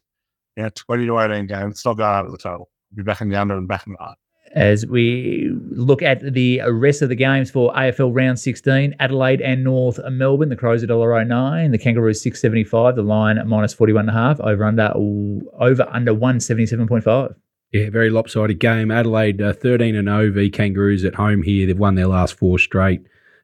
you 0.58 0.64
know, 0.64 0.70
20 0.76 1.06
to 1.08 1.20
18 1.20 1.48
game. 1.48 1.70
It's 1.70 1.86
not 1.86 1.98
going 1.98 2.10
out 2.10 2.26
of 2.26 2.32
the 2.32 2.38
total. 2.38 2.70
Be 2.94 3.04
back 3.04 3.22
in 3.22 3.30
the 3.30 3.40
under 3.40 3.58
and 3.58 3.68
back 3.68 3.88
in 3.88 3.94
the 3.94 4.04
up. 4.04 4.18
As 4.54 4.86
we 4.86 5.52
look 5.70 6.02
at 6.02 6.34
the 6.34 6.62
rest 6.70 7.02
of 7.02 7.10
the 7.10 7.16
games 7.16 7.52
for 7.52 7.74
AFL 7.74 8.12
round 8.14 8.40
16, 8.40 8.96
Adelaide 9.00 9.42
and 9.42 9.64
North 9.64 10.00
Melbourne, 10.10 10.48
the 10.50 10.56
Crows 10.56 10.82
at 10.82 10.90
$1.09, 10.90 11.72
the 11.72 11.78
Kangaroos 11.78 12.22
675, 12.22 12.96
the 12.96 13.02
line 13.02 13.38
at 13.38 13.48
minus 13.48 13.76
41.5, 13.76 14.40
over 14.40 14.64
under 14.64 14.94
over 14.96 15.88
under 15.90 16.14
177.5. 16.14 17.36
Yeah, 17.74 17.90
very 17.90 18.10
lopsided 18.10 18.60
game. 18.60 18.92
Adelaide 18.92 19.42
uh, 19.42 19.52
13 19.52 19.96
and 19.96 20.08
0 20.08 20.32
v 20.32 20.50
Kangaroos 20.50 21.04
at 21.04 21.16
home 21.16 21.44
here. 21.44 21.68
They've 21.68 21.78
won 21.78 21.96
their 21.96 22.08
last 22.08 22.36
four 22.36 22.58
straight 22.58 23.02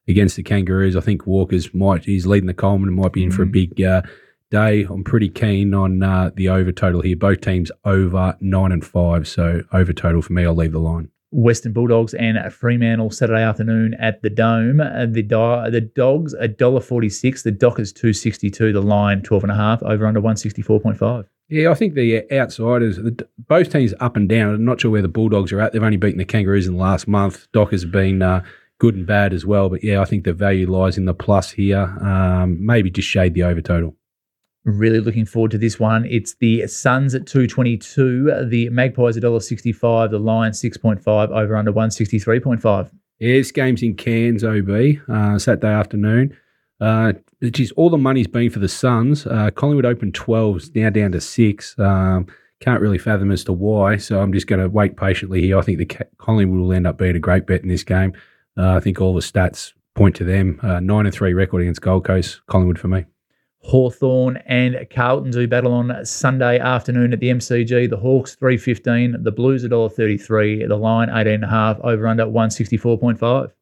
against 0.07 0.37
the 0.37 0.43
Kangaroos. 0.43 0.95
I 0.95 1.01
think 1.01 1.27
Walker's 1.27 1.73
might 1.73 2.05
he's 2.05 2.25
leading 2.25 2.47
the 2.47 2.53
Coleman 2.53 2.87
and 2.87 2.97
might 2.97 3.11
be 3.11 3.23
in 3.23 3.29
mm. 3.29 3.33
for 3.33 3.43
a 3.43 3.47
mm. 3.47 3.51
big 3.51 3.81
uh, 3.81 4.03
day. 4.51 4.83
I'm 4.83 5.03
pretty 5.03 5.29
keen 5.29 5.73
on 5.73 6.03
uh, 6.03 6.29
the 6.35 6.49
over 6.49 6.71
total 6.71 7.01
here. 7.01 7.15
Both 7.15 7.41
teams 7.41 7.71
over 7.83 8.37
nine 8.39 8.71
and 8.71 8.85
five, 8.85 9.27
so 9.27 9.63
over 9.73 9.93
total 9.93 10.21
for 10.21 10.33
me. 10.33 10.45
I'll 10.45 10.53
leave 10.53 10.73
the 10.73 10.79
line. 10.79 11.09
Western 11.33 11.71
Bulldogs 11.71 12.13
and 12.13 12.37
Fremantle 12.53 13.09
Saturday 13.09 13.41
afternoon 13.41 13.93
at 13.93 14.21
the 14.21 14.29
Dome. 14.29 14.81
Uh, 14.81 15.05
the 15.05 15.23
do- 15.23 15.71
the 15.71 15.79
Dogs 15.81 16.33
a 16.33 16.47
dollar 16.47 16.81
forty 16.81 17.09
six. 17.09 17.43
The 17.43 17.51
Dockers 17.51 17.93
two 17.93 18.13
sixty 18.13 18.49
two. 18.49 18.73
The 18.73 18.81
line 18.81 19.21
twelve 19.21 19.43
and 19.43 19.51
a 19.51 19.55
half. 19.55 19.81
Over 19.81 20.05
under 20.05 20.19
one 20.19 20.35
sixty 20.35 20.61
four 20.61 20.79
point 20.79 20.97
five. 20.97 21.25
Yeah, 21.47 21.69
I 21.69 21.73
think 21.73 21.95
the 21.95 22.31
outsiders, 22.31 22.95
the, 22.95 23.27
both 23.37 23.71
teams 23.73 23.93
up 23.99 24.15
and 24.15 24.29
down. 24.29 24.55
I'm 24.55 24.63
not 24.63 24.79
sure 24.79 24.89
where 24.89 25.01
the 25.01 25.09
Bulldogs 25.09 25.51
are 25.51 25.59
at. 25.59 25.73
They've 25.73 25.83
only 25.83 25.97
beaten 25.97 26.17
the 26.17 26.23
Kangaroos 26.23 26.65
in 26.65 26.73
the 26.75 26.79
last 26.79 27.09
month. 27.09 27.47
Dockers 27.51 27.81
have 27.81 27.91
been 27.91 28.21
uh, 28.21 28.41
good 28.79 28.95
and 28.95 29.05
bad 29.05 29.33
as 29.33 29.45
well. 29.45 29.67
But 29.69 29.83
yeah, 29.83 30.01
I 30.01 30.05
think 30.05 30.23
the 30.23 30.33
value 30.33 30.69
lies 30.69 30.97
in 30.97 31.05
the 31.05 31.13
plus 31.13 31.51
here. 31.51 31.93
Um, 32.01 32.65
maybe 32.65 32.89
just 32.89 33.07
shade 33.07 33.33
the 33.33 33.43
over 33.43 33.61
total. 33.61 33.95
Really 34.63 34.99
looking 34.99 35.25
forward 35.25 35.51
to 35.51 35.57
this 35.57 35.79
one. 35.79 36.05
It's 36.05 36.35
the 36.35 36.67
Suns 36.67 37.15
at 37.15 37.25
222, 37.25 38.45
the 38.47 38.69
Magpies 38.69 39.17
at 39.17 39.23
$1.65, 39.23 40.11
the 40.11 40.19
Lions 40.19 40.61
6.5, 40.61 41.29
over 41.29 41.55
under 41.55 41.73
163.5. 41.73 42.91
Yeah, 43.19 43.41
game's 43.53 43.81
in 43.81 43.95
Cairns, 43.95 44.43
OB, 44.43 44.69
uh, 45.09 45.39
Saturday 45.39 45.67
afternoon. 45.67 46.37
Uh, 46.79 47.13
geez, 47.43 47.71
all 47.73 47.89
the 47.89 47.97
money's 47.97 48.27
been 48.27 48.49
for 48.51 48.59
the 48.59 48.67
Suns. 48.67 49.25
Uh, 49.25 49.49
Collingwood 49.51 49.85
opened 49.85 50.13
12s, 50.13 50.75
now 50.75 50.89
down 50.89 51.11
to 51.11 51.21
six. 51.21 51.77
Um, 51.79 52.27
can't 52.59 52.81
really 52.81 52.99
fathom 52.99 53.31
as 53.31 53.43
to 53.45 53.53
why, 53.53 53.97
so 53.97 54.21
I'm 54.21 54.31
just 54.31 54.45
going 54.45 54.61
to 54.61 54.69
wait 54.69 54.95
patiently 54.95 55.41
here. 55.41 55.57
I 55.57 55.61
think 55.61 55.79
the 55.79 56.05
Collingwood 56.19 56.59
will 56.59 56.73
end 56.73 56.85
up 56.85 56.97
being 56.97 57.15
a 57.15 57.19
great 57.19 57.47
bet 57.47 57.61
in 57.61 57.67
this 57.67 57.83
game. 57.83 58.13
Uh, 58.55 58.75
I 58.75 58.79
think 58.79 59.01
all 59.01 59.15
the 59.15 59.21
stats 59.21 59.73
point 59.95 60.15
to 60.17 60.23
them. 60.23 60.59
Uh, 60.61 60.79
nine 60.79 61.05
and 61.05 61.13
three 61.13 61.33
record 61.33 61.61
against 61.61 61.81
Gold 61.81 62.05
Coast, 62.05 62.41
Collingwood 62.47 62.79
for 62.79 62.87
me. 62.87 63.05
Hawthorn 63.63 64.37
and 64.45 64.87
Carlton 64.89 65.31
do 65.31 65.47
battle 65.47 65.73
on 65.73 66.05
Sunday 66.05 66.59
afternoon 66.59 67.13
at 67.13 67.19
the 67.19 67.29
MCG. 67.29 67.89
The 67.89 67.97
Hawks 67.97 68.35
three 68.35 68.57
fifteen, 68.57 69.15
the 69.21 69.31
Blues 69.31 69.63
$1.33, 69.63 70.67
the 70.67 70.75
line 70.75 71.09
eighteen 71.09 71.35
and 71.35 71.43
a 71.43 71.47
half, 71.47 71.79
over 71.81 72.07
under 72.07 72.27
one 72.27 72.49
sixty 72.49 72.77
four 72.77 72.97
point 72.97 73.19
five. 73.19 73.53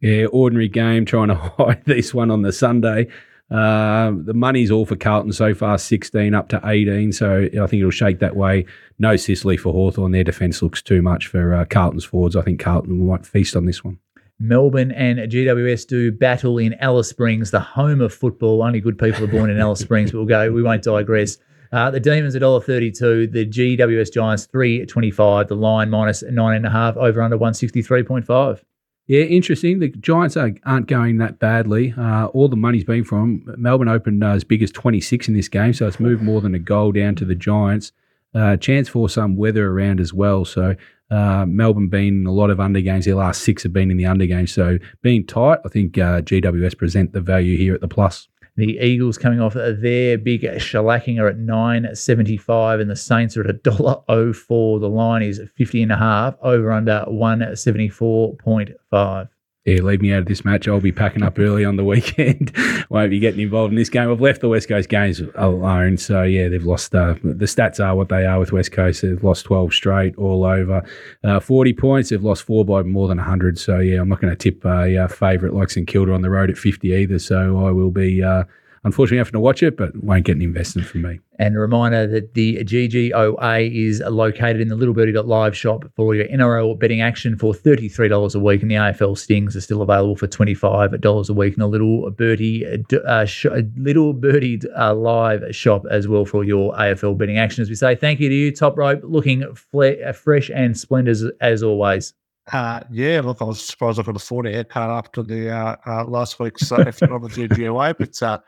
Yeah, 0.00 0.26
ordinary 0.26 0.68
game 0.68 1.04
trying 1.04 1.28
to 1.28 1.34
hide 1.58 1.82
this 1.84 2.14
one 2.14 2.30
on 2.30 2.42
the 2.42 2.52
Sunday. 2.52 3.08
Uh, 3.50 4.12
the 4.14 4.32
money's 4.32 4.70
all 4.70 4.86
for 4.86 4.94
Carlton 4.94 5.32
so 5.32 5.54
far, 5.54 5.76
16 5.76 6.34
up 6.34 6.48
to 6.50 6.60
18. 6.64 7.10
So 7.10 7.42
I 7.46 7.66
think 7.66 7.80
it'll 7.80 7.90
shake 7.90 8.20
that 8.20 8.36
way. 8.36 8.64
No 9.00 9.16
Sicily 9.16 9.56
for 9.56 9.72
Hawthorn. 9.72 10.12
Their 10.12 10.22
defence 10.22 10.62
looks 10.62 10.80
too 10.80 11.02
much 11.02 11.26
for 11.26 11.52
uh, 11.52 11.64
Carlton's 11.64 12.04
forwards. 12.04 12.36
I 12.36 12.42
think 12.42 12.60
Carlton 12.60 13.06
might 13.06 13.26
feast 13.26 13.56
on 13.56 13.64
this 13.64 13.82
one. 13.82 13.98
Melbourne 14.40 14.90
and 14.90 15.18
GWS 15.18 15.86
do 15.86 16.10
battle 16.10 16.56
in 16.58 16.74
Alice 16.74 17.10
Springs, 17.10 17.50
the 17.50 17.60
home 17.60 18.00
of 18.00 18.12
football. 18.12 18.62
Only 18.62 18.80
good 18.80 18.98
people 18.98 19.22
are 19.22 19.28
born 19.28 19.50
in 19.50 19.60
Alice 19.60 19.80
Springs, 19.80 20.12
we'll 20.12 20.24
go, 20.24 20.50
we 20.50 20.62
won't 20.62 20.82
digress. 20.82 21.36
Uh, 21.72 21.90
the 21.90 22.00
Demons 22.00 22.34
at 22.34 22.42
$1.32, 22.42 23.30
the 23.30 23.46
GWS 23.46 24.12
Giants 24.12 24.46
325, 24.46 25.48
the 25.48 25.54
line 25.54 25.90
minus 25.90 26.22
nine 26.22 26.56
and 26.56 26.66
a 26.66 26.70
half, 26.70 26.96
over 26.96 27.22
under 27.22 27.38
163.5. 27.38 28.60
Yeah, 29.06 29.22
interesting. 29.22 29.80
The 29.80 29.88
Giants 29.88 30.36
are, 30.36 30.52
aren't 30.64 30.86
going 30.86 31.18
that 31.18 31.38
badly. 31.38 31.94
Uh, 31.96 32.26
all 32.26 32.48
the 32.48 32.56
money's 32.56 32.84
been 32.84 33.04
from 33.04 33.42
Melbourne 33.56 33.88
opened 33.88 34.24
uh, 34.24 34.28
as 34.28 34.44
big 34.44 34.62
as 34.62 34.70
26 34.70 35.28
in 35.28 35.34
this 35.34 35.48
game, 35.48 35.72
so 35.74 35.86
it's 35.86 36.00
moved 36.00 36.22
more 36.22 36.40
than 36.40 36.54
a 36.54 36.58
goal 36.58 36.92
down 36.92 37.14
to 37.16 37.24
the 37.24 37.34
Giants. 37.34 37.92
Uh, 38.34 38.56
chance 38.56 38.88
for 38.88 39.08
some 39.08 39.36
weather 39.36 39.70
around 39.70 40.00
as 40.00 40.12
well. 40.14 40.44
So 40.44 40.74
uh, 41.10 41.44
Melbourne 41.46 41.88
been 41.88 42.26
a 42.26 42.32
lot 42.32 42.50
of 42.50 42.60
under 42.60 42.80
games. 42.80 43.04
Their 43.04 43.16
last 43.16 43.42
six 43.42 43.64
have 43.64 43.72
been 43.72 43.90
in 43.90 43.96
the 43.96 44.06
under 44.06 44.26
games. 44.26 44.52
So 44.52 44.78
being 45.02 45.26
tight, 45.26 45.58
I 45.64 45.68
think 45.68 45.98
uh, 45.98 46.20
GWS 46.22 46.78
present 46.78 47.12
the 47.12 47.20
value 47.20 47.56
here 47.56 47.74
at 47.74 47.80
the 47.80 47.88
plus. 47.88 48.28
The 48.56 48.78
Eagles 48.78 49.16
coming 49.16 49.40
off 49.40 49.54
their 49.54 50.18
big 50.18 50.42
shellacking 50.42 51.20
are 51.20 51.28
at 51.28 51.38
9.75 51.38 52.80
and 52.80 52.90
the 52.90 52.96
Saints 52.96 53.36
are 53.36 53.48
at 53.48 53.62
$1.04. 53.62 54.80
The 54.80 54.88
line 54.88 55.22
is 55.22 55.40
50 55.56 55.82
and 55.82 55.92
a 55.92 55.96
half, 55.96 56.34
over 56.42 56.70
under 56.70 57.04
174.5. 57.08 59.28
Yeah, 59.70 59.82
leave 59.82 60.02
me 60.02 60.12
out 60.12 60.20
of 60.20 60.26
this 60.26 60.44
match. 60.44 60.66
I'll 60.66 60.80
be 60.80 60.90
packing 60.90 61.22
up 61.22 61.38
early 61.38 61.64
on 61.64 61.76
the 61.76 61.84
weekend. 61.94 62.52
Won't 62.90 63.10
be 63.10 63.20
getting 63.20 63.40
involved 63.40 63.72
in 63.72 63.76
this 63.76 63.88
game. 63.88 64.10
I've 64.10 64.20
left 64.20 64.40
the 64.40 64.48
West 64.48 64.68
Coast 64.68 64.88
games 64.88 65.22
alone. 65.36 65.96
So, 65.96 66.22
yeah, 66.22 66.48
they've 66.48 66.64
lost. 66.64 66.94
Uh, 66.94 67.14
the 67.22 67.46
stats 67.46 67.84
are 67.84 67.94
what 67.94 68.08
they 68.08 68.26
are 68.26 68.40
with 68.40 68.52
West 68.52 68.72
Coast. 68.72 69.02
They've 69.02 69.22
lost 69.22 69.44
12 69.44 69.72
straight 69.72 70.16
all 70.16 70.44
over. 70.44 70.82
Uh, 71.22 71.38
40 71.38 71.72
points. 71.74 72.10
They've 72.10 72.22
lost 72.22 72.42
four 72.42 72.64
by 72.64 72.82
more 72.82 73.06
than 73.06 73.18
100. 73.18 73.58
So, 73.58 73.78
yeah, 73.78 74.00
I'm 74.00 74.08
not 74.08 74.20
going 74.20 74.34
to 74.34 74.36
tip 74.36 74.64
a 74.64 75.04
uh, 75.04 75.08
favourite 75.08 75.54
like 75.54 75.70
St 75.70 75.86
Kilda 75.86 76.12
on 76.12 76.22
the 76.22 76.30
road 76.30 76.50
at 76.50 76.58
50 76.58 76.88
either. 76.92 77.18
So, 77.20 77.64
I 77.64 77.70
will 77.70 77.92
be 77.92 78.22
uh, 78.22 78.44
unfortunately 78.84 79.18
having 79.18 79.32
to 79.32 79.40
watch 79.40 79.62
it, 79.62 79.76
but 79.76 79.94
won't 80.02 80.24
get 80.24 80.36
an 80.36 80.42
investment 80.42 80.88
from 80.88 81.02
me. 81.02 81.20
And 81.38 81.56
a 81.56 81.58
reminder 81.58 82.06
that 82.06 82.34
the 82.34 82.64
GGOA 82.64 83.74
is 83.74 84.00
located 84.00 84.60
in 84.60 84.68
the 84.68 84.76
Little 84.76 84.94
Birdie 84.94 85.12
live 85.12 85.56
shop 85.56 85.84
for 85.96 86.14
your 86.14 86.26
NRL 86.26 86.78
betting 86.78 87.00
action 87.00 87.36
for 87.36 87.52
$33 87.52 88.34
a 88.34 88.38
week. 88.38 88.62
And 88.62 88.70
the 88.70 88.76
AFL 88.76 89.16
Stings 89.16 89.56
are 89.56 89.60
still 89.60 89.82
available 89.82 90.16
for 90.16 90.26
$25 90.26 91.28
a 91.28 91.32
week. 91.32 91.54
in 91.54 91.62
a 91.62 91.66
Little 91.66 92.10
Birdie, 92.10 92.84
uh, 93.06 93.24
sh- 93.24 93.46
Little 93.76 94.12
Birdie 94.12 94.60
uh, 94.78 94.94
live 94.94 95.54
shop 95.54 95.84
as 95.90 96.08
well 96.08 96.24
for 96.24 96.44
your 96.44 96.72
AFL 96.74 97.16
betting 97.16 97.38
action. 97.38 97.62
As 97.62 97.68
we 97.68 97.74
say, 97.74 97.94
thank 97.94 98.20
you 98.20 98.28
to 98.28 98.34
you, 98.34 98.54
Top 98.54 98.76
Rope, 98.76 99.00
looking 99.02 99.44
fle- 99.54 100.12
fresh 100.14 100.50
and 100.54 100.76
splendid 100.78 101.10
as, 101.12 101.24
as 101.40 101.62
always. 101.62 102.14
Uh, 102.52 102.80
yeah, 102.90 103.20
look, 103.22 103.40
I 103.40 103.44
was 103.44 103.64
surprised 103.64 104.00
I 104.00 104.02
could 104.02 104.16
afford 104.16 104.46
a 104.46 104.50
haircut 104.50 104.90
after 104.90 105.22
the 105.22 105.50
uh, 105.50 105.76
uh, 105.86 106.04
last 106.04 106.38
week's 106.40 106.70
uh, 106.72 106.76
effort 106.86 107.12
on 107.12 107.22
the 107.22 107.28
GGOA, 107.28 107.96
but 107.96 108.22
uh, 108.22 108.38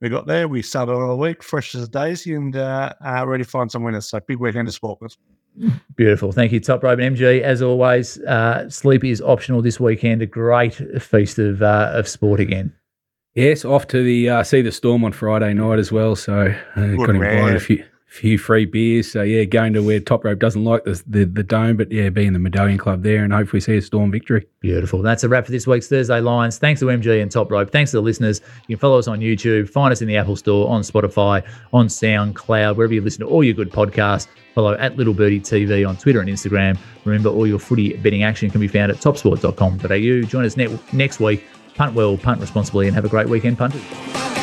we 0.00 0.08
got 0.08 0.26
there. 0.26 0.48
We 0.48 0.62
started 0.62 0.92
on 0.92 1.08
the 1.08 1.16
week, 1.16 1.42
fresh 1.42 1.74
as 1.74 1.84
a 1.84 1.88
daisy, 1.88 2.34
and 2.34 2.56
uh, 2.56 2.92
uh, 3.04 3.26
ready 3.26 3.44
to 3.44 3.50
find 3.50 3.70
some 3.70 3.82
winners. 3.82 4.08
So 4.08 4.20
big 4.20 4.38
weekend 4.38 4.68
of 4.68 4.74
sport. 4.74 4.98
Beautiful. 5.96 6.32
Thank 6.32 6.52
you, 6.52 6.60
Top 6.60 6.82
Rope 6.82 6.98
and 6.98 7.16
MG. 7.16 7.42
As 7.42 7.60
always, 7.60 8.18
uh, 8.20 8.68
sleep 8.70 9.04
is 9.04 9.20
optional 9.20 9.62
this 9.62 9.78
weekend. 9.78 10.22
A 10.22 10.26
great 10.26 10.74
feast 11.02 11.38
of 11.38 11.62
uh, 11.62 11.90
of 11.92 12.08
sport 12.08 12.40
again. 12.40 12.72
Yes, 13.34 13.64
off 13.64 13.86
to 13.88 14.02
the 14.02 14.30
uh, 14.30 14.42
see 14.42 14.62
the 14.62 14.72
storm 14.72 15.04
on 15.04 15.12
Friday 15.12 15.52
night 15.52 15.78
as 15.78 15.92
well. 15.92 16.16
So 16.16 16.54
uh, 16.76 16.86
got 16.96 17.10
invited 17.10 17.56
a 17.56 17.60
few 17.60 17.84
few 18.10 18.36
free 18.36 18.64
beers. 18.64 19.10
So 19.10 19.22
yeah, 19.22 19.44
going 19.44 19.72
to 19.72 19.82
where 19.82 20.00
Top 20.00 20.24
Rope 20.24 20.40
doesn't 20.40 20.64
like 20.64 20.82
the, 20.84 21.00
the, 21.06 21.24
the 21.24 21.42
dome, 21.44 21.76
but 21.76 21.92
yeah, 21.92 22.10
being 22.10 22.32
the 22.32 22.40
Medallion 22.40 22.76
Club 22.76 23.04
there, 23.04 23.22
and 23.22 23.32
hopefully 23.32 23.60
see 23.60 23.76
a 23.76 23.82
Storm 23.82 24.10
victory. 24.10 24.46
Beautiful. 24.58 25.00
That's 25.00 25.22
a 25.22 25.28
wrap 25.28 25.46
for 25.46 25.52
this 25.52 25.66
week's 25.66 25.86
Thursday 25.86 26.20
Lines. 26.20 26.58
Thanks 26.58 26.80
to 26.80 26.86
MG 26.86 27.22
and 27.22 27.30
Top 27.30 27.50
Rope. 27.50 27.70
Thanks 27.70 27.92
to 27.92 27.98
the 27.98 28.02
listeners. 28.02 28.40
You 28.66 28.76
can 28.76 28.80
follow 28.80 28.98
us 28.98 29.06
on 29.06 29.20
YouTube, 29.20 29.70
find 29.70 29.92
us 29.92 30.02
in 30.02 30.08
the 30.08 30.16
Apple 30.16 30.34
Store, 30.34 30.68
on 30.68 30.82
Spotify, 30.82 31.46
on 31.72 31.86
SoundCloud, 31.86 32.74
wherever 32.76 32.92
you 32.92 33.00
listen 33.00 33.24
to 33.24 33.30
all 33.30 33.44
your 33.44 33.54
good 33.54 33.70
podcasts. 33.70 34.26
Follow 34.56 34.74
at 34.74 34.96
Little 34.96 35.14
Birdie 35.14 35.40
TV 35.40 35.88
on 35.88 35.96
Twitter 35.96 36.20
and 36.20 36.28
Instagram. 36.28 36.76
Remember, 37.04 37.28
all 37.28 37.46
your 37.46 37.60
footy 37.60 37.96
betting 37.98 38.24
action 38.24 38.50
can 38.50 38.60
be 38.60 38.68
found 38.68 38.90
at 38.90 38.98
topsport.com.au. 38.98 40.26
Join 40.28 40.44
us 40.44 40.56
ne- 40.56 40.78
next 40.92 41.20
week. 41.20 41.44
Punt 41.76 41.94
well, 41.94 42.18
punt 42.18 42.40
responsibly, 42.40 42.88
and 42.88 42.94
have 42.96 43.04
a 43.04 43.08
great 43.08 43.28
weekend, 43.28 43.56
punters. 43.56 44.39